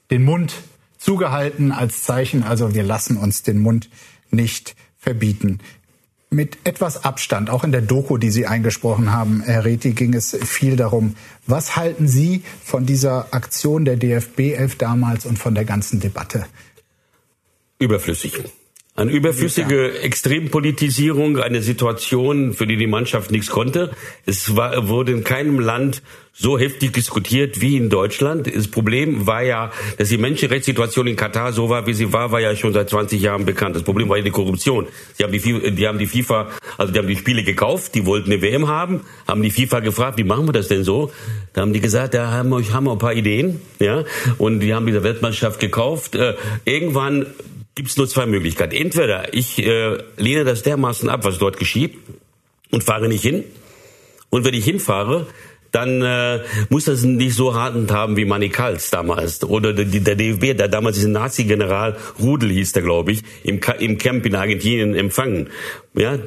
den 0.10 0.24
Mund 0.24 0.56
zugehalten 0.98 1.72
als 1.72 2.04
Zeichen. 2.04 2.44
Also 2.44 2.74
wir 2.74 2.84
lassen 2.84 3.18
uns 3.18 3.44
den 3.44 3.60
Mund 3.60 3.90
nicht 4.32 4.76
verbieten 4.98 5.60
mit 6.30 6.58
etwas 6.66 7.06
Abstand, 7.06 7.50
auch 7.50 7.64
in 7.64 7.72
der 7.72 7.82
Doku, 7.82 8.18
die 8.18 8.32
Sie 8.32 8.48
eingesprochen 8.48 9.12
haben, 9.12 9.42
Herr 9.46 9.64
Reti, 9.64 9.92
ging 9.92 10.14
es 10.14 10.38
viel 10.44 10.76
darum. 10.76 11.16
Was 11.46 11.76
halten 11.76 12.08
Sie 12.08 12.44
von 12.64 12.86
dieser 12.86 13.34
Aktion 13.34 13.86
der 13.86 13.96
DFB 13.96 14.54
11 14.56 14.78
damals 14.78 15.26
und 15.26 15.40
von 15.40 15.56
der 15.56 15.64
ganzen 15.64 16.00
Debatte? 16.00 16.46
Überflüssig. 17.80 18.34
Eine 18.98 19.12
überflüssige 19.12 20.00
Extrempolitisierung, 20.00 21.38
eine 21.38 21.62
Situation, 21.62 22.54
für 22.54 22.66
die 22.66 22.78
die 22.78 22.88
Mannschaft 22.88 23.30
nichts 23.30 23.52
konnte. 23.52 23.92
Es 24.26 24.56
war, 24.56 24.88
wurde 24.88 25.12
in 25.12 25.24
keinem 25.24 25.60
Land 25.60 26.02
so 26.34 26.58
heftig 26.58 26.94
diskutiert 26.94 27.62
wie 27.62 27.78
in 27.78 27.92
Deutschland. 27.92 28.52
Das 28.52 28.68
Problem 28.68 29.28
war 29.28 29.44
ja, 29.44 29.72
dass 30.00 30.10
die 30.10 30.18
Menschenrechtssituation 30.18 31.06
in 31.06 31.16
Katar 31.16 31.54
so 31.54 31.70
war, 31.70 31.86
wie 31.86 31.94
sie 31.94 32.12
war, 32.12 32.32
war 32.32 32.42
ja 32.42 32.56
schon 32.56 32.74
seit 32.74 32.90
20 32.90 33.22
Jahren 33.22 33.46
bekannt. 33.46 33.76
Das 33.76 33.84
Problem 33.84 34.10
war 34.10 34.18
ja 34.18 34.24
die 34.24 34.32
Korruption. 34.32 34.88
Die 35.20 35.24
haben 35.24 35.32
die, 35.32 35.72
die 35.76 35.88
haben 35.88 36.00
die 36.00 36.08
FIFA, 36.08 36.50
also 36.80 36.92
die 36.92 36.98
haben 36.98 37.08
die 37.08 37.18
Spiele 37.18 37.44
gekauft, 37.44 37.94
die 37.94 38.08
wollten 38.08 38.32
eine 38.32 38.42
WM 38.42 38.68
haben, 38.68 39.02
haben 39.28 39.44
die 39.44 39.52
FIFA 39.52 39.82
gefragt, 39.82 40.18
wie 40.18 40.24
machen 40.24 40.48
wir 40.48 40.54
das 40.54 40.70
denn 40.70 40.84
so? 40.84 41.12
Da 41.54 41.62
haben 41.62 41.74
die 41.74 41.82
gesagt, 41.82 42.16
da 42.16 42.32
haben 42.32 42.50
wir, 42.50 42.74
haben 42.74 42.86
wir 42.86 42.94
ein 42.94 42.98
paar 42.98 43.14
Ideen, 43.14 43.62
ja, 43.78 44.06
und 44.40 44.62
die 44.62 44.74
haben 44.74 44.88
diese 44.88 45.04
Weltmeisterschaft 45.04 45.60
gekauft. 45.60 46.16
Äh, 46.16 46.34
irgendwann 46.66 47.28
gibt 47.78 47.90
es 47.90 47.98
nur 47.98 48.10
zwei 48.10 48.26
Möglichkeiten. 48.26 48.76
Entweder 48.76 49.34
ich 49.34 49.60
äh, 49.60 50.00
lehne 50.18 50.44
das 50.44 50.64
dermaßen 50.64 51.08
ab, 51.10 51.24
was 51.24 51.38
dort 51.38 51.58
geschieht, 51.58 51.96
und 52.72 52.84
fahre 52.84 53.08
nicht 53.08 53.22
hin. 53.22 53.44
Und 54.30 54.44
wenn 54.44 54.56
ich 54.56 54.66
hinfahre, 54.66 55.28
dann 55.72 56.02
äh, 56.02 56.40
muss 56.70 56.86
das 56.86 57.04
nicht 57.04 57.36
so 57.36 57.54
hartend 57.54 57.92
haben 57.92 58.18
wie 58.18 58.26
Manikals 58.26 58.90
damals 58.90 59.44
oder 59.44 59.74
der, 59.74 59.86
der 59.86 60.16
DFB, 60.16 60.58
der 60.58 60.70
damals 60.70 60.96
diesen 60.96 61.12
Nazi-General 61.12 61.98
Rudel 62.20 62.50
hieß 62.50 62.72
der, 62.72 62.82
glaube 62.82 63.12
ich, 63.12 63.22
im, 63.44 63.60
im 63.80 63.98
Camp 63.98 64.26
in 64.26 64.36
Argentinien 64.36 64.96
empfangen. 64.96 65.50
Ja, 65.96 66.18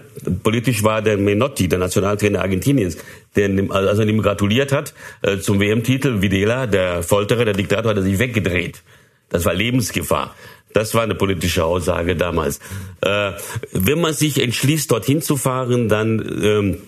politisch 0.42 0.84
war 0.84 1.02
der 1.02 1.16
Menotti, 1.16 1.68
der 1.68 1.80
Nationaltrainer 1.80 2.42
Argentiniens, 2.42 2.96
der 3.34 3.50
also 3.70 4.02
ihm 4.02 4.22
gratuliert 4.22 4.70
hat 4.72 4.94
äh, 5.22 5.38
zum 5.38 5.58
WM-Titel. 5.58 6.22
Videla, 6.22 6.66
der 6.66 7.02
Folterer, 7.02 7.44
der 7.44 7.54
Diktator, 7.54 7.90
hat 7.90 7.96
er 7.96 8.02
sich 8.02 8.18
weggedreht. 8.18 8.82
Das 9.30 9.44
war 9.44 9.54
Lebensgefahr. 9.54 10.34
Das 10.72 10.94
war 10.94 11.02
eine 11.02 11.14
politische 11.14 11.64
Aussage 11.64 12.16
damals. 12.16 12.60
Äh, 13.00 13.32
wenn 13.72 14.00
man 14.00 14.14
sich 14.14 14.40
entschließt, 14.42 14.90
dorthin 14.90 15.22
zu 15.22 15.36
fahren, 15.36 15.88
dann 15.88 16.20
ähm, 16.42 16.78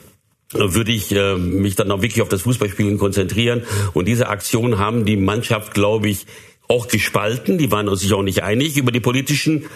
würde 0.52 0.92
ich 0.92 1.12
äh, 1.12 1.36
mich 1.36 1.76
dann 1.76 1.90
auch 1.90 2.02
wirklich 2.02 2.22
auf 2.22 2.28
das 2.28 2.42
Fußballspielen 2.42 2.98
konzentrieren. 2.98 3.62
Und 3.92 4.06
diese 4.06 4.28
Aktion 4.28 4.78
haben 4.78 5.04
die 5.04 5.16
Mannschaft, 5.16 5.74
glaube 5.74 6.08
ich, 6.08 6.26
auch 6.68 6.88
gespalten. 6.88 7.58
Die 7.58 7.70
waren 7.70 7.94
sich 7.96 8.12
auch 8.12 8.22
nicht 8.22 8.42
einig 8.42 8.76
über 8.76 8.92
die 8.92 9.00
politischen 9.00 9.66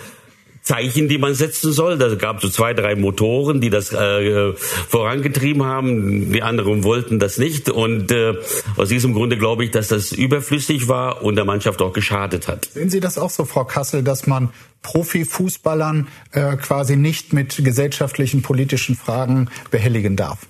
Zeichen, 0.66 1.08
die 1.08 1.18
man 1.18 1.34
setzen 1.34 1.72
soll. 1.72 1.96
Da 1.96 2.12
gab 2.16 2.38
es 2.38 2.42
so 2.42 2.48
zwei, 2.48 2.74
drei 2.74 2.96
Motoren, 2.96 3.60
die 3.60 3.70
das 3.70 3.92
äh, 3.92 4.52
vorangetrieben 4.52 5.64
haben. 5.64 6.32
Die 6.32 6.42
anderen 6.42 6.82
wollten 6.82 7.20
das 7.20 7.38
nicht. 7.38 7.70
Und 7.70 8.10
äh, 8.10 8.34
aus 8.76 8.88
diesem 8.88 9.14
Grunde 9.14 9.38
glaube 9.38 9.64
ich, 9.64 9.70
dass 9.70 9.88
das 9.88 10.10
überflüssig 10.10 10.88
war 10.88 11.22
und 11.22 11.36
der 11.36 11.44
Mannschaft 11.44 11.80
auch 11.82 11.92
geschadet 11.92 12.48
hat. 12.48 12.64
Sehen 12.74 12.90
Sie 12.90 12.98
das 12.98 13.16
auch 13.16 13.30
so, 13.30 13.44
Frau 13.44 13.64
Kassel, 13.64 14.02
dass 14.02 14.26
man 14.26 14.50
Profifußballern 14.82 16.08
äh, 16.32 16.56
quasi 16.56 16.96
nicht 16.96 17.32
mit 17.32 17.62
gesellschaftlichen, 17.64 18.42
politischen 18.42 18.96
Fragen 18.96 19.48
behelligen 19.70 20.16
darf? 20.16 20.48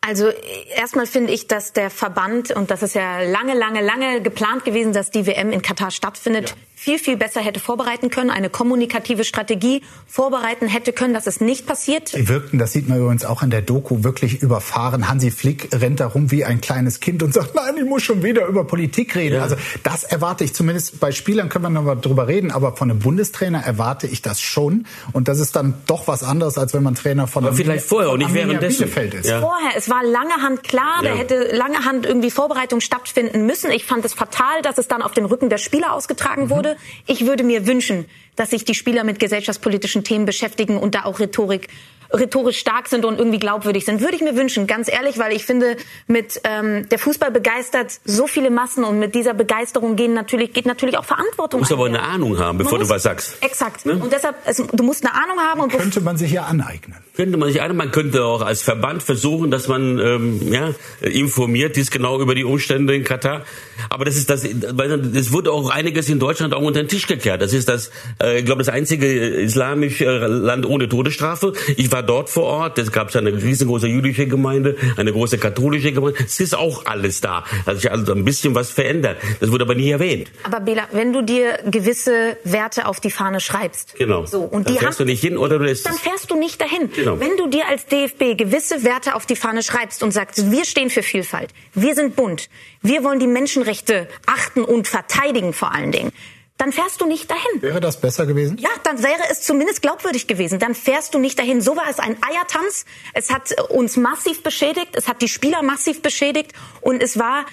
Also 0.00 0.30
erstmal 0.76 1.06
finde 1.06 1.32
ich, 1.32 1.46
dass 1.46 1.72
der 1.72 1.90
Verband, 1.90 2.50
und 2.50 2.70
das 2.70 2.82
ist 2.82 2.94
ja 2.94 3.22
lange, 3.22 3.54
lange, 3.54 3.80
lange 3.80 4.20
geplant 4.20 4.64
gewesen, 4.64 4.92
dass 4.92 5.10
die 5.10 5.26
WM 5.26 5.50
in 5.50 5.62
Katar 5.62 5.90
stattfindet, 5.90 6.56
viel, 6.74 6.98
viel 6.98 7.16
besser 7.16 7.40
hätte 7.40 7.60
vorbereiten 7.60 8.10
können, 8.10 8.30
eine 8.30 8.50
kommunikative 8.50 9.24
Strategie 9.24 9.82
vorbereiten 10.06 10.66
hätte 10.66 10.92
können, 10.92 11.14
dass 11.14 11.26
es 11.26 11.40
nicht 11.40 11.66
passiert. 11.66 12.14
Die 12.14 12.28
wirkten, 12.28 12.58
das 12.58 12.72
sieht 12.72 12.88
man 12.88 12.98
übrigens 12.98 13.24
auch 13.24 13.42
in 13.42 13.50
der 13.50 13.62
Doku, 13.62 14.04
wirklich 14.04 14.42
überfahren. 14.42 15.08
Hansi 15.08 15.30
Flick 15.30 15.68
rennt 15.72 16.00
da 16.00 16.06
rum 16.06 16.30
wie 16.30 16.44
ein 16.44 16.60
kleines 16.60 17.00
Kind 17.00 17.22
und 17.22 17.32
sagt, 17.32 17.54
nein, 17.54 17.76
ich 17.78 17.84
muss 17.84 18.02
schon 18.02 18.22
wieder 18.22 18.46
über 18.46 18.64
Politik 18.64 19.14
reden. 19.16 19.36
Ja. 19.36 19.42
Also 19.42 19.56
das 19.82 20.04
erwarte 20.04 20.44
ich 20.44 20.54
zumindest 20.54 21.00
bei 21.00 21.12
Spielern 21.12 21.48
können 21.48 21.64
wir 21.64 21.70
noch 21.70 21.82
mal 21.82 21.94
drüber 21.94 22.28
reden, 22.28 22.50
aber 22.50 22.76
von 22.76 22.90
einem 22.90 23.00
Bundestrainer 23.00 23.62
erwarte 23.62 24.06
ich 24.06 24.20
das 24.20 24.40
schon. 24.40 24.86
Und 25.12 25.28
das 25.28 25.40
ist 25.40 25.56
dann 25.56 25.74
doch 25.86 26.08
was 26.08 26.22
anderes, 26.22 26.58
als 26.58 26.74
wenn 26.74 26.82
man 26.82 26.94
Trainer 26.94 27.26
von 27.26 27.44
aber 27.44 27.54
vielleicht 27.54 27.86
vorher 27.86 28.10
und 28.10 28.18
nicht 28.18 28.34
währenddessen. 28.34 28.84
ist. 28.84 29.28
Ja. 29.28 29.40
Vorher, 29.40 29.70
es 29.76 29.88
war 29.88 30.02
lange 30.04 30.34
Hand 30.42 30.62
klar, 30.64 31.02
ja. 31.02 31.10
da 31.10 31.16
hätte 31.16 31.56
lange 31.56 31.84
Hand 31.84 32.04
irgendwie 32.06 32.30
Vorbereitung 32.30 32.80
stattfinden 32.80 33.46
müssen. 33.46 33.70
Ich 33.70 33.84
fand 33.84 34.04
es 34.04 34.12
fatal, 34.14 34.62
dass 34.62 34.78
es 34.78 34.88
dann 34.88 35.02
auf 35.02 35.12
dem 35.12 35.24
Rücken 35.24 35.48
der 35.48 35.58
Spieler 35.58 35.92
ausgetragen 35.92 36.44
mhm. 36.44 36.50
Wurde. 36.64 36.76
Ich 37.06 37.26
würde 37.26 37.44
mir 37.44 37.66
wünschen, 37.66 38.06
dass 38.36 38.50
sich 38.50 38.64
die 38.64 38.74
Spieler 38.74 39.04
mit 39.04 39.18
gesellschaftspolitischen 39.18 40.04
Themen 40.04 40.26
beschäftigen 40.26 40.76
und 40.76 40.94
da 40.94 41.04
auch 41.04 41.20
Rhetorik 41.20 41.68
rhetorisch 42.12 42.58
stark 42.58 42.86
sind 42.88 43.04
und 43.04 43.18
irgendwie 43.18 43.40
glaubwürdig 43.40 43.84
sind. 43.84 44.00
Würde 44.00 44.14
ich 44.14 44.22
mir 44.22 44.36
wünschen, 44.36 44.68
ganz 44.68 44.88
ehrlich, 44.88 45.18
weil 45.18 45.32
ich 45.32 45.44
finde, 45.44 45.76
mit 46.06 46.40
ähm, 46.44 46.88
der 46.88 46.98
Fußball 47.00 47.32
begeistert 47.32 47.98
so 48.04 48.28
viele 48.28 48.50
Massen 48.50 48.84
und 48.84 49.00
mit 49.00 49.16
dieser 49.16 49.34
Begeisterung 49.34 49.96
gehen 49.96 50.14
natürlich, 50.14 50.52
geht 50.52 50.66
natürlich 50.66 50.96
auch 50.96 51.04
Verantwortung. 51.04 51.58
Du 51.58 51.62
musst 51.62 51.72
aber 51.72 51.86
eine 51.86 52.02
Ahnung 52.02 52.38
haben, 52.38 52.58
bevor 52.58 52.78
du 52.78 52.88
was 52.88 53.02
sagst. 53.02 53.42
Exakt. 53.42 53.84
Ne? 53.84 53.94
Und 53.94 54.12
deshalb, 54.12 54.36
also, 54.44 54.64
du 54.64 54.84
musst 54.84 55.04
eine 55.04 55.14
Ahnung 55.14 55.40
haben. 55.40 55.60
Und 55.62 55.72
könnte 55.72 56.02
man 56.02 56.16
sich 56.16 56.30
ja 56.30 56.44
aneignen. 56.44 57.03
Könnte 57.16 57.36
man 57.36 57.48
sich 57.48 57.60
aneignen. 57.60 57.76
Man 57.76 57.90
könnte 57.92 58.24
auch 58.24 58.42
als 58.42 58.62
Verband 58.62 59.02
versuchen, 59.02 59.50
dass 59.50 59.68
man 59.68 59.98
ähm, 59.98 60.52
ja, 60.52 60.74
informiert 61.00 61.76
ist 61.76 61.90
genau 61.90 62.20
über 62.20 62.34
die 62.34 62.44
Umstände 62.44 62.94
in 62.94 63.04
Katar. 63.04 63.42
Aber 63.88 64.04
das 64.04 64.16
ist 64.16 64.30
das, 64.30 64.44
es 64.44 65.32
wurde 65.32 65.52
auch 65.52 65.70
einiges 65.70 66.08
in 66.08 66.18
Deutschland 66.18 66.54
auch 66.54 66.62
unter 66.62 66.82
den 66.82 66.88
Tisch 66.88 67.06
gekehrt. 67.06 67.40
Das 67.40 67.52
ist 67.52 67.68
das, 67.68 67.90
äh, 68.20 68.40
ich 68.40 68.44
glaube, 68.44 68.62
das 68.62 68.68
einzige 68.68 69.06
islamische 69.06 70.26
Land 70.26 70.66
ohne 70.66 70.88
Todesstrafe. 70.88 71.52
Ich 71.76 71.92
war 71.92 72.02
dort 72.02 72.30
vor 72.30 72.44
Ort. 72.44 72.78
Es 72.78 72.90
gab 72.90 73.14
eine 73.14 73.32
riesengroße 73.32 73.86
jüdische 73.86 74.26
Gemeinde, 74.26 74.76
eine 74.96 75.12
große 75.12 75.38
katholische 75.38 75.92
Gemeinde. 75.92 76.18
Es 76.24 76.40
ist 76.40 76.56
auch 76.56 76.86
alles 76.86 77.20
da. 77.20 77.44
Hat 77.66 77.76
sich 77.76 77.90
also 77.90 78.12
ein 78.12 78.24
bisschen 78.24 78.54
was 78.54 78.70
verändert. 78.70 79.18
Das 79.40 79.52
wurde 79.52 79.64
aber 79.64 79.74
nie 79.74 79.90
erwähnt. 79.90 80.32
Aber 80.42 80.60
Bela, 80.60 80.88
wenn 80.92 81.12
du 81.12 81.22
dir 81.22 81.58
gewisse 81.64 82.36
Werte 82.42 82.86
auf 82.86 83.00
die 83.00 83.10
Fahne 83.10 83.40
schreibst, 83.40 83.94
genau. 83.96 84.26
so 84.26 84.40
und 84.40 84.66
dann 84.66 84.74
die 84.74 84.80
fährst 84.80 84.98
du 84.98 85.04
nicht 85.04 85.20
hin 85.20 85.36
oder 85.36 85.58
du 85.58 85.64
lässt 85.64 85.86
dann 85.86 85.94
fährst 85.94 86.30
du 86.30 86.36
nicht 86.36 86.60
dahin. 86.60 86.90
Genau. 86.94 87.03
Wenn 87.04 87.36
du 87.36 87.46
dir 87.48 87.66
als 87.68 87.86
DFB 87.86 88.36
gewisse 88.36 88.84
Werte 88.84 89.14
auf 89.14 89.26
die 89.26 89.36
Fahne 89.36 89.62
schreibst 89.62 90.02
und 90.02 90.12
sagst, 90.12 90.50
wir 90.50 90.64
stehen 90.64 90.90
für 90.90 91.02
Vielfalt, 91.02 91.50
wir 91.74 91.94
sind 91.94 92.16
bunt, 92.16 92.48
wir 92.82 93.04
wollen 93.04 93.18
die 93.18 93.26
Menschenrechte 93.26 94.08
achten 94.26 94.64
und 94.64 94.88
verteidigen 94.88 95.52
vor 95.52 95.72
allen 95.72 95.92
Dingen 95.92 96.12
dann 96.56 96.72
fährst 96.72 97.00
du 97.00 97.06
nicht 97.06 97.30
dahin. 97.30 97.62
Wäre 97.62 97.80
das 97.80 98.00
besser 98.00 98.26
gewesen? 98.26 98.58
Ja, 98.58 98.70
dann 98.84 99.02
wäre 99.02 99.22
es 99.30 99.42
zumindest 99.42 99.82
glaubwürdig 99.82 100.26
gewesen. 100.26 100.58
Dann 100.58 100.74
fährst 100.74 101.12
du 101.12 101.18
nicht 101.18 101.38
dahin. 101.38 101.60
So 101.60 101.76
war 101.76 101.88
es 101.90 101.98
ein 101.98 102.16
Eiertanz. 102.22 102.84
Es 103.12 103.30
hat 103.30 103.60
uns 103.70 103.96
massiv 103.96 104.42
beschädigt, 104.42 104.90
es 104.92 105.08
hat 105.08 105.20
die 105.20 105.28
Spieler 105.28 105.62
massiv 105.62 106.00
beschädigt 106.00 106.52
und 106.80 107.02
es 107.02 107.18
war 107.18 107.44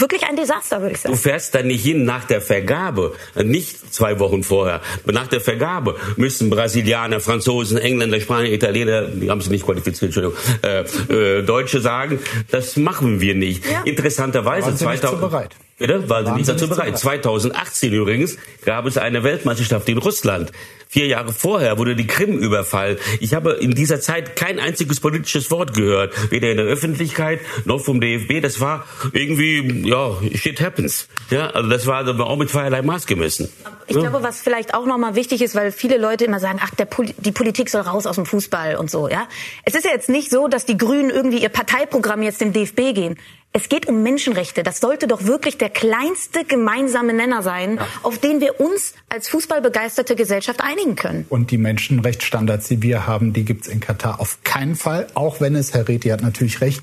wirklich 0.00 0.24
ein 0.24 0.36
Desaster, 0.36 0.80
würde 0.80 0.94
ich 0.94 1.00
sagen. 1.00 1.14
Du 1.14 1.20
fährst 1.20 1.54
da 1.54 1.62
nicht 1.62 1.84
hin 1.84 2.04
nach 2.04 2.24
der 2.24 2.40
Vergabe, 2.40 3.14
nicht 3.42 3.92
zwei 3.92 4.18
Wochen 4.18 4.42
vorher. 4.42 4.80
Nach 5.04 5.26
der 5.26 5.40
Vergabe 5.40 5.96
müssen 6.16 6.50
Brasilianer, 6.50 7.20
Franzosen, 7.20 7.78
Engländer, 7.78 8.20
Spanier, 8.20 8.52
Italiener, 8.52 9.02
die 9.02 9.30
haben 9.30 9.40
sie 9.40 9.50
nicht 9.50 9.64
qualifiziert, 9.64 10.14
Entschuldigung, 10.14 10.36
äh, 10.62 11.38
äh, 11.40 11.42
Deutsche 11.42 11.80
sagen, 11.80 12.20
das 12.50 12.76
machen 12.76 13.20
wir 13.20 13.34
nicht. 13.34 13.64
Ja. 13.70 13.82
Interessanterweise, 13.84 14.74
2000, 14.74 15.20
bereit. 15.20 15.56
Bitte? 15.78 16.08
Waren 16.08 16.26
sie 16.26 16.32
nicht 16.32 16.48
dazu 16.48 16.68
bereit. 16.68 16.98
2018 16.98 17.92
übrigens 17.92 18.38
gab 18.64 18.86
es 18.86 18.96
eine 18.96 19.22
Weltmeisterschaft 19.24 19.88
in 19.88 19.98
Russland. 19.98 20.50
Vier 20.88 21.06
Jahre 21.06 21.32
vorher 21.32 21.78
wurde 21.78 21.96
die 21.96 22.06
Krim 22.06 22.38
überfallen. 22.38 22.96
Ich 23.20 23.34
habe 23.34 23.52
in 23.52 23.72
dieser 23.72 24.00
Zeit 24.00 24.36
kein 24.36 24.58
einziges 24.60 25.00
politisches 25.00 25.50
Wort 25.50 25.74
gehört, 25.74 26.30
weder 26.30 26.50
in 26.50 26.56
der 26.56 26.66
Öffentlichkeit 26.66 27.40
noch 27.64 27.80
vom 27.80 28.00
DFB. 28.00 28.40
Das 28.40 28.60
war 28.60 28.86
irgendwie, 29.12 29.86
ja, 29.86 30.16
shit 30.34 30.60
happens. 30.60 31.08
Ja, 31.30 31.50
also 31.50 31.68
das 31.68 31.86
war 31.86 32.08
auch 32.20 32.36
mit 32.36 32.48
zweierlei 32.50 32.82
Maß 32.82 33.06
gemessen. 33.06 33.52
Ich 33.88 33.96
glaube, 33.96 34.22
was 34.22 34.40
vielleicht 34.40 34.74
auch 34.74 34.86
nochmal 34.86 35.14
wichtig 35.14 35.42
ist, 35.42 35.54
weil 35.54 35.72
viele 35.72 35.98
Leute 35.98 36.24
immer 36.24 36.40
sagen, 36.40 36.60
ach, 36.62 36.70
Pol 36.88 37.06
die 37.18 37.32
Politik 37.32 37.68
soll 37.68 37.82
raus 37.82 38.06
aus 38.06 38.16
dem 38.16 38.24
Fußball 38.24 38.76
und 38.76 38.90
so, 38.90 39.08
ja. 39.08 39.28
Es 39.64 39.74
ist 39.74 39.84
ja 39.84 39.90
jetzt 39.90 40.08
nicht 40.08 40.30
so, 40.30 40.48
dass 40.48 40.64
die 40.64 40.76
Grünen 40.76 41.10
irgendwie 41.10 41.42
ihr 41.42 41.48
Parteiprogramm 41.48 42.22
jetzt 42.22 42.40
dem 42.40 42.52
DFB 42.52 42.94
gehen. 42.94 43.18
Es 43.52 43.70
geht 43.70 43.88
um 43.88 44.02
Menschenrechte. 44.02 44.62
Das 44.62 44.80
sollte 44.80 45.06
doch 45.06 45.24
wirklich 45.24 45.56
der 45.56 45.70
kleinste 45.70 46.44
gemeinsame 46.44 47.14
Nenner 47.14 47.42
sein, 47.42 47.76
ja. 47.76 47.86
auf 48.02 48.18
den 48.18 48.40
wir 48.40 48.60
uns 48.60 48.94
als 49.08 49.28
fußballbegeisterte 49.28 50.14
Gesellschaft 50.14 50.60
einigen 50.60 50.94
können. 50.94 51.24
Und 51.30 51.50
die 51.50 51.58
Menschenrechtsstandards, 51.58 52.68
die 52.68 52.82
wir 52.82 53.06
haben, 53.06 53.32
die 53.32 53.44
gibt's 53.44 53.66
in 53.68 53.80
Katar 53.80 54.20
auf 54.20 54.42
keinen 54.44 54.74
Fall. 54.74 55.06
Auch 55.14 55.40
wenn 55.40 55.54
es, 55.54 55.72
Herr 55.72 55.88
Reti 55.88 56.10
hat 56.10 56.20
natürlich 56.20 56.60
recht, 56.60 56.82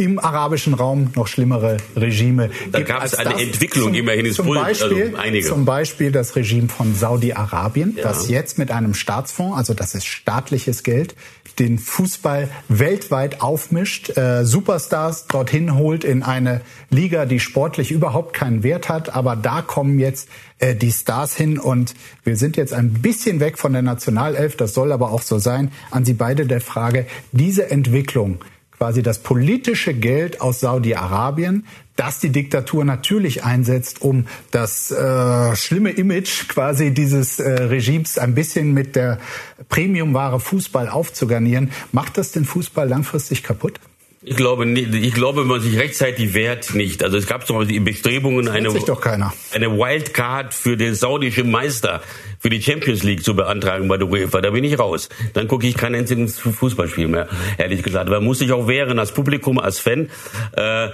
im 0.00 0.20
arabischen 0.20 0.74
Raum 0.74 1.10
noch 1.16 1.26
schlimmere 1.26 1.78
Regime 1.96 2.50
da 2.70 2.82
gab 2.82 3.04
es 3.04 3.14
eine 3.14 3.42
Entwicklung 3.42 3.86
zum, 3.86 3.94
immerhin 3.94 4.26
ist 4.26 4.36
zum 4.36 4.46
Beispiel, 4.54 5.06
also 5.06 5.16
einige. 5.16 5.48
zum 5.48 5.64
Beispiel 5.64 6.12
das 6.12 6.36
Regime 6.36 6.68
von 6.68 6.94
Saudi-Arabien, 6.94 7.94
ja. 7.96 8.04
das 8.04 8.28
jetzt 8.28 8.58
mit 8.58 8.70
einem 8.70 8.94
Staatsfonds, 8.94 9.58
also 9.58 9.74
das 9.74 9.96
ist 9.96 10.06
staatliches 10.06 10.84
Geld, 10.84 11.16
den 11.58 11.80
Fußball 11.80 12.48
weltweit 12.68 13.40
aufmischt, 13.40 14.16
äh, 14.16 14.44
Superstars 14.44 15.26
dorthin 15.26 15.74
holt 15.74 16.04
in 16.04 16.22
eine 16.22 16.60
Liga, 16.90 17.26
die 17.26 17.40
sportlich 17.40 17.90
überhaupt 17.90 18.34
keinen 18.34 18.62
Wert 18.62 18.88
hat, 18.88 19.16
aber 19.16 19.34
da 19.34 19.62
kommen 19.62 19.98
jetzt 19.98 20.28
äh, 20.60 20.76
die 20.76 20.92
Stars 20.92 21.36
hin 21.36 21.58
und 21.58 21.94
wir 22.22 22.36
sind 22.36 22.56
jetzt 22.56 22.72
ein 22.72 22.92
bisschen 22.92 23.40
weg 23.40 23.58
von 23.58 23.72
der 23.72 23.82
Nationalelf, 23.82 24.56
das 24.56 24.74
soll 24.74 24.92
aber 24.92 25.10
auch 25.10 25.22
so 25.22 25.40
sein. 25.40 25.72
An 25.90 26.04
Sie 26.04 26.14
beide 26.14 26.46
der 26.46 26.60
Frage, 26.60 27.04
diese 27.32 27.68
Entwicklung 27.68 28.38
quasi 28.78 29.02
das 29.02 29.18
politische 29.18 29.92
Geld 29.92 30.40
aus 30.40 30.60
Saudi-Arabien, 30.60 31.66
das 31.96 32.20
die 32.20 32.30
Diktatur 32.30 32.84
natürlich 32.84 33.44
einsetzt, 33.44 34.02
um 34.02 34.26
das 34.52 34.92
äh, 34.92 35.56
schlimme 35.56 35.90
Image 35.90 36.48
quasi 36.48 36.94
dieses 36.94 37.40
äh, 37.40 37.50
Regimes 37.50 38.18
ein 38.18 38.34
bisschen 38.36 38.72
mit 38.72 38.94
der 38.94 39.18
Premiumware 39.68 40.38
Fußball 40.38 40.88
aufzugarnieren. 40.88 41.72
Macht 41.90 42.16
das 42.16 42.30
den 42.30 42.44
Fußball 42.44 42.88
langfristig 42.88 43.42
kaputt? 43.42 43.80
Ich 44.28 44.36
glaube 44.36 44.68
ich 44.68 45.14
glaube, 45.14 45.42
wenn 45.42 45.48
man 45.48 45.60
sich 45.60 45.78
rechtzeitig 45.78 46.34
wehrt, 46.34 46.74
nicht. 46.74 47.02
Also 47.02 47.16
es 47.16 47.26
gab 47.26 47.46
zum 47.46 47.56
Beispiel 47.56 47.74
die 47.74 47.80
Bestrebungen, 47.80 48.48
eine, 48.48 48.68
eine 49.52 49.78
Wildcard 49.78 50.54
für 50.54 50.76
den 50.76 50.94
saudischen 50.94 51.50
Meister 51.50 52.02
für 52.38 52.50
die 52.50 52.62
Champions 52.62 53.02
League 53.02 53.24
zu 53.24 53.34
beantragen 53.34 53.88
bei 53.88 53.96
der 53.96 54.08
UEFA. 54.08 54.40
Da 54.40 54.50
bin 54.50 54.64
ich 54.64 54.78
raus. 54.78 55.08
Dann 55.32 55.48
gucke 55.48 55.66
ich 55.66 55.76
kein 55.76 55.94
einziges 55.94 56.38
Fußballspiel 56.38 57.08
mehr, 57.08 57.28
ehrlich 57.56 57.82
gesagt. 57.82 58.08
Man 58.10 58.24
muss 58.24 58.38
sich 58.38 58.52
auch 58.52 58.68
wehren 58.68 58.98
als 58.98 59.12
Publikum, 59.12 59.58
als 59.58 59.78
Fan. 59.78 60.08
Äh, 60.52 60.88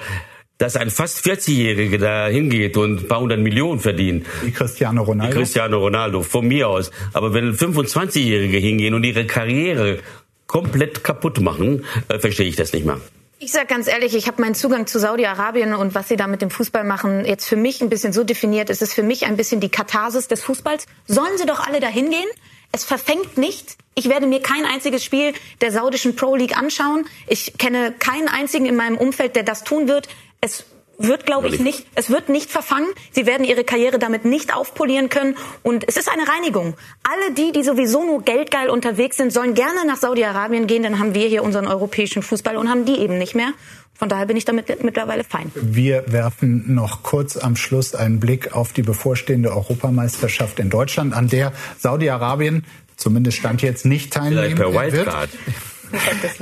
dass 0.58 0.76
ein 0.76 0.90
fast 0.90 1.26
40-Jähriger 1.26 1.98
da 1.98 2.28
hingeht 2.28 2.76
und 2.76 3.02
ein 3.02 3.08
paar 3.08 3.20
hundert 3.20 3.40
Millionen 3.40 3.80
verdient. 3.80 4.24
Wie 4.42 4.52
Cristiano 4.52 5.02
Ronaldo. 5.02 5.32
Wie 5.32 5.38
Cristiano 5.38 5.78
Ronaldo, 5.78 6.22
von 6.22 6.46
mir 6.46 6.68
aus. 6.68 6.92
Aber 7.12 7.34
wenn 7.34 7.54
25-Jährige 7.54 8.58
hingehen 8.58 8.94
und 8.94 9.02
ihre 9.02 9.26
Karriere 9.26 9.98
komplett 10.46 11.02
kaputt 11.02 11.40
machen, 11.40 11.84
äh, 12.08 12.18
verstehe 12.20 12.46
ich 12.46 12.56
das 12.56 12.72
nicht 12.72 12.86
mehr. 12.86 13.00
Ich 13.44 13.52
sage 13.52 13.66
ganz 13.66 13.88
ehrlich, 13.88 14.14
ich 14.14 14.26
habe 14.26 14.40
meinen 14.40 14.54
Zugang 14.54 14.86
zu 14.86 14.98
Saudi-Arabien 14.98 15.74
und 15.74 15.94
was 15.94 16.08
sie 16.08 16.16
da 16.16 16.26
mit 16.26 16.40
dem 16.40 16.48
Fußball 16.48 16.82
machen, 16.82 17.26
jetzt 17.26 17.46
für 17.46 17.56
mich 17.56 17.82
ein 17.82 17.90
bisschen 17.90 18.14
so 18.14 18.24
definiert. 18.24 18.70
Es 18.70 18.80
ist 18.80 18.94
für 18.94 19.02
mich 19.02 19.26
ein 19.26 19.36
bisschen 19.36 19.60
die 19.60 19.68
Katharsis 19.68 20.28
des 20.28 20.42
Fußballs. 20.42 20.86
Sollen 21.06 21.36
sie 21.36 21.44
doch 21.44 21.60
alle 21.60 21.78
dahin 21.78 22.08
gehen? 22.08 22.28
Es 22.72 22.84
verfängt 22.84 23.36
nicht. 23.36 23.76
Ich 23.94 24.08
werde 24.08 24.26
mir 24.26 24.40
kein 24.40 24.64
einziges 24.64 25.04
Spiel 25.04 25.34
der 25.60 25.72
saudischen 25.72 26.16
Pro 26.16 26.36
League 26.36 26.56
anschauen. 26.56 27.04
Ich 27.26 27.58
kenne 27.58 27.92
keinen 27.92 28.28
einzigen 28.28 28.64
in 28.64 28.76
meinem 28.76 28.96
Umfeld, 28.96 29.36
der 29.36 29.42
das 29.42 29.62
tun 29.62 29.88
wird. 29.88 30.08
Es 30.40 30.64
wird, 30.98 31.26
glaube 31.26 31.48
ich, 31.48 31.60
nicht, 31.60 31.86
es 31.94 32.10
wird 32.10 32.28
nicht 32.28 32.50
verfangen. 32.50 32.88
Sie 33.12 33.26
werden 33.26 33.44
ihre 33.44 33.64
Karriere 33.64 33.98
damit 33.98 34.24
nicht 34.24 34.54
aufpolieren 34.54 35.08
können. 35.08 35.36
Und 35.62 35.84
es 35.88 35.96
ist 35.96 36.10
eine 36.10 36.28
Reinigung. 36.28 36.74
Alle 37.02 37.34
die, 37.34 37.52
die 37.52 37.62
sowieso 37.62 38.04
nur 38.04 38.22
geldgeil 38.22 38.70
unterwegs 38.70 39.16
sind, 39.16 39.32
sollen 39.32 39.54
gerne 39.54 39.86
nach 39.86 39.96
Saudi-Arabien 39.96 40.66
gehen. 40.66 40.82
Dann 40.82 40.98
haben 40.98 41.14
wir 41.14 41.28
hier 41.28 41.42
unseren 41.42 41.66
europäischen 41.66 42.22
Fußball 42.22 42.56
und 42.56 42.68
haben 42.68 42.84
die 42.84 42.98
eben 42.98 43.18
nicht 43.18 43.34
mehr. 43.34 43.52
Von 43.96 44.08
daher 44.08 44.26
bin 44.26 44.36
ich 44.36 44.44
damit 44.44 44.82
mittlerweile 44.82 45.22
fein. 45.22 45.52
Wir 45.54 46.04
werfen 46.08 46.74
noch 46.74 47.04
kurz 47.04 47.36
am 47.36 47.54
Schluss 47.54 47.94
einen 47.94 48.18
Blick 48.18 48.52
auf 48.52 48.72
die 48.72 48.82
bevorstehende 48.82 49.50
Europameisterschaft 49.50 50.58
in 50.58 50.68
Deutschland, 50.68 51.14
an 51.14 51.28
der 51.28 51.52
Saudi-Arabien 51.78 52.64
zumindest 52.96 53.38
stand 53.38 53.62
jetzt 53.62 53.84
nicht 53.84 54.12
teilnehmen 54.12 54.56
per 54.56 54.72
Wildcard. 54.72 55.32
wird. 55.32 55.54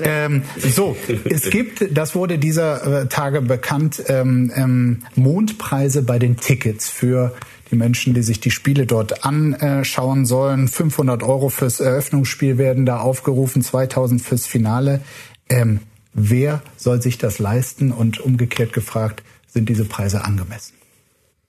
Ähm, 0.03 0.43
so, 0.59 0.97
es 1.25 1.51
gibt, 1.51 1.87
das 1.97 2.15
wurde 2.15 2.39
dieser 2.39 3.03
äh, 3.03 3.07
Tage 3.07 3.43
bekannt, 3.43 4.03
ähm, 4.09 4.53
ähm, 4.55 5.03
Mondpreise 5.15 6.03
bei 6.03 6.19
den 6.19 6.37
Tickets 6.37 6.89
für 6.89 7.35
die 7.71 7.77
Menschen, 7.77 8.15
die 8.15 8.23
sich 8.23 8.39
die 8.39 8.51
Spiele 8.51 8.87
dort 8.87 9.25
anschauen 9.25 10.27
sollen. 10.27 10.69
500 10.69 11.23
Euro 11.23 11.49
fürs 11.49 11.81
Eröffnungsspiel 11.81 12.59
werden 12.59 12.87
da 12.87 13.01
aufgerufen, 13.01 13.63
2000 13.63 14.21
fürs 14.21 14.47
Finale. 14.47 15.01
Ähm, 15.49 15.81
wer 16.13 16.63
soll 16.77 17.01
sich 17.01 17.19
das 17.19 17.39
leisten? 17.39 17.91
Und 17.91 18.21
umgekehrt 18.21 18.73
gefragt, 18.73 19.23
sind 19.49 19.69
diese 19.69 19.87
Preise 19.87 20.25
angemessen? 20.25 20.75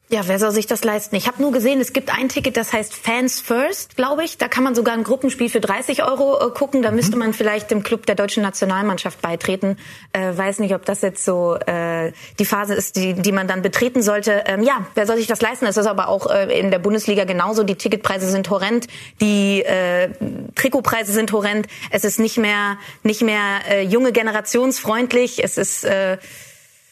Ja, 0.09 0.27
wer 0.27 0.37
soll 0.37 0.51
sich 0.51 0.67
das 0.67 0.83
leisten? 0.83 1.15
Ich 1.15 1.27
habe 1.27 1.41
nur 1.41 1.51
gesehen, 1.51 1.79
es 1.79 1.91
gibt 1.91 2.15
ein 2.15 2.29
Ticket, 2.29 2.55
das 2.57 2.71
heißt 2.71 2.93
Fans 2.93 3.39
First, 3.39 3.95
glaube 3.95 4.23
ich. 4.23 4.37
Da 4.37 4.47
kann 4.47 4.63
man 4.63 4.75
sogar 4.75 4.93
ein 4.93 5.03
Gruppenspiel 5.03 5.49
für 5.49 5.61
30 5.61 6.03
Euro 6.03 6.39
äh, 6.39 6.51
gucken. 6.51 6.83
Da 6.83 6.91
mhm. 6.91 6.97
müsste 6.97 7.17
man 7.17 7.33
vielleicht 7.33 7.71
dem 7.71 7.81
Club 7.83 8.05
der 8.05 8.13
deutschen 8.13 8.43
Nationalmannschaft 8.43 9.21
beitreten. 9.21 9.77
Äh, 10.11 10.37
weiß 10.37 10.59
nicht, 10.59 10.75
ob 10.75 10.85
das 10.85 11.01
jetzt 11.01 11.25
so 11.25 11.55
äh, 11.55 12.11
die 12.37 12.45
Phase 12.45 12.75
ist, 12.75 12.97
die, 12.97 13.13
die 13.13 13.31
man 13.31 13.47
dann 13.47 13.61
betreten 13.63 14.03
sollte. 14.03 14.43
Ähm, 14.45 14.61
ja, 14.61 14.85
wer 14.93 15.07
soll 15.07 15.17
sich 15.17 15.25
das 15.25 15.41
leisten? 15.41 15.65
Es 15.65 15.77
ist 15.77 15.87
aber 15.87 16.09
auch 16.09 16.29
äh, 16.29 16.59
in 16.59 16.69
der 16.69 16.79
Bundesliga 16.79 17.23
genauso. 17.23 17.63
Die 17.63 17.75
Ticketpreise 17.75 18.29
sind 18.29 18.49
horrend, 18.49 18.87
die 19.19 19.63
äh, 19.63 20.09
Trikotpreise 20.53 21.13
sind 21.13 21.31
horrend. 21.31 21.67
Es 21.89 22.03
ist 22.03 22.19
nicht 22.19 22.37
mehr 22.37 22.77
nicht 23.03 23.21
mehr 23.21 23.61
äh, 23.67 23.81
junge 23.83 24.11
generationsfreundlich. 24.11 25.43
Es 25.43 25.57
ist 25.57 25.85
äh, 25.85 26.17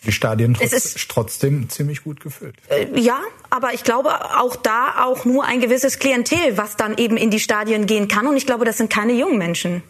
die 0.05 0.11
Stadien 0.11 0.55
trotz, 0.55 0.95
trotzdem 1.07 1.69
ziemlich 1.69 2.03
gut 2.03 2.19
gefüllt. 2.21 2.55
Äh, 2.69 2.99
ja, 2.99 3.19
aber 3.49 3.73
ich 3.73 3.83
glaube 3.83 4.09
auch 4.39 4.55
da 4.55 5.03
auch 5.05 5.25
nur 5.25 5.45
ein 5.45 5.59
gewisses 5.61 5.99
Klientel, 5.99 6.57
was 6.57 6.75
dann 6.75 6.97
eben 6.97 7.17
in 7.17 7.29
die 7.29 7.39
Stadien 7.39 7.85
gehen 7.85 8.07
kann. 8.07 8.25
Und 8.25 8.35
ich 8.35 8.45
glaube, 8.45 8.65
das 8.65 8.77
sind 8.77 8.89
keine 8.91 9.13
jungen 9.13 9.37
Menschen. 9.37 9.83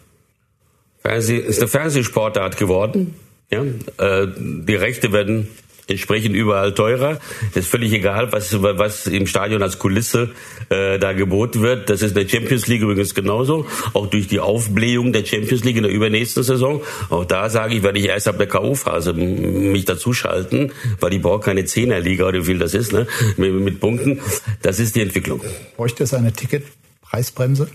Fernseh 1.00 1.38
ist 1.38 1.58
eine 1.58 1.68
Fernsehsportart 1.68 2.58
geworden. 2.58 3.14
Ja, 3.50 3.62
äh, 3.62 4.28
die 4.36 4.74
Rechte 4.74 5.12
werden 5.12 5.48
entsprechend 5.88 6.34
überall 6.34 6.74
teurer. 6.74 7.18
ist 7.54 7.68
völlig 7.68 7.92
egal, 7.92 8.32
was, 8.32 8.62
was 8.62 9.06
im 9.06 9.26
Stadion 9.26 9.62
als 9.62 9.78
Kulisse 9.78 10.30
äh, 10.68 10.98
da 10.98 11.12
geboten 11.12 11.62
wird. 11.62 11.90
Das 11.90 12.02
ist 12.02 12.16
in 12.16 12.26
der 12.26 12.28
Champions 12.28 12.66
League 12.66 12.82
übrigens 12.82 13.14
genauso. 13.14 13.66
Auch 13.92 14.06
durch 14.06 14.28
die 14.28 14.40
Aufblähung 14.40 15.12
der 15.12 15.24
Champions 15.24 15.64
League 15.64 15.76
in 15.76 15.82
der 15.82 15.92
übernächsten 15.92 16.42
Saison. 16.42 16.82
Auch 17.10 17.24
da 17.24 17.48
sage 17.50 17.74
ich, 17.76 17.82
werde 17.82 17.98
ich 17.98 18.06
erst 18.06 18.28
ab 18.28 18.38
der 18.38 18.46
K.O.-Phase 18.46 19.12
mich 19.12 19.84
dazuschalten, 19.84 20.72
weil 21.00 21.14
ich 21.14 21.22
brauche 21.22 21.40
keine 21.40 21.64
Zehnerliga 21.64 22.26
oder 22.26 22.40
wie 22.40 22.46
viel 22.46 22.58
das 22.58 22.74
ist, 22.74 22.92
ne? 22.92 23.06
mit, 23.36 23.52
mit 23.52 23.80
Punkten. 23.80 24.20
Das 24.62 24.78
ist 24.78 24.96
die 24.96 25.00
Entwicklung. 25.00 25.42
Bräuchte 25.76 26.04
es 26.04 26.14
eine 26.14 26.32
Ticketpreisbremse? 26.32 27.68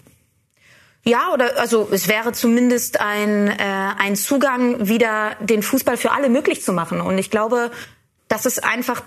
Ja, 1.08 1.32
oder 1.34 1.58
also 1.58 1.88
es 1.90 2.10
wäre 2.10 2.34
zumindest 2.34 3.00
ein, 3.00 3.48
äh, 3.48 3.54
ein 3.98 4.18
Zugang, 4.18 4.90
wieder 4.90 5.38
den 5.40 5.64
Fußball 5.64 5.96
für 5.96 6.12
alle 6.12 6.28
möglich 6.28 6.62
zu 6.62 6.74
machen. 6.74 7.00
Und 7.00 7.18
ich 7.18 7.32
glaube, 7.32 7.72
das 8.28 8.46
ist 8.46 8.64
einfach 8.64 9.02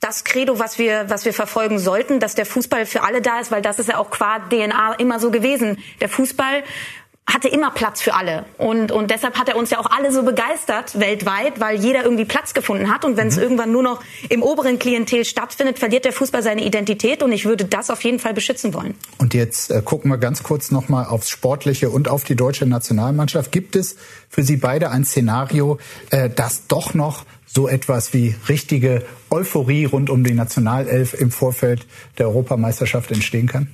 das 0.00 0.24
Credo, 0.24 0.58
was 0.58 0.78
wir, 0.78 1.08
was 1.08 1.24
wir 1.24 1.32
verfolgen 1.32 1.78
sollten, 1.78 2.20
dass 2.20 2.34
der 2.34 2.44
Fußball 2.44 2.84
für 2.84 3.02
alle 3.02 3.22
da 3.22 3.40
ist, 3.40 3.50
weil 3.50 3.62
das 3.62 3.78
ist 3.78 3.88
ja 3.88 3.96
auch 3.96 4.10
qua 4.10 4.38
DNA 4.38 4.94
immer 4.98 5.18
so 5.18 5.30
gewesen. 5.30 5.78
Der 6.00 6.10
Fußball 6.10 6.62
hatte 7.26 7.48
immer 7.48 7.70
Platz 7.70 8.02
für 8.02 8.14
alle. 8.14 8.44
Und, 8.58 8.92
und 8.92 9.10
deshalb 9.10 9.38
hat 9.38 9.48
er 9.48 9.56
uns 9.56 9.70
ja 9.70 9.78
auch 9.78 9.90
alle 9.90 10.12
so 10.12 10.22
begeistert 10.22 11.00
weltweit, 11.00 11.58
weil 11.58 11.76
jeder 11.80 12.04
irgendwie 12.04 12.26
Platz 12.26 12.52
gefunden 12.52 12.92
hat. 12.92 13.04
Und 13.04 13.16
wenn 13.16 13.28
es 13.28 13.36
mhm. 13.36 13.42
irgendwann 13.42 13.72
nur 13.72 13.82
noch 13.82 14.02
im 14.28 14.42
oberen 14.42 14.78
Klientel 14.78 15.24
stattfindet, 15.24 15.78
verliert 15.78 16.04
der 16.04 16.12
Fußball 16.12 16.42
seine 16.42 16.64
Identität. 16.64 17.22
Und 17.22 17.32
ich 17.32 17.46
würde 17.46 17.64
das 17.64 17.88
auf 17.88 18.04
jeden 18.04 18.18
Fall 18.18 18.34
beschützen 18.34 18.74
wollen. 18.74 18.94
Und 19.16 19.32
jetzt 19.32 19.70
äh, 19.70 19.80
gucken 19.82 20.10
wir 20.10 20.18
ganz 20.18 20.42
kurz 20.42 20.70
nochmal 20.70 21.06
aufs 21.06 21.30
Sportliche 21.30 21.88
und 21.88 22.08
auf 22.08 22.24
die 22.24 22.36
deutsche 22.36 22.66
Nationalmannschaft. 22.66 23.50
Gibt 23.52 23.74
es 23.74 23.96
für 24.28 24.42
Sie 24.42 24.58
beide 24.58 24.90
ein 24.90 25.06
Szenario, 25.06 25.78
äh, 26.10 26.28
das 26.28 26.66
doch 26.66 26.92
noch 26.92 27.24
so 27.54 27.68
etwas 27.68 28.12
wie 28.12 28.34
richtige 28.48 29.02
Euphorie 29.30 29.84
rund 29.84 30.10
um 30.10 30.24
die 30.24 30.34
Nationalelf 30.34 31.14
im 31.14 31.30
Vorfeld 31.30 31.86
der 32.18 32.28
Europameisterschaft 32.28 33.10
entstehen 33.10 33.46
kann? 33.46 33.68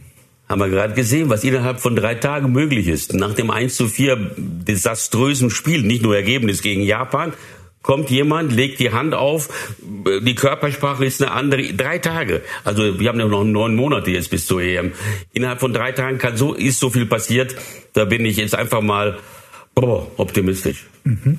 Haben 0.48 0.60
wir 0.60 0.68
gerade 0.68 0.94
gesehen, 0.94 1.30
was 1.30 1.44
innerhalb 1.44 1.80
von 1.80 1.94
drei 1.94 2.16
Tagen 2.16 2.52
möglich 2.52 2.88
ist. 2.88 3.14
Nach 3.14 3.34
dem 3.34 3.50
1 3.50 3.76
zu 3.76 3.86
4 3.86 4.34
desaströsen 4.36 5.48
Spiel, 5.48 5.82
nicht 5.82 6.02
nur 6.02 6.16
Ergebnis 6.16 6.60
gegen 6.60 6.82
Japan, 6.82 7.32
kommt 7.82 8.10
jemand, 8.10 8.52
legt 8.52 8.80
die 8.80 8.92
Hand 8.92 9.14
auf, 9.14 9.48
die 9.80 10.34
Körpersprache 10.34 11.04
ist 11.04 11.22
eine 11.22 11.30
andere. 11.30 11.62
Drei 11.72 11.98
Tage. 11.98 12.42
Also 12.64 12.98
wir 12.98 13.08
haben 13.08 13.20
ja 13.20 13.26
noch 13.26 13.44
neun 13.44 13.76
Monate 13.76 14.10
jetzt 14.10 14.30
bis 14.30 14.46
zur 14.46 14.60
EM. 14.60 14.92
Innerhalb 15.32 15.60
von 15.60 15.72
drei 15.72 15.92
Tagen 15.92 16.18
kann 16.18 16.36
so, 16.36 16.52
ist 16.52 16.80
so 16.80 16.90
viel 16.90 17.06
passiert. 17.06 17.54
Da 17.94 18.04
bin 18.04 18.24
ich 18.24 18.36
jetzt 18.36 18.54
einfach 18.54 18.82
mal 18.82 19.18
oh, 19.76 20.06
optimistisch. 20.16 20.86
Mhm. 21.04 21.38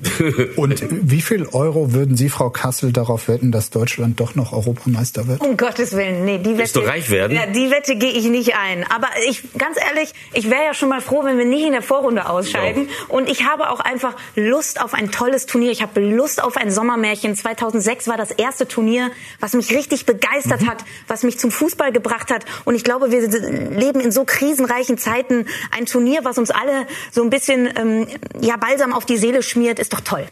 Und 0.56 0.82
wie 0.90 1.22
viel 1.22 1.46
Euro 1.52 1.92
würden 1.92 2.16
Sie, 2.16 2.28
Frau 2.28 2.50
Kassel, 2.50 2.92
darauf 2.92 3.28
wetten, 3.28 3.52
dass 3.52 3.70
Deutschland 3.70 4.20
doch 4.20 4.34
noch 4.34 4.52
Europameister 4.52 5.28
wird? 5.28 5.40
Um 5.40 5.56
Gottes 5.56 5.92
Willen, 5.92 6.24
nee, 6.24 6.38
die 6.38 6.58
Wette. 6.58 6.72
Du 6.72 6.80
reich 6.80 7.10
werden? 7.10 7.36
Ja, 7.36 7.46
die 7.46 7.70
Wette 7.70 7.96
gehe 7.96 8.10
ich 8.10 8.24
nicht 8.26 8.54
ein. 8.56 8.84
Aber 8.90 9.08
ich, 9.28 9.42
ganz 9.56 9.76
ehrlich, 9.78 10.12
ich 10.32 10.50
wäre 10.50 10.64
ja 10.64 10.74
schon 10.74 10.88
mal 10.88 11.00
froh, 11.00 11.22
wenn 11.24 11.38
wir 11.38 11.44
nicht 11.44 11.64
in 11.64 11.72
der 11.72 11.82
Vorrunde 11.82 12.28
ausscheiden. 12.28 12.88
Ja. 12.88 13.14
Und 13.14 13.28
ich 13.28 13.44
habe 13.44 13.70
auch 13.70 13.80
einfach 13.80 14.16
Lust 14.34 14.80
auf 14.80 14.94
ein 14.94 15.10
tolles 15.10 15.46
Turnier. 15.46 15.70
Ich 15.70 15.82
habe 15.82 16.00
Lust 16.00 16.42
auf 16.42 16.56
ein 16.56 16.70
Sommermärchen. 16.70 17.36
2006 17.36 18.08
war 18.08 18.16
das 18.16 18.30
erste 18.30 18.66
Turnier, 18.66 19.10
was 19.40 19.52
mich 19.54 19.74
richtig 19.74 20.06
begeistert 20.06 20.62
mhm. 20.62 20.70
hat, 20.70 20.84
was 21.06 21.22
mich 21.22 21.38
zum 21.38 21.50
Fußball 21.50 21.92
gebracht 21.92 22.30
hat. 22.30 22.44
Und 22.64 22.74
ich 22.74 22.84
glaube, 22.84 23.10
wir 23.10 23.20
leben 23.22 24.00
in 24.00 24.10
so 24.12 24.24
krisenreichen 24.24 24.98
Zeiten. 24.98 25.46
Ein 25.70 25.86
Turnier, 25.86 26.20
was 26.24 26.38
uns 26.38 26.50
alle 26.50 26.86
so 27.10 27.22
ein 27.22 27.30
bisschen 27.30 27.68
ähm, 27.76 28.06
ja 28.40 28.56
balsam 28.56 28.92
auf 28.92 29.04
die 29.04 29.16
Seele 29.16 29.42
schmiert, 29.52 29.78
ist 29.78 29.92
doch 29.92 30.00
toll. 30.00 30.26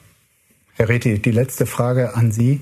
Herr 0.75 0.89
Reti, 0.89 1.19
die 1.19 1.31
letzte 1.31 1.67
Frage 1.67 2.15
an 2.15 2.33
Sie. 2.33 2.61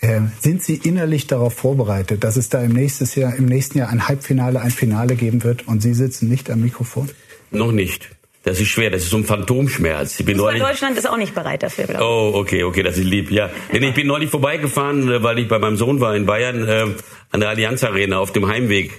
Äh, 0.00 0.20
sind 0.40 0.64
Sie 0.64 0.74
innerlich 0.74 1.28
darauf 1.28 1.54
vorbereitet, 1.54 2.24
dass 2.24 2.36
es 2.36 2.48
da 2.48 2.60
im, 2.60 2.72
nächstes 2.72 3.14
Jahr, 3.14 3.36
im 3.36 3.46
nächsten 3.46 3.78
Jahr 3.78 3.88
ein 3.88 4.08
Halbfinale, 4.08 4.60
ein 4.60 4.72
Finale 4.72 5.14
geben 5.14 5.44
wird 5.44 5.68
und 5.68 5.80
Sie 5.80 5.94
sitzen 5.94 6.28
nicht 6.28 6.50
am 6.50 6.60
Mikrofon? 6.60 7.08
Noch 7.52 7.70
nicht. 7.70 8.10
Das 8.42 8.58
ist 8.58 8.66
schwer, 8.66 8.90
das 8.90 9.02
ist 9.02 9.10
so 9.10 9.18
ein 9.18 9.24
Phantomschmerz. 9.24 10.18
Ich 10.18 10.26
bin 10.26 10.36
neulich 10.36 10.60
Deutschland 10.60 10.98
ist 10.98 11.08
auch 11.08 11.16
nicht 11.16 11.32
bereit 11.32 11.62
dafür, 11.62 11.84
glaube 11.84 12.02
ich. 12.02 12.08
Oh, 12.08 12.32
okay, 12.40 12.64
okay, 12.64 12.82
das 12.82 12.98
ist 12.98 13.04
lieb, 13.04 13.30
ja. 13.30 13.50
Denn 13.72 13.84
ich 13.84 13.94
bin 13.94 14.08
neulich 14.08 14.30
vorbeigefahren, 14.30 15.08
äh, 15.08 15.22
weil 15.22 15.38
ich 15.38 15.46
bei 15.46 15.60
meinem 15.60 15.76
Sohn 15.76 16.00
war 16.00 16.16
in 16.16 16.26
Bayern, 16.26 16.66
äh, 16.66 16.86
an 17.30 17.38
der 17.38 17.50
Allianz 17.50 17.84
Arena 17.84 18.18
auf 18.18 18.32
dem 18.32 18.48
Heimweg. 18.48 18.90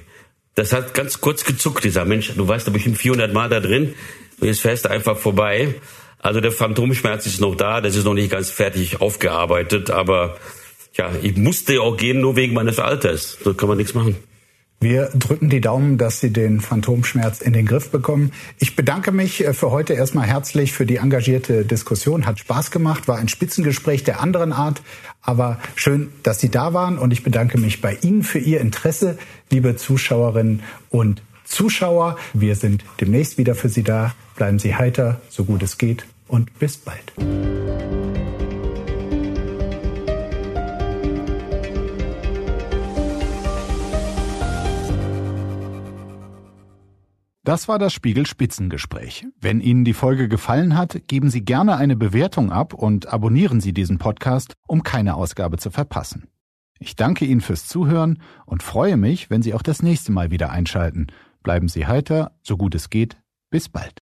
Das 0.56 0.72
hat 0.72 0.94
ganz 0.94 1.20
kurz 1.20 1.44
gezuckt, 1.44 1.84
dieser 1.84 2.06
Mensch. 2.06 2.32
Du 2.34 2.48
weißt, 2.48 2.66
da 2.66 2.72
bestimmt 2.72 2.98
400 2.98 3.34
Mal 3.34 3.50
da 3.50 3.60
drin. 3.60 3.94
Und 4.40 4.48
jetzt 4.48 4.62
fährst 4.62 4.86
du 4.86 4.90
einfach 4.90 5.18
vorbei. 5.18 5.76
Also 6.24 6.40
der 6.40 6.54
Phantomschmerz 6.54 7.26
ist 7.26 7.42
noch 7.42 7.54
da, 7.54 7.82
das 7.82 7.98
ist 7.98 8.06
noch 8.06 8.14
nicht 8.14 8.32
ganz 8.32 8.50
fertig 8.50 9.02
aufgearbeitet, 9.02 9.92
aber 9.92 10.38
ja, 10.94 11.12
ich 11.22 11.36
musste 11.36 11.82
auch 11.82 11.98
gehen, 11.98 12.22
nur 12.22 12.38
wegen 12.38 12.54
meines 12.54 12.80
Alters. 12.80 13.38
Da 13.44 13.52
kann 13.52 13.68
man 13.68 13.78
nichts 13.78 13.94
machen. 13.94 14.16
Wir 14.80 15.10
drücken 15.14 15.50
die 15.50 15.62
Daumen, 15.62 15.98
dass 15.98 16.22
Sie 16.22 16.32
den 16.32 16.62
Phantomschmerz 16.62 17.42
in 17.42 17.52
den 17.52 17.66
Griff 17.66 17.90
bekommen. 17.90 18.32
Ich 18.60 18.76
bedanke 18.76 19.12
mich 19.12 19.46
äh, 19.46 19.54
für 19.54 19.72
heute 19.72 19.94
erstmal 19.94 20.28
herzlich 20.28 20.74
für 20.74 20.86
die 20.86 20.98
engagierte 20.98 21.66
Diskussion. 21.66 22.26
Hat 22.26 22.40
Spaß 22.40 22.72
gemacht, 22.72 23.08
war 23.08 23.18
ein 23.18 23.30
Spitzengespräch 23.30 24.04
der 24.04 24.22
anderen 24.22 24.52
Art. 24.52 24.82
Aber 25.22 25.60
schön, 25.76 26.10
dass 26.24 26.40
Sie 26.40 26.50
da 26.50 26.74
waren. 26.74 26.98
Und 26.98 27.12
ich 27.12 27.24
bedanke 27.24 27.58
mich 27.58 27.80
bei 27.80 27.98
Ihnen 28.02 28.24
für 28.24 28.40
Ihr 28.40 28.60
Interesse, 28.60 29.18
liebe 29.50 29.78
Zuschauerinnen 29.78 30.64
und 30.90 31.22
Zuschauer. 31.46 32.18
Wir 32.34 32.56
sind 32.56 32.84
demnächst 33.00 33.38
wieder 33.38 33.56
für 33.56 33.70
Sie 33.70 33.84
da. 33.84 34.14
Bleiben 34.36 34.60
Sie 34.60 34.76
heiter, 34.76 35.22
so 35.30 35.46
gut 35.46 35.64
es 35.64 35.78
geht 35.78 36.06
und 36.34 36.58
bis 36.58 36.78
bald. 36.78 37.14
Das 47.44 47.68
war 47.68 47.78
das 47.78 47.94
Spiegel 47.94 48.26
Spitzengespräch. 48.26 49.28
Wenn 49.40 49.62
Ihnen 49.62 49.86
die 49.86 49.94
Folge 49.94 50.28
gefallen 50.28 50.76
hat, 50.76 51.08
geben 51.08 51.30
Sie 51.30 51.46
gerne 51.46 51.76
eine 51.76 51.96
Bewertung 51.96 52.52
ab 52.52 52.74
und 52.74 53.14
abonnieren 53.14 53.62
Sie 53.62 53.74
diesen 53.74 54.00
Podcast, 54.00 54.56
um 54.66 54.82
keine 54.82 55.14
Ausgabe 55.14 55.58
zu 55.60 55.70
verpassen. 55.70 56.30
Ich 56.80 56.96
danke 56.96 57.26
Ihnen 57.26 57.42
fürs 57.42 57.68
Zuhören 57.68 58.20
und 58.48 58.64
freue 58.64 58.98
mich, 58.98 59.30
wenn 59.30 59.44
Sie 59.44 59.54
auch 59.54 59.62
das 59.62 59.84
nächste 59.84 60.12
Mal 60.12 60.32
wieder 60.32 60.50
einschalten. 60.50 61.08
Bleiben 61.44 61.68
Sie 61.68 61.86
heiter, 61.86 62.32
so 62.42 62.58
gut 62.58 62.74
es 62.74 62.90
geht. 62.90 63.18
Bis 63.52 63.70
bald. 63.70 64.02